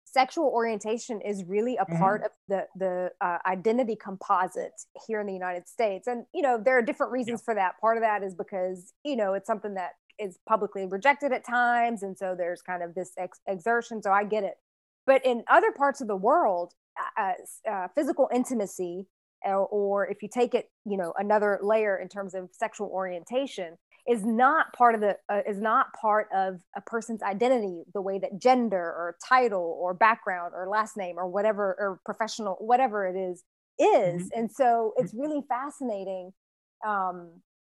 sexual 0.04 0.48
orientation 0.48 1.22
is 1.22 1.46
really 1.46 1.78
a 1.78 1.86
mm-hmm. 1.86 2.00
part 2.00 2.24
of 2.26 2.32
the 2.50 2.66
the 2.76 3.12
uh, 3.22 3.38
identity 3.46 3.96
composite 3.96 4.74
here 5.08 5.22
in 5.22 5.28
the 5.28 5.32
United 5.32 5.70
States. 5.70 6.06
And 6.06 6.26
you 6.34 6.42
know, 6.42 6.62
there 6.62 6.78
are 6.78 6.82
different 6.82 7.14
reasons 7.14 7.40
yeah. 7.40 7.46
for 7.46 7.56
that. 7.56 7.80
Part 7.80 7.96
of 7.96 8.04
that 8.04 8.22
is 8.22 8.36
because 8.36 8.92
you 9.06 9.16
know 9.16 9.36
it's 9.36 9.48
something 9.48 9.76
that 9.76 9.92
is 10.20 10.38
publicly 10.50 10.86
rejected 10.86 11.32
at 11.32 11.46
times, 11.46 12.04
and 12.04 12.18
so 12.18 12.36
there's 12.38 12.62
kind 12.62 12.84
of 12.84 12.94
this 12.94 13.14
ex- 13.18 13.40
exertion. 13.48 14.04
So 14.04 14.12
I 14.12 14.26
get 14.26 14.44
it. 14.44 14.56
But 15.08 15.26
in 15.26 15.46
other 15.50 15.72
parts 15.72 16.02
of 16.02 16.10
the 16.10 16.18
world, 16.18 16.74
uh, 17.18 17.32
uh, 17.72 17.88
physical 17.96 18.28
intimacy, 18.34 19.08
or, 19.46 20.08
if 20.08 20.22
you 20.22 20.30
take 20.32 20.54
it, 20.54 20.70
you 20.86 20.98
know, 20.98 21.14
another 21.18 21.60
layer 21.62 21.98
in 21.98 22.08
terms 22.08 22.34
of 22.34 22.50
sexual 22.52 22.88
orientation, 22.88 23.78
is 24.08 24.26
not 24.26 24.74
part 24.74 24.96
of 24.96 25.02
the 25.02 25.16
uh, 25.30 25.42
is 25.48 25.60
not 25.60 25.94
part 25.94 26.28
of 26.34 26.60
a 26.76 26.82
person's 26.82 27.22
identity 27.22 27.84
the 27.94 28.02
way 28.02 28.18
that 28.18 28.40
gender 28.40 28.78
or 28.78 29.16
title 29.28 29.78
or 29.80 29.94
background 29.94 30.54
or 30.56 30.68
last 30.68 30.98
name 30.98 31.16
or 31.18 31.28
whatever 31.28 31.76
or 31.78 32.00
professional 32.06 32.56
whatever 32.60 33.06
it 33.06 33.16
is 33.16 33.44
is 33.78 34.24
mm-hmm. 34.24 34.40
and 34.40 34.52
so 34.52 34.94
it's 34.98 35.14
really 35.14 35.42
fascinating 35.48 36.32
um 36.88 37.30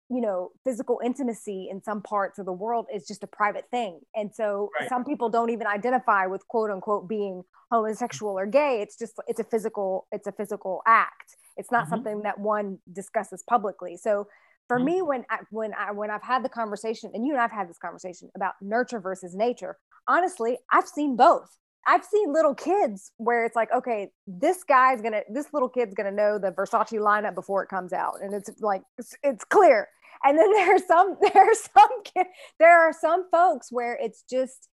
you 0.09 0.21
know 0.21 0.51
physical 0.63 0.99
intimacy 1.03 1.67
in 1.69 1.81
some 1.81 2.01
parts 2.01 2.39
of 2.39 2.45
the 2.45 2.53
world 2.53 2.85
is 2.93 3.05
just 3.07 3.23
a 3.23 3.27
private 3.27 3.65
thing 3.71 3.99
and 4.15 4.33
so 4.33 4.69
right. 4.79 4.89
some 4.89 5.03
people 5.03 5.29
don't 5.29 5.49
even 5.49 5.67
identify 5.67 6.25
with 6.25 6.47
quote 6.47 6.71
unquote 6.71 7.07
being 7.07 7.43
homosexual 7.71 8.37
or 8.37 8.45
gay 8.45 8.79
it's 8.81 8.97
just 8.97 9.13
it's 9.27 9.39
a 9.39 9.43
physical 9.43 10.07
it's 10.11 10.27
a 10.27 10.31
physical 10.31 10.81
act 10.85 11.35
it's 11.57 11.71
not 11.71 11.83
mm-hmm. 11.83 11.89
something 11.91 12.21
that 12.21 12.39
one 12.39 12.77
discusses 12.93 13.43
publicly 13.49 13.97
so 13.97 14.27
for 14.67 14.77
mm-hmm. 14.77 14.85
me 14.85 15.01
when 15.01 15.25
I, 15.29 15.39
when 15.49 15.73
I 15.73 15.91
when 15.91 16.09
I've 16.09 16.23
had 16.23 16.43
the 16.43 16.49
conversation 16.49 17.11
and 17.13 17.25
you 17.25 17.33
and 17.33 17.41
I've 17.41 17.51
had 17.51 17.69
this 17.69 17.77
conversation 17.77 18.29
about 18.35 18.53
nurture 18.61 18.99
versus 18.99 19.35
nature 19.35 19.77
honestly 20.07 20.57
I've 20.71 20.87
seen 20.87 21.17
both 21.17 21.57
I've 21.87 22.03
seen 22.03 22.33
little 22.33 22.53
kids 22.53 23.11
where 23.15 23.45
it's 23.45 23.55
like 23.55 23.69
okay 23.73 24.09
this 24.27 24.63
guy's 24.63 25.01
gonna 25.01 25.21
this 25.29 25.47
little 25.53 25.69
kid's 25.69 25.93
gonna 25.95 26.11
know 26.11 26.37
the 26.37 26.51
Versace 26.51 26.99
lineup 26.99 27.33
before 27.33 27.63
it 27.63 27.69
comes 27.69 27.93
out. 27.93 28.15
And 28.21 28.33
it's 28.33 28.49
like 28.59 28.81
it's, 28.97 29.15
it's 29.23 29.45
clear. 29.45 29.87
And 30.23 30.37
then 30.37 30.51
there's 30.53 30.85
some 30.85 31.17
there's 31.33 31.59
some 31.73 32.25
there 32.59 32.87
are 32.87 32.93
some 32.93 33.27
folks 33.31 33.71
where 33.71 33.97
it's 34.01 34.23
just 34.29 34.67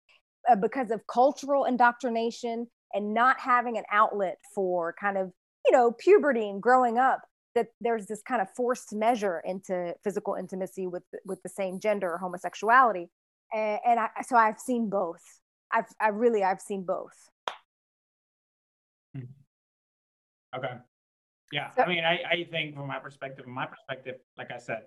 uh, 0.50 0.56
because 0.56 0.90
of 0.90 1.06
cultural 1.06 1.64
indoctrination 1.64 2.66
and 2.92 3.14
not 3.14 3.38
having 3.38 3.78
an 3.78 3.84
outlet 3.90 4.38
for 4.54 4.94
kind 5.00 5.16
of 5.16 5.32
you 5.64 5.72
know 5.72 5.92
puberty 5.92 6.48
and 6.48 6.60
growing 6.60 6.98
up 6.98 7.20
that 7.54 7.68
there's 7.80 8.06
this 8.06 8.22
kind 8.26 8.42
of 8.42 8.48
forced 8.56 8.92
measure 8.92 9.40
into 9.44 9.94
physical 10.02 10.34
intimacy 10.34 10.88
with 10.88 11.04
with 11.24 11.40
the 11.44 11.48
same 11.48 11.78
gender 11.78 12.12
or 12.12 12.18
homosexuality. 12.18 13.08
And, 13.52 13.78
and 13.86 14.00
I, 14.00 14.08
so 14.26 14.36
i've 14.36 14.58
seen 14.58 14.88
both 14.90 15.20
i've 15.72 15.86
i 16.00 16.08
really 16.08 16.42
i've 16.42 16.60
seen 16.60 16.82
both 16.82 17.30
hmm. 19.14 19.22
okay 20.56 20.74
yeah 21.52 21.70
so, 21.70 21.82
i 21.82 21.88
mean 21.88 22.04
I, 22.04 22.20
I 22.30 22.46
think 22.50 22.74
from 22.74 22.86
my 22.86 22.98
perspective 22.98 23.44
from 23.44 23.54
my 23.54 23.66
perspective 23.66 24.16
like 24.38 24.50
i 24.50 24.58
said 24.58 24.82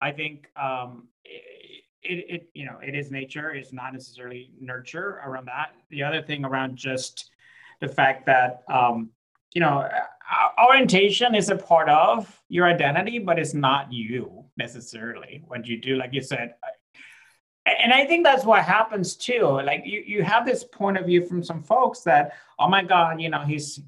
i 0.00 0.10
think 0.10 0.46
um 0.60 1.08
it, 1.24 1.74
it, 2.02 2.24
it 2.28 2.50
you 2.54 2.64
know 2.64 2.78
it 2.82 2.94
is 2.94 3.10
nature 3.10 3.50
it's 3.50 3.72
not 3.72 3.92
necessarily 3.92 4.50
nurture 4.60 5.20
around 5.24 5.46
that 5.46 5.70
the 5.90 6.02
other 6.02 6.22
thing 6.22 6.44
around 6.44 6.76
just 6.76 7.30
the 7.80 7.88
fact 7.88 8.26
that 8.26 8.62
um 8.68 9.10
you 9.52 9.60
know 9.60 9.88
orientation 10.62 11.34
is 11.34 11.50
a 11.50 11.56
part 11.56 11.88
of 11.88 12.40
your 12.48 12.66
identity, 12.66 13.18
but 13.18 13.38
it's 13.38 13.54
not 13.54 13.92
you 13.92 14.44
necessarily. 14.56 15.42
When 15.46 15.64
you 15.64 15.80
do, 15.80 15.96
like 15.96 16.12
you 16.12 16.22
said, 16.22 16.54
and 17.66 17.92
I 17.92 18.04
think 18.04 18.24
that's 18.24 18.44
what 18.44 18.64
happens 18.64 19.16
too. 19.16 19.60
Like 19.64 19.82
you, 19.84 20.02
you 20.06 20.22
have 20.22 20.46
this 20.46 20.64
point 20.64 20.96
of 20.96 21.06
view 21.06 21.26
from 21.26 21.42
some 21.42 21.62
folks 21.62 22.00
that, 22.00 22.32
oh 22.58 22.68
my 22.68 22.82
God, 22.82 23.20
you 23.20 23.28
know, 23.28 23.40
he's 23.40 23.80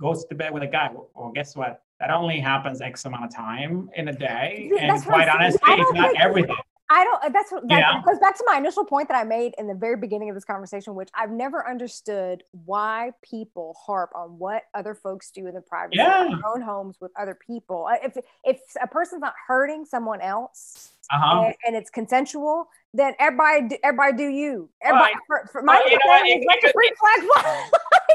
goes 0.00 0.24
to 0.26 0.34
bed 0.34 0.52
with 0.52 0.62
a 0.62 0.66
guy. 0.66 0.90
Well, 1.14 1.30
guess 1.32 1.56
what? 1.56 1.82
That 2.00 2.10
only 2.10 2.40
happens 2.40 2.80
X 2.80 3.04
amount 3.04 3.24
of 3.24 3.34
time 3.34 3.88
in 3.96 4.08
a 4.08 4.12
day. 4.12 4.70
and 4.78 5.02
quite 5.04 5.28
honestly, 5.28 5.60
it's 5.62 5.92
not 5.92 6.10
think, 6.10 6.20
everything. 6.20 6.56
I 6.90 7.04
don't. 7.04 7.24
Uh, 7.24 7.28
that's 7.30 7.50
what 7.50 7.66
that, 7.68 7.78
yeah. 7.78 8.02
goes 8.04 8.18
back 8.18 8.36
to 8.36 8.44
my 8.46 8.58
initial 8.58 8.84
point 8.84 9.08
that 9.08 9.16
I 9.16 9.24
made 9.24 9.54
in 9.58 9.66
the 9.66 9.74
very 9.74 9.96
beginning 9.96 10.28
of 10.28 10.34
this 10.34 10.44
conversation, 10.44 10.94
which 10.94 11.08
I've 11.14 11.30
never 11.30 11.66
understood 11.66 12.42
why 12.64 13.12
people 13.22 13.74
harp 13.80 14.10
on 14.14 14.38
what 14.38 14.64
other 14.74 14.94
folks 14.94 15.30
do 15.30 15.46
in 15.46 15.54
the 15.54 15.60
privacy 15.60 15.98
yeah. 15.98 16.24
of 16.24 16.30
their 16.30 16.40
own 16.46 16.60
homes 16.60 16.96
with 17.00 17.12
other 17.18 17.34
people. 17.34 17.86
Uh, 17.88 17.96
if 18.02 18.18
if 18.44 18.60
a 18.82 18.86
person's 18.86 19.20
not 19.20 19.34
hurting 19.46 19.84
someone 19.84 20.20
else 20.20 20.93
uh-huh. 21.12 21.46
and, 21.46 21.54
and, 21.66 21.76
it's 21.76 21.90
consensual, 21.90 22.68
then 22.92 23.14
everybody 23.18 23.78
everybody 23.82 24.16
do 24.16 24.28
you. 24.28 24.70
Everybody. 24.82 25.12
Right. 25.12 25.22
For, 25.26 25.48
for 25.52 25.62
my 25.62 25.74
well, 25.74 25.90
you 25.90 25.98
know 25.98 26.46
let 26.48 26.62
your 26.62 26.72
freak 26.72 26.94
flag 26.98 27.20
fly. 27.20 27.70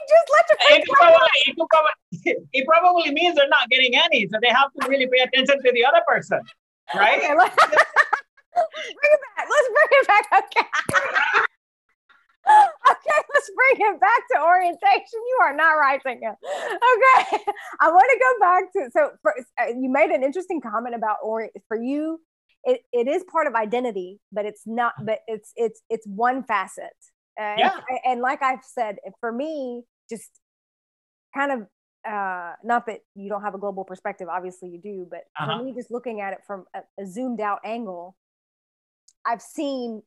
Just 0.09 0.27
let 0.31 0.45
your 0.49 0.57
flag 0.57 0.83
fly. 0.85 1.27
It, 1.45 1.55
probably, 1.57 2.47
it 2.53 2.65
probably 2.67 3.11
means 3.11 3.35
they're 3.35 3.49
not 3.49 3.69
getting 3.69 3.95
any, 3.95 4.27
so 4.27 4.39
they 4.41 4.49
have 4.49 4.71
to 4.79 4.87
really 4.89 5.07
pay 5.07 5.19
attention 5.19 5.61
to 5.61 5.71
the 5.71 5.85
other 5.85 6.01
person, 6.07 6.39
right? 6.95 7.19
Okay, 7.19 7.27
bring 7.35 9.13
it 9.13 9.21
back. 9.35 9.47
Let's 9.49 9.69
bring 9.69 9.89
it 9.91 10.07
back. 10.07 10.25
Okay. 10.33 10.67
okay, 12.91 13.19
let's 13.33 13.51
bring 13.55 13.87
it 13.87 13.99
back 13.99 14.21
to 14.31 14.41
orientation. 14.41 15.19
You 15.27 15.39
are 15.41 15.55
not 15.55 15.73
writing 15.73 16.19
it. 16.23 16.35
Okay, 16.45 17.43
I 17.79 17.91
want 17.91 18.09
to 18.09 18.19
go 18.19 18.39
back 18.39 18.73
to 18.73 18.91
so 18.91 19.11
for, 19.21 19.33
uh, 19.59 19.67
you 19.67 19.89
made 19.89 20.09
an 20.09 20.23
interesting 20.23 20.61
comment 20.61 20.95
about 20.95 21.17
orient 21.23 21.53
for 21.67 21.77
you. 21.77 22.19
It, 22.63 22.81
it 22.91 23.07
is 23.07 23.23
part 23.31 23.47
of 23.47 23.55
identity, 23.55 24.19
but 24.31 24.45
it's 24.45 24.63
not. 24.65 24.93
But 25.03 25.19
it's 25.27 25.53
it's 25.55 25.81
it's 25.89 26.05
one 26.05 26.43
facet. 26.43 26.93
Uh, 27.39 27.55
yeah. 27.57 27.79
And, 27.89 27.99
and 28.05 28.21
like 28.21 28.43
I've 28.43 28.63
said, 28.63 28.97
for 29.19 29.31
me, 29.31 29.83
just 30.09 30.29
kind 31.35 31.51
of 31.51 31.67
uh 32.09 32.53
not 32.63 32.85
that 32.85 32.99
you 33.13 33.29
don't 33.29 33.43
have 33.43 33.53
a 33.53 33.57
global 33.57 33.83
perspective 33.83 34.29
obviously 34.31 34.69
you 34.69 34.79
do 34.79 35.05
but 35.11 35.25
uh-huh. 35.37 35.57
for 35.57 35.63
me 35.65 35.73
just 35.73 35.91
looking 35.91 36.21
at 36.21 36.31
it 36.31 36.39
from 36.47 36.63
a, 36.73 36.79
a, 36.97 37.05
zoomed 37.05 37.41
out 37.41 37.59
angle 37.65 38.15
I've 39.25 39.41
seen 39.41 40.01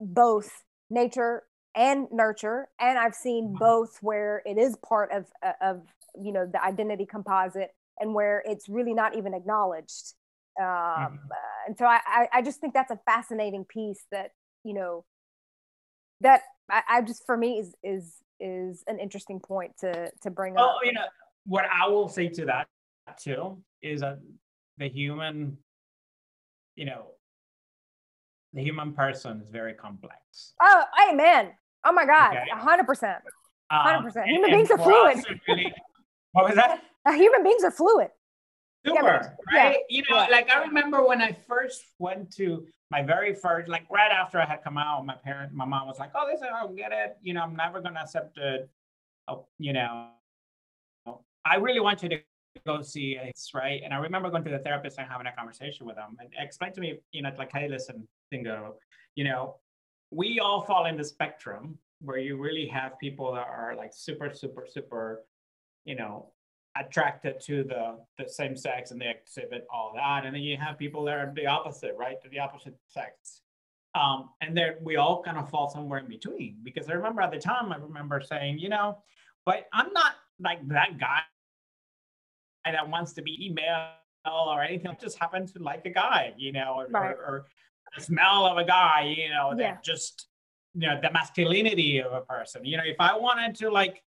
both 0.00 0.50
nature 0.90 1.44
and 1.74 2.08
nurture, 2.10 2.68
and 2.80 2.98
I've 2.98 3.14
seen 3.14 3.48
mm-hmm. 3.48 3.58
both 3.58 3.98
where 4.00 4.42
it 4.44 4.58
is 4.58 4.76
part 4.86 5.12
of 5.12 5.26
uh, 5.44 5.52
of 5.60 5.82
you 6.20 6.32
know 6.32 6.46
the 6.50 6.62
identity 6.62 7.06
composite 7.06 7.70
and 8.00 8.14
where 8.14 8.42
it's 8.46 8.68
really 8.68 8.94
not 8.94 9.16
even 9.16 9.34
acknowledged. 9.34 10.14
Um, 10.58 10.64
mm-hmm. 10.64 11.14
uh, 11.30 11.66
and 11.68 11.78
so 11.78 11.86
I, 11.86 12.28
I, 12.32 12.42
just 12.42 12.60
think 12.60 12.74
that's 12.74 12.90
a 12.90 12.98
fascinating 13.06 13.64
piece 13.64 14.04
that 14.10 14.32
you 14.64 14.74
know 14.74 15.04
that 16.20 16.42
I, 16.68 16.82
I 16.88 17.02
just 17.02 17.24
for 17.26 17.36
me 17.36 17.60
is 17.60 17.74
is 17.84 18.16
is 18.40 18.82
an 18.88 18.98
interesting 18.98 19.38
point 19.38 19.72
to 19.80 20.10
to 20.22 20.30
bring 20.30 20.54
well, 20.54 20.70
up. 20.70 20.80
you 20.84 20.92
know 20.92 21.04
what 21.46 21.64
I 21.72 21.88
will 21.88 22.08
say 22.08 22.28
to 22.28 22.44
that 22.46 22.66
too 23.20 23.58
is 23.82 24.00
that 24.00 24.18
the 24.78 24.88
human, 24.88 25.58
you 26.76 26.84
know, 26.84 27.12
the 28.52 28.62
human 28.62 28.92
person 28.92 29.40
is 29.42 29.50
very 29.50 29.74
complex. 29.74 30.54
Oh, 30.60 30.82
amen. 31.10 31.52
Oh 31.84 31.92
my 31.92 32.04
God, 32.04 32.36
hundred 32.52 32.86
percent, 32.86 33.18
hundred 33.70 34.02
percent. 34.02 34.24
Um, 34.24 34.30
human 34.30 34.50
beings 34.50 34.70
are 34.70 34.78
fluid. 34.78 35.24
Really, 35.46 35.72
what 36.32 36.46
was 36.46 36.56
that? 36.56 36.82
Uh, 37.06 37.12
human 37.12 37.44
beings 37.44 37.62
are 37.62 37.70
fluid. 37.70 38.08
Super, 38.88 39.36
yeah, 39.52 39.58
right? 39.58 39.72
Yeah, 39.72 39.96
you 39.96 40.02
know, 40.10 40.16
yeah. 40.16 40.26
like 40.30 40.50
I 40.50 40.62
remember 40.62 41.06
when 41.06 41.20
I 41.20 41.36
first 41.46 41.82
went 41.98 42.34
to 42.36 42.66
my 42.90 43.02
very 43.02 43.34
first, 43.34 43.68
like 43.68 43.84
right 43.90 44.10
after 44.10 44.40
I 44.40 44.46
had 44.46 44.62
come 44.62 44.78
out, 44.78 45.04
my 45.04 45.14
parent, 45.14 45.52
my 45.52 45.64
mom 45.64 45.86
was 45.86 45.98
like, 45.98 46.10
"Oh, 46.14 46.26
this 46.30 46.40
is 46.40 46.46
how 46.50 46.68
I 46.68 46.72
get 46.72 46.92
it." 46.92 47.18
You 47.22 47.34
know, 47.34 47.42
I'm 47.42 47.54
never 47.54 47.80
gonna 47.80 48.00
accept 48.00 48.38
it. 48.38 48.68
Oh, 49.28 49.46
you 49.58 49.72
know, 49.72 50.08
I 51.44 51.56
really 51.56 51.80
want 51.80 52.02
you 52.02 52.08
to 52.08 52.20
go 52.66 52.82
see 52.82 53.18
it's 53.20 53.54
right. 53.54 53.80
And 53.84 53.92
I 53.92 53.98
remember 53.98 54.30
going 54.30 54.44
to 54.44 54.50
the 54.50 54.58
therapist 54.58 54.98
and 54.98 55.08
having 55.08 55.26
a 55.26 55.32
conversation 55.32 55.86
with 55.86 55.96
them 55.96 56.16
and 56.20 56.28
explain 56.38 56.72
to 56.72 56.80
me, 56.80 56.98
you 57.12 57.22
know, 57.22 57.30
like, 57.38 57.52
hey, 57.52 57.68
listen, 57.68 58.06
Dingo, 58.30 58.76
you 59.14 59.24
know, 59.24 59.56
we 60.10 60.40
all 60.40 60.62
fall 60.62 60.86
in 60.86 60.96
the 60.96 61.04
spectrum 61.04 61.78
where 62.00 62.18
you 62.18 62.36
really 62.36 62.66
have 62.66 62.98
people 62.98 63.32
that 63.34 63.46
are 63.46 63.74
like 63.76 63.90
super, 63.92 64.32
super, 64.32 64.66
super, 64.68 65.24
you 65.84 65.96
know, 65.96 66.32
attracted 66.80 67.40
to 67.40 67.64
the 67.64 67.98
the 68.16 68.28
same 68.28 68.56
sex 68.56 68.90
and 68.90 69.00
they 69.00 69.08
exhibit 69.08 69.66
all 69.72 69.92
that. 69.94 70.24
And 70.24 70.34
then 70.34 70.42
you 70.42 70.56
have 70.56 70.78
people 70.78 71.04
that 71.04 71.16
are 71.18 71.32
the 71.34 71.46
opposite, 71.46 71.94
right? 71.98 72.20
To 72.22 72.28
the 72.28 72.38
opposite 72.38 72.74
sex. 72.88 73.42
Um, 73.94 74.30
and 74.40 74.56
then 74.56 74.74
we 74.82 74.96
all 74.96 75.22
kind 75.22 75.38
of 75.38 75.48
fall 75.50 75.68
somewhere 75.70 75.98
in 75.98 76.06
between 76.06 76.58
because 76.62 76.88
I 76.88 76.92
remember 76.92 77.22
at 77.22 77.32
the 77.32 77.38
time, 77.38 77.72
I 77.72 77.76
remember 77.76 78.20
saying, 78.20 78.58
you 78.58 78.68
know, 78.68 78.98
but 79.44 79.66
I'm 79.72 79.92
not 79.92 80.12
like 80.40 80.66
that 80.68 80.98
guy 80.98 81.20
that 82.64 82.88
wants 82.88 83.12
to 83.14 83.22
be 83.22 83.46
email 83.46 83.92
or 84.30 84.62
anything. 84.62 84.88
I 84.88 84.94
just 84.94 85.18
happen 85.18 85.46
to 85.46 85.62
like 85.62 85.86
a 85.86 85.90
guy, 85.90 86.34
you 86.36 86.52
know, 86.52 86.74
or, 86.76 86.88
right. 86.90 87.12
or, 87.12 87.24
or 87.24 87.46
the 87.96 88.02
smell 88.02 88.46
of 88.46 88.58
a 88.58 88.64
guy, 88.64 89.14
you 89.16 89.30
know, 89.30 89.54
that 89.56 89.82
just, 89.82 90.28
you 90.74 90.86
know, 90.86 91.00
the 91.00 91.10
masculinity 91.10 92.02
of 92.02 92.12
a 92.12 92.20
person. 92.20 92.64
You 92.64 92.76
know, 92.76 92.84
if 92.84 92.96
I 93.00 93.16
wanted 93.16 93.54
to 93.56 93.70
like 93.70 94.02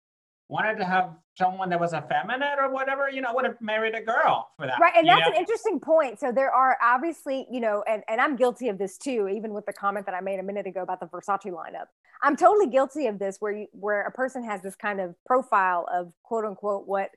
wanted 0.52 0.78
to 0.78 0.84
have 0.84 1.12
someone 1.38 1.70
that 1.70 1.80
was 1.80 1.94
effeminate 1.94 2.60
or 2.60 2.70
whatever, 2.74 3.10
you 3.10 3.22
know, 3.22 3.30
I 3.30 3.34
would 3.34 3.46
have 3.46 3.62
married 3.62 3.96
a 3.96 4.02
girl 4.02 4.50
for 4.58 4.68
that. 4.68 4.78
Right. 4.82 4.92
And 4.98 5.08
that's 5.08 5.22
know? 5.22 5.32
an 5.32 5.36
interesting 5.36 5.80
point. 5.80 6.20
So 6.20 6.34
there 6.34 6.52
are 6.52 6.78
obviously, 6.84 7.48
you 7.50 7.62
know, 7.62 7.86
and, 7.88 8.04
and 8.10 8.20
I'm 8.20 8.36
guilty 8.36 8.68
of 8.68 8.78
this 8.78 8.98
too, 8.98 9.30
even 9.34 9.54
with 9.54 9.66
the 9.66 9.72
comment 9.72 10.06
that 10.08 10.14
I 10.14 10.20
made 10.20 10.40
a 10.40 10.44
minute 10.44 10.68
ago 10.68 10.82
about 10.82 11.00
the 11.00 11.06
Versace 11.06 11.46
lineup. 11.46 11.86
I'm 12.22 12.36
totally 12.36 12.68
guilty 12.68 13.08
of 13.08 13.18
this 13.18 13.38
where 13.40 13.54
you 13.54 13.68
where 13.72 14.02
a 14.02 14.12
person 14.12 14.44
has 14.44 14.62
this 14.62 14.76
kind 14.76 15.00
of 15.00 15.16
profile 15.26 15.88
of 15.92 16.12
quote 16.22 16.44
unquote 16.44 16.86
what 16.86 17.10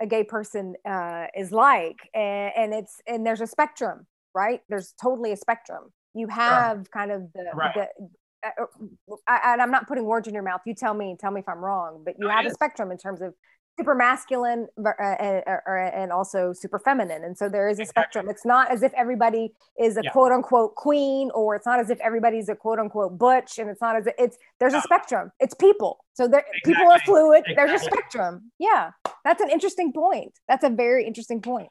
a 0.00 0.06
gay 0.06 0.24
person 0.24 0.74
uh, 0.88 1.26
is 1.36 1.52
like. 1.52 1.98
And, 2.14 2.52
and 2.56 2.74
it's 2.74 3.02
and 3.06 3.26
there's 3.26 3.42
a 3.42 3.46
spectrum, 3.46 4.06
right? 4.34 4.60
There's 4.70 4.94
totally 5.00 5.32
a 5.32 5.36
spectrum. 5.36 5.92
You 6.14 6.28
have 6.28 6.78
sure. 6.78 6.84
kind 6.92 7.12
of 7.12 7.32
the, 7.34 7.50
right. 7.54 7.74
the 7.74 8.08
and 8.42 9.62
I'm 9.62 9.70
not 9.70 9.88
putting 9.88 10.04
words 10.04 10.28
in 10.28 10.34
your 10.34 10.42
mouth. 10.42 10.60
You 10.66 10.74
tell 10.74 10.94
me, 10.94 11.16
tell 11.18 11.30
me 11.30 11.40
if 11.40 11.48
I'm 11.48 11.58
wrong, 11.58 12.02
but 12.04 12.14
you 12.18 12.28
have 12.28 12.46
a 12.46 12.50
spectrum 12.50 12.90
in 12.90 12.98
terms 12.98 13.20
of 13.20 13.34
super 13.78 13.94
masculine 13.94 14.66
uh, 14.84 14.90
uh, 15.00 15.40
uh, 15.46 15.70
and 15.70 16.12
also 16.12 16.52
super 16.52 16.78
feminine. 16.78 17.22
And 17.22 17.38
so 17.38 17.48
there 17.48 17.68
is 17.68 17.78
a 17.78 17.86
spectrum. 17.86 18.28
It's 18.28 18.44
not 18.44 18.70
as 18.70 18.82
if 18.82 18.92
everybody 18.94 19.52
is 19.78 19.96
a 19.96 20.00
yeah. 20.02 20.10
quote 20.10 20.32
unquote 20.32 20.74
queen, 20.74 21.30
or 21.34 21.54
it's 21.54 21.66
not 21.66 21.78
as 21.78 21.88
if 21.88 21.98
everybody's 22.00 22.48
a 22.48 22.56
quote 22.56 22.78
unquote 22.78 23.16
butch, 23.16 23.58
and 23.58 23.70
it's 23.70 23.80
not 23.80 23.96
as 23.96 24.06
if 24.06 24.14
it's 24.18 24.36
there's 24.58 24.74
a 24.74 24.80
spectrum. 24.80 25.30
It's 25.38 25.54
people. 25.54 26.04
So 26.14 26.26
there 26.26 26.40
exactly. 26.40 26.74
people 26.74 26.90
are 26.90 26.98
fluid. 27.00 27.44
Exactly. 27.46 27.54
There's 27.54 27.82
a 27.82 27.84
spectrum. 27.84 28.50
Yeah, 28.58 28.90
that's 29.24 29.40
an 29.40 29.50
interesting 29.50 29.92
point. 29.92 30.32
That's 30.48 30.64
a 30.64 30.70
very 30.70 31.06
interesting 31.06 31.40
point 31.40 31.68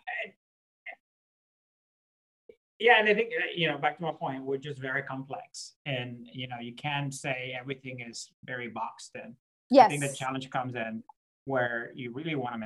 yeah 2.80 3.00
and 3.00 3.08
i 3.10 3.14
think 3.14 3.32
uh, 3.38 3.46
you 3.56 3.68
know 3.68 3.78
back 3.78 3.98
to 3.98 4.04
my 4.04 4.12
point 4.12 4.44
we're 4.44 4.58
just 4.58 4.80
very 4.80 5.04
complex. 5.04 5.76
And 5.86 6.28
you 6.32 6.48
know 6.48 6.60
you 6.60 6.74
can't 6.74 7.14
say 7.14 7.56
everything 7.60 8.00
is 8.02 8.30
very 8.44 8.70
boxed 8.70 9.16
in. 9.16 9.36
Yes 9.70 9.86
i 9.86 9.90
think 9.90 10.02
the 10.02 10.16
challenge 10.16 10.50
comes 10.50 10.76
in 10.76 11.04
where 11.46 11.92
you 11.96 12.12
really 12.12 12.36
want 12.36 12.54
to 12.56 12.60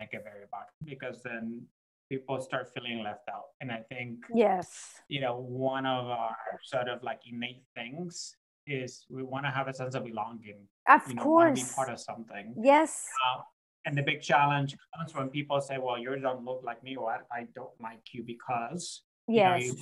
make 0.00 0.12
it 0.12 0.22
very 0.24 0.46
boxed 0.50 0.76
because 0.84 1.22
then 1.22 1.62
people 2.08 2.40
start 2.40 2.70
feeling 2.74 3.02
left 3.02 3.28
out. 3.28 3.48
And 3.60 3.70
i 3.70 3.80
think 3.88 4.24
yes. 4.34 5.00
you 5.08 5.20
know 5.20 5.36
one 5.38 5.86
of 5.86 6.06
our 6.06 6.36
sort 6.64 6.88
of 6.88 7.02
like 7.02 7.20
innate 7.26 7.64
things 7.74 8.36
is 8.66 9.04
we 9.10 9.22
want 9.22 9.44
to 9.44 9.50
have 9.50 9.68
a 9.68 9.74
sense 9.74 9.94
of 9.94 10.04
belonging. 10.04 10.68
Of 10.88 11.02
you 11.08 11.14
know, 11.14 11.22
course 11.22 11.62
be 11.62 11.74
part 11.74 11.90
of 11.90 12.00
something. 12.00 12.54
Yes. 12.62 13.06
Uh, 13.26 13.42
and 13.84 13.96
the 13.96 14.02
big 14.02 14.22
challenge 14.22 14.76
comes 14.96 15.14
when 15.14 15.28
people 15.28 15.60
say, 15.60 15.78
well, 15.78 15.98
you 15.98 16.14
don't 16.16 16.44
look 16.44 16.62
like 16.64 16.82
me, 16.82 16.96
or 16.96 17.12
I, 17.32 17.46
don't 17.54 17.80
like 17.80 18.02
you 18.12 18.22
because 18.22 19.02
yes. 19.28 19.64
you, 19.64 19.68
know, 19.68 19.78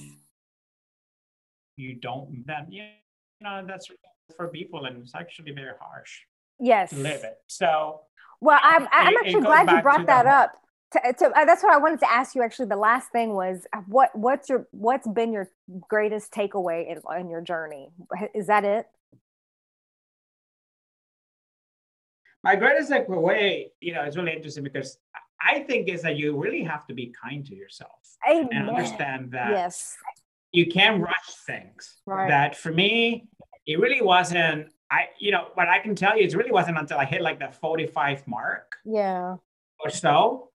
you, 1.76 1.88
you 1.88 1.94
don't, 1.94 2.46
then, 2.46 2.66
you 2.70 2.84
know, 3.40 3.64
that's 3.66 3.88
for 4.36 4.48
people 4.48 4.86
and 4.86 5.02
it's 5.02 5.14
actually 5.14 5.52
very 5.52 5.72
harsh. 5.80 6.20
Yes. 6.58 6.90
To 6.90 6.96
live 6.96 7.24
it. 7.24 7.38
So, 7.46 8.00
well, 8.40 8.60
I'm, 8.62 8.88
I'm 8.92 9.16
actually 9.16 9.42
glad 9.42 9.70
you 9.70 9.82
brought 9.82 10.06
that 10.06 10.26
up. 10.26 10.52
To, 10.92 11.14
to, 11.18 11.26
uh, 11.26 11.44
that's 11.44 11.62
what 11.62 11.72
I 11.72 11.78
wanted 11.78 12.00
to 12.00 12.10
ask 12.10 12.34
you. 12.34 12.42
Actually, 12.42 12.66
the 12.66 12.76
last 12.76 13.12
thing 13.12 13.34
was 13.34 13.64
uh, 13.72 13.78
what 13.86 14.10
what's 14.18 14.48
your 14.48 14.66
what's 14.72 15.06
been 15.06 15.32
your 15.32 15.48
greatest 15.88 16.32
takeaway 16.32 16.90
in, 16.90 17.00
in 17.20 17.30
your 17.30 17.40
journey? 17.40 17.90
Is 18.34 18.48
that 18.48 18.64
it? 18.64 18.86
My 22.42 22.56
greatest 22.56 22.90
like 22.90 23.08
way, 23.08 23.72
you 23.80 23.92
know, 23.92 24.02
it's 24.02 24.16
really 24.16 24.32
interesting 24.32 24.64
because 24.64 24.98
I 25.40 25.60
think 25.60 25.88
is 25.88 26.02
that 26.02 26.16
you 26.16 26.38
really 26.38 26.62
have 26.62 26.86
to 26.86 26.94
be 26.94 27.12
kind 27.22 27.44
to 27.46 27.54
yourself 27.54 28.16
Amen. 28.28 28.48
and 28.52 28.70
understand 28.70 29.32
that 29.32 29.50
yes. 29.50 29.96
you 30.52 30.66
can't 30.66 31.02
rush 31.02 31.34
things. 31.46 32.00
Right. 32.06 32.28
That 32.28 32.56
for 32.56 32.72
me, 32.72 33.28
it 33.66 33.78
really 33.78 34.02
wasn't. 34.02 34.68
I, 34.92 35.06
you 35.20 35.30
know, 35.30 35.48
what 35.54 35.68
I 35.68 35.78
can 35.78 35.94
tell 35.94 36.18
you, 36.18 36.24
it 36.24 36.34
really 36.34 36.50
wasn't 36.50 36.76
until 36.76 36.98
I 36.98 37.04
hit 37.04 37.22
like 37.22 37.38
that 37.38 37.54
45 37.54 38.26
mark. 38.26 38.72
Yeah. 38.84 39.36
Or 39.84 39.90
so, 39.90 40.50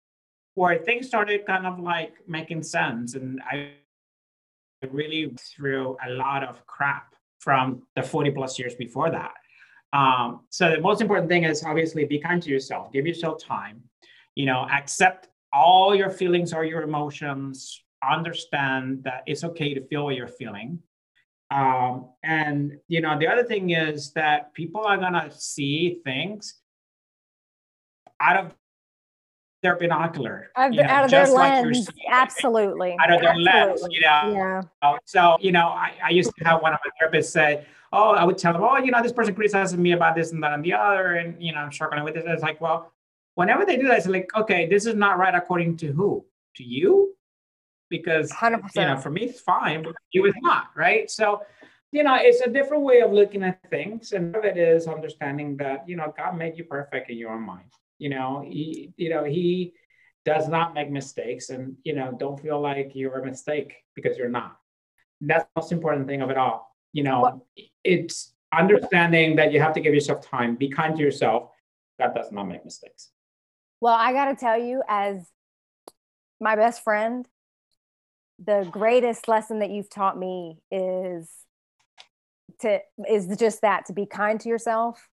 where 0.56 0.78
things 0.78 1.08
started 1.08 1.46
kind 1.46 1.66
of 1.66 1.80
like 1.80 2.16
making 2.28 2.64
sense, 2.64 3.16
and 3.16 3.42
I 3.50 3.72
really 4.92 5.34
threw 5.40 5.98
a 6.06 6.12
lot 6.12 6.44
of 6.44 6.66
crap 6.68 7.16
from 7.40 7.84
the 7.96 8.04
40 8.04 8.32
plus 8.32 8.60
years 8.60 8.76
before 8.76 9.10
that. 9.10 9.34
Um, 9.96 10.42
so 10.50 10.72
the 10.72 10.82
most 10.82 11.00
important 11.00 11.30
thing 11.30 11.46
is 11.46 11.64
obviously 11.64 12.04
be 12.04 12.20
kind 12.20 12.44
to 12.44 12.50
yourself, 12.50 12.92
give 12.92 13.08
yourself 13.08 13.42
time, 13.42 13.82
you 14.36 14.46
know, 14.46 14.68
accept 14.70 15.30
all 15.54 15.96
your 15.96 16.10
feelings 16.10 16.52
or 16.54 16.66
your 16.66 16.82
emotions, 16.82 17.82
understand 18.04 19.06
that 19.06 19.24
it's 19.26 19.46
okay 19.46 19.74
to 19.74 19.82
feel 19.88 20.04
what 20.04 20.16
you're 20.16 20.28
feeling. 20.28 20.80
Um, 21.50 22.10
and 22.24 22.78
you 22.90 23.00
know, 23.00 23.18
the 23.18 23.28
other 23.28 23.44
thing 23.44 23.70
is 23.70 24.12
that 24.14 24.54
people 24.54 24.84
are 24.86 24.98
gonna 24.98 25.32
see 25.32 26.02
things 26.04 26.56
out 28.20 28.38
of 28.38 28.56
their 29.64 29.78
binocular, 29.78 30.52
out, 30.58 30.74
know, 30.74 30.84
out 30.84 31.06
of 31.06 31.12
their 31.12 31.28
lens. 31.28 31.90
Absolutely, 32.10 32.98
out 33.00 33.14
of 33.14 33.22
their 33.22 33.30
Absolutely. 33.30 33.44
lens. 33.46 33.88
You 33.92 34.02
know, 34.02 34.62
yeah. 34.84 34.98
So 35.06 35.38
you 35.40 35.54
know, 35.54 35.68
I, 35.68 35.94
I 36.04 36.10
used 36.10 36.34
to 36.38 36.44
have 36.44 36.62
one 36.62 36.74
of 36.74 36.80
my 36.84 36.92
therapists 37.00 37.32
say, 37.32 37.66
oh, 37.96 38.12
I 38.12 38.24
would 38.24 38.38
tell 38.38 38.54
them, 38.54 38.64
oh, 38.64 38.78
you 38.78 38.92
know, 38.92 39.02
this 39.02 39.14
person 39.14 39.34
criticizes 39.34 39.78
me 39.78 39.94
about 39.94 40.16
this 40.16 40.32
and 40.32 40.44
that 40.44 40.54
and 40.54 40.64
the 40.64 40.74
other, 40.74 41.16
and 41.16 41.42
you 41.42 41.54
know, 41.54 41.60
I'm 41.60 41.72
struggling 41.72 42.04
with 42.04 42.14
this. 42.14 42.26
It's 42.28 42.44
like, 42.44 42.60
well, 42.60 42.92
whenever 43.36 43.66
they 43.66 43.78
do 43.78 43.88
that, 43.88 43.98
it's 43.98 44.08
like, 44.08 44.30
okay, 44.36 44.68
this 44.68 44.86
is 44.86 44.96
not 44.96 45.18
right 45.18 45.34
according 45.34 45.78
to 45.78 45.92
who? 45.92 46.26
To 46.58 46.64
you? 46.64 47.16
Because 47.90 48.32
100%. 48.32 48.62
you 48.76 48.82
know, 48.82 48.98
for 48.98 49.10
me 49.10 49.24
it's 49.24 49.40
fine, 49.40 49.84
but 49.84 49.96
you 50.12 50.26
is 50.26 50.34
not, 50.42 50.68
right? 50.76 51.10
So, 51.10 51.42
you 51.92 52.04
know, 52.04 52.18
it's 52.20 52.42
a 52.42 52.50
different 52.50 52.84
way 52.84 53.02
of 53.02 53.12
looking 53.12 53.44
at 53.44 53.60
things, 53.70 54.12
and 54.12 54.34
part 54.34 54.46
of 54.46 54.52
it 54.52 54.60
is 54.60 54.88
understanding 54.88 55.56
that 55.58 55.88
you 55.88 55.96
know 55.96 56.14
God 56.18 56.38
made 56.38 56.58
you 56.58 56.66
perfect 56.66 57.10
in 57.10 57.18
your 57.18 57.32
own 57.32 57.44
mind. 57.44 57.72
You 57.98 58.10
know, 58.10 58.44
he, 58.46 58.94
you 58.98 59.10
know, 59.10 59.24
he 59.24 59.74
does 60.26 60.50
not 60.50 60.74
make 60.74 60.92
mistakes, 60.92 61.50
and 61.50 61.78
you 61.84 61.96
know, 61.96 62.12
don't 62.20 62.40
feel 62.40 62.60
like 62.60 62.92
you're 62.94 63.20
a 63.20 63.26
mistake 63.26 63.76
because 63.96 64.18
you're 64.18 64.30
not. 64.30 64.58
That's 65.22 65.46
the 65.46 65.62
most 65.62 65.72
important 65.72 66.08
thing 66.08 66.22
of 66.22 66.30
it 66.30 66.38
all 66.38 66.75
you 66.96 67.04
know, 67.04 67.22
well, 67.22 67.48
it's 67.84 68.34
understanding 68.58 69.36
that 69.36 69.52
you 69.52 69.60
have 69.60 69.74
to 69.74 69.82
give 69.82 69.94
yourself 69.94 70.26
time, 70.26 70.56
be 70.56 70.70
kind 70.70 70.96
to 70.96 71.02
yourself. 71.02 71.50
God 72.00 72.16
does 72.16 72.32
not 72.32 72.46
make 72.46 72.64
mistakes. 72.64 73.10
Well, 73.82 73.94
I 73.94 74.14
got 74.14 74.26
to 74.26 74.36
tell 74.36 74.58
you, 74.58 74.82
as 74.88 75.28
my 76.40 76.56
best 76.56 76.86
friend, 76.86 77.28
the 78.40 78.66
greatest 78.72 79.28
lesson 79.28 79.60
that 79.60 79.72
you've 79.72 79.90
taught 79.90 80.18
me 80.18 80.60
is 80.72 81.30
to 82.62 82.80
is 83.10 83.28
just 83.38 83.62
that 83.62 83.86
to 83.88 83.94
be 83.94 84.06
kind 84.06 84.40
to 84.40 84.48
yourself 84.48 85.10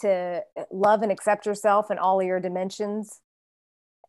to 0.00 0.40
love 0.70 1.02
and 1.02 1.10
accept 1.10 1.46
yourself 1.46 1.90
in 1.90 1.98
all 1.98 2.20
of 2.20 2.26
your 2.26 2.38
dimensions 2.38 3.20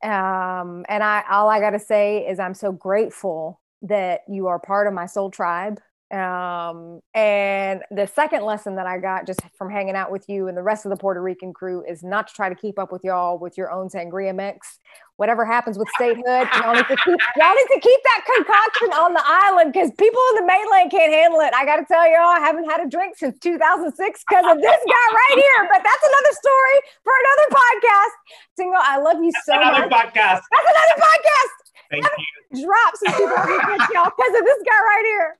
um, 0.03 0.85
and 0.87 1.03
i 1.03 1.23
all 1.29 1.49
i 1.49 1.59
got 1.59 1.71
to 1.71 1.79
say 1.79 2.27
is 2.27 2.39
i'm 2.39 2.53
so 2.53 2.71
grateful 2.71 3.59
that 3.81 4.21
you 4.27 4.47
are 4.47 4.59
part 4.59 4.87
of 4.87 4.93
my 4.93 5.07
soul 5.07 5.31
tribe 5.31 5.79
um, 6.15 7.01
and 7.13 7.81
the 7.91 8.07
second 8.07 8.43
lesson 8.43 8.75
that 8.75 8.87
I 8.87 8.97
got 8.97 9.27
just 9.27 9.41
from 9.57 9.69
hanging 9.69 9.95
out 9.95 10.11
with 10.11 10.25
you 10.29 10.47
and 10.47 10.57
the 10.57 10.63
rest 10.63 10.85
of 10.85 10.89
the 10.91 10.97
Puerto 10.97 11.21
Rican 11.21 11.53
crew 11.53 11.83
is 11.87 12.03
not 12.03 12.27
to 12.27 12.33
try 12.33 12.49
to 12.49 12.55
keep 12.55 12.79
up 12.79 12.91
with 12.91 13.03
y'all 13.03 13.37
with 13.37 13.57
your 13.57 13.71
own 13.71 13.89
sangria 13.89 14.33
mix. 14.35 14.79
Whatever 15.17 15.45
happens 15.45 15.77
with 15.77 15.87
statehood, 15.95 16.47
y'all 16.59 16.75
need 16.75 16.87
to 16.87 16.97
keep 16.97 17.19
y'all 17.39 17.55
need 17.55 17.71
to 17.71 17.79
keep 17.79 18.01
that 18.03 18.21
concoction 18.35 18.91
on 18.99 19.13
the 19.13 19.23
island 19.23 19.71
because 19.71 19.89
people 19.97 20.19
in 20.35 20.43
the 20.43 20.47
mainland 20.47 20.91
can't 20.91 21.11
handle 21.11 21.39
it. 21.39 21.53
I 21.55 21.63
got 21.63 21.77
to 21.77 21.85
tell 21.85 22.03
y'all, 22.05 22.35
I 22.35 22.39
haven't 22.39 22.65
had 22.69 22.85
a 22.85 22.89
drink 22.89 23.15
since 23.17 23.39
2006 23.39 23.95
because 23.95 24.45
of 24.45 24.57
this 24.59 24.81
guy 24.83 25.05
right 25.15 25.37
here. 25.39 25.61
But 25.71 25.81
that's 25.83 26.03
another 26.03 26.33
story 26.35 26.77
for 27.03 27.13
another 27.15 27.47
podcast. 27.55 28.15
Tingo, 28.59 28.79
I 28.79 28.97
love 28.99 29.23
you 29.23 29.31
so 29.45 29.55
another 29.55 29.87
much. 29.87 30.11
podcast. 30.11 30.43
That's 30.51 30.67
another 30.67 30.97
podcast. 30.99 31.64
Thank 31.89 32.03
you. 32.03 32.63
Drops 32.63 33.01
in 33.05 33.11
2006, 33.11 33.93
y'all, 33.93 34.05
because 34.05 34.39
of 34.39 34.45
this 34.45 34.63
guy 34.65 34.79
right 34.79 35.03
here. 35.05 35.37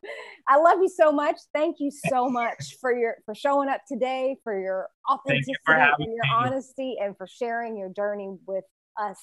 I 0.48 0.58
love 0.58 0.80
you 0.82 0.90
so 0.90 1.12
much. 1.12 1.38
Thank 1.54 1.78
you 1.80 1.92
so 1.92 2.30
much 2.30 2.78
for 2.82 2.96
your 2.96 3.16
for 3.26 3.34
showing 3.34 3.70
up 3.70 3.82
today, 3.88 4.38
for 4.44 4.60
your 4.60 4.90
authenticity, 5.10 5.52
you 5.52 5.56
for 5.66 5.74
and 5.76 6.14
your 6.14 6.26
honesty, 6.34 6.98
and 7.02 7.16
for 7.18 7.28
sharing 7.28 7.78
your 7.78 7.90
journey 7.90 8.36
with 8.48 8.66
us 9.00 9.20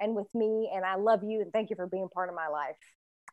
and 0.00 0.14
with 0.14 0.28
me. 0.34 0.70
And 0.74 0.84
I 0.84 0.96
love 0.96 1.20
you 1.24 1.40
and 1.40 1.52
thank 1.52 1.70
you 1.70 1.76
for 1.76 1.86
being 1.86 2.08
part 2.12 2.28
of 2.28 2.34
my 2.34 2.48
life. 2.48 2.76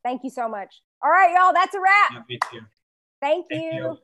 Thank 0.04 0.22
you 0.24 0.30
so 0.30 0.50
much. 0.50 0.74
All 1.04 1.12
right, 1.12 1.34
y'all, 1.34 1.54
that's 1.54 1.76
a 1.76 1.80
wrap. 1.80 2.12
Yeah, 2.12 2.22
me. 2.28 2.40
Thank, 3.22 3.46
Thank 3.50 3.64
you. 3.64 3.72
you. 3.72 3.98